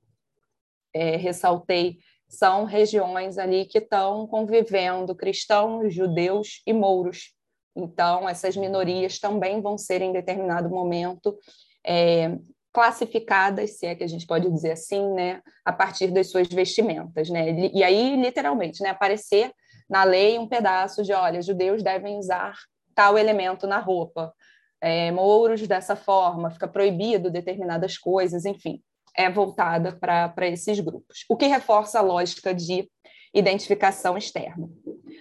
[0.92, 1.98] é, ressaltei
[2.28, 7.32] são regiões ali que estão convivendo cristãos, judeus e mouros.
[7.76, 11.38] Então, essas minorias também vão ser, em determinado momento,
[11.86, 12.36] é,
[12.72, 17.30] classificadas, se é que a gente pode dizer assim, né, a partir das suas vestimentas,
[17.30, 17.70] né?
[17.72, 19.52] E aí, literalmente, né, aparecer
[19.88, 22.54] na lei um pedaço de, olha, judeus devem usar
[22.94, 24.32] tal elemento na roupa,
[24.80, 28.82] é, mouros dessa forma, fica proibido determinadas coisas, enfim,
[29.16, 32.88] é voltada para esses grupos, o que reforça a lógica de
[33.34, 34.68] identificação externa.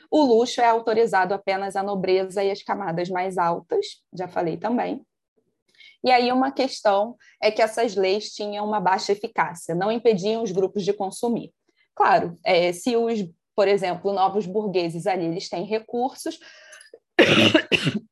[0.10, 5.02] O luxo é autorizado apenas à nobreza e às camadas mais altas, já falei também.
[6.04, 10.52] E aí uma questão é que essas leis tinham uma baixa eficácia, não impediam os
[10.52, 11.52] grupos de consumir.
[11.96, 13.28] Claro, é, se os
[13.58, 16.40] por exemplo, novos burgueses ali, eles têm recursos.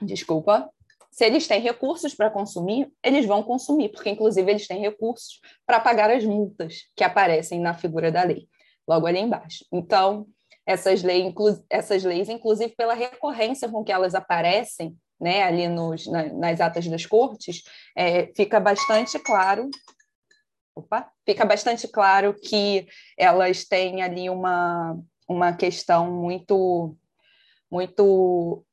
[0.00, 0.70] Desculpa.
[1.10, 5.78] Se eles têm recursos para consumir, eles vão consumir, porque inclusive eles têm recursos para
[5.78, 8.48] pagar as multas que aparecem na figura da lei,
[8.88, 9.66] logo ali embaixo.
[9.70, 10.26] Então,
[10.64, 11.34] essas, lei,
[11.68, 16.88] essas leis, inclusive pela recorrência com que elas aparecem, né, ali nos, na, nas atas
[16.88, 17.62] das cortes,
[17.94, 19.68] é, fica bastante claro
[20.74, 22.86] opa, fica bastante claro que
[23.16, 26.96] elas têm ali uma, uma questão muito,
[27.70, 28.64] muito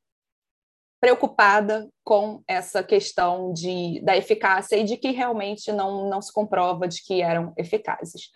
[0.99, 6.87] preocupada com essa questão de, da eficácia e de que realmente não, não se comprova
[6.87, 8.29] de que eram eficazes.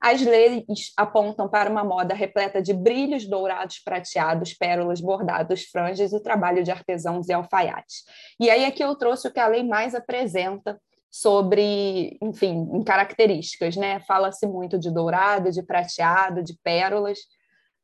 [0.00, 6.22] As leis apontam para uma moda repleta de brilhos dourados, prateados, pérolas, bordados, franjas e
[6.22, 8.04] trabalho de artesãos e alfaiates.
[8.38, 13.76] E aí aqui eu trouxe o que a lei mais apresenta sobre, enfim, em características,
[13.76, 14.00] né?
[14.00, 17.18] Fala-se muito de dourado, de prateado, de pérolas,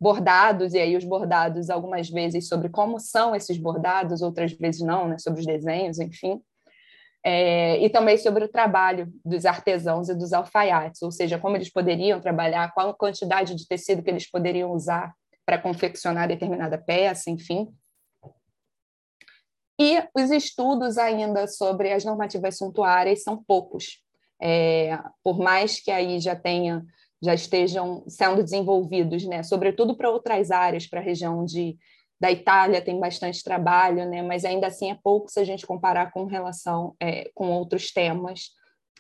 [0.01, 5.09] bordados, e aí os bordados algumas vezes sobre como são esses bordados, outras vezes não,
[5.09, 5.18] né?
[5.18, 6.40] Sobre os desenhos, enfim.
[7.26, 11.72] É, e também sobre o trabalho dos artesãos e dos alfaiates, ou seja, como eles
[11.72, 15.14] poderiam trabalhar, qual a quantidade de tecido que eles poderiam usar
[15.46, 17.68] para confeccionar determinada peça, enfim.
[19.78, 24.01] E os estudos ainda sobre as normativas suntuárias são poucos.
[24.40, 26.84] É, por mais que aí já tenha,
[27.22, 31.76] já estejam sendo desenvolvidos, né, sobretudo para outras áreas, para a região de,
[32.20, 36.12] da Itália tem bastante trabalho, né, mas ainda assim é pouco se a gente comparar
[36.12, 38.51] com relação é, com outros temas,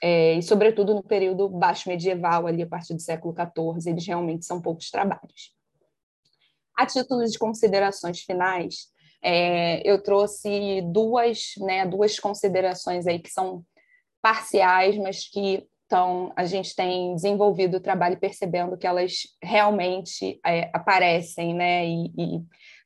[0.02, 4.44] é, e sobretudo no período baixo medieval, ali a partir do século XIV, eles realmente
[4.44, 5.54] são poucos trabalhos.
[6.76, 8.92] A título de considerações finais,
[9.24, 13.64] é, eu trouxe duas, né, duas considerações aí que são
[14.22, 20.70] parciais, mas que Então, a gente tem desenvolvido o trabalho percebendo que elas realmente é,
[20.72, 21.86] aparecem, né?
[21.86, 22.42] E, e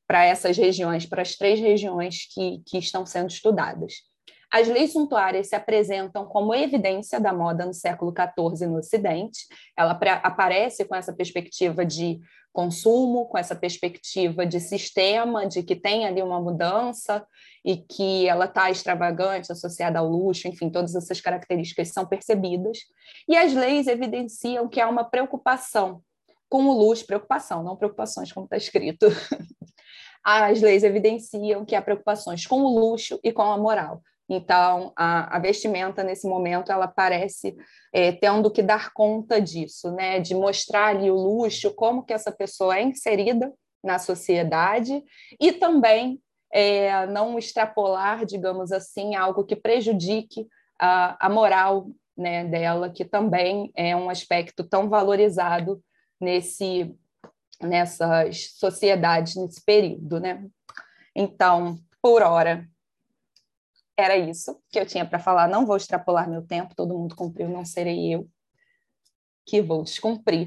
[0.07, 4.03] para essas regiões, para as três regiões que, que estão sendo estudadas.
[4.51, 9.41] As leis suntuárias se apresentam como evidência da moda no século XIV no Ocidente.
[9.77, 9.93] Ela
[10.23, 12.19] aparece com essa perspectiva de
[12.59, 17.25] consumo, com essa perspectiva de sistema, de que tem ali uma mudança
[17.65, 22.79] e que ela está extravagante, associada ao luxo, enfim, todas essas características são percebidas.
[23.29, 26.03] E as leis evidenciam que há uma preocupação
[26.49, 29.07] com o luxo, preocupação, não preocupações, como está escrito.
[30.25, 35.37] As leis evidenciam que há preocupações com o luxo e com a moral, então, a,
[35.37, 37.57] a vestimenta, nesse momento, ela parece
[37.93, 40.21] é, tendo que dar conta disso, né?
[40.21, 43.53] de mostrar ali o luxo, como que essa pessoa é inserida
[43.83, 45.03] na sociedade
[45.41, 46.21] e também
[46.53, 50.47] é, não extrapolar, digamos assim, algo que prejudique
[50.79, 55.83] a, a moral né, dela, que também é um aspecto tão valorizado
[56.21, 56.95] nesse,
[57.63, 60.21] nessas sociedades, nesse período.
[60.21, 60.45] Né?
[61.15, 62.69] Então, por hora,
[64.01, 65.49] era isso que eu tinha para falar.
[65.49, 68.29] Não vou extrapolar meu tempo, todo mundo cumpriu, não serei eu
[69.45, 70.47] que vou descumprir.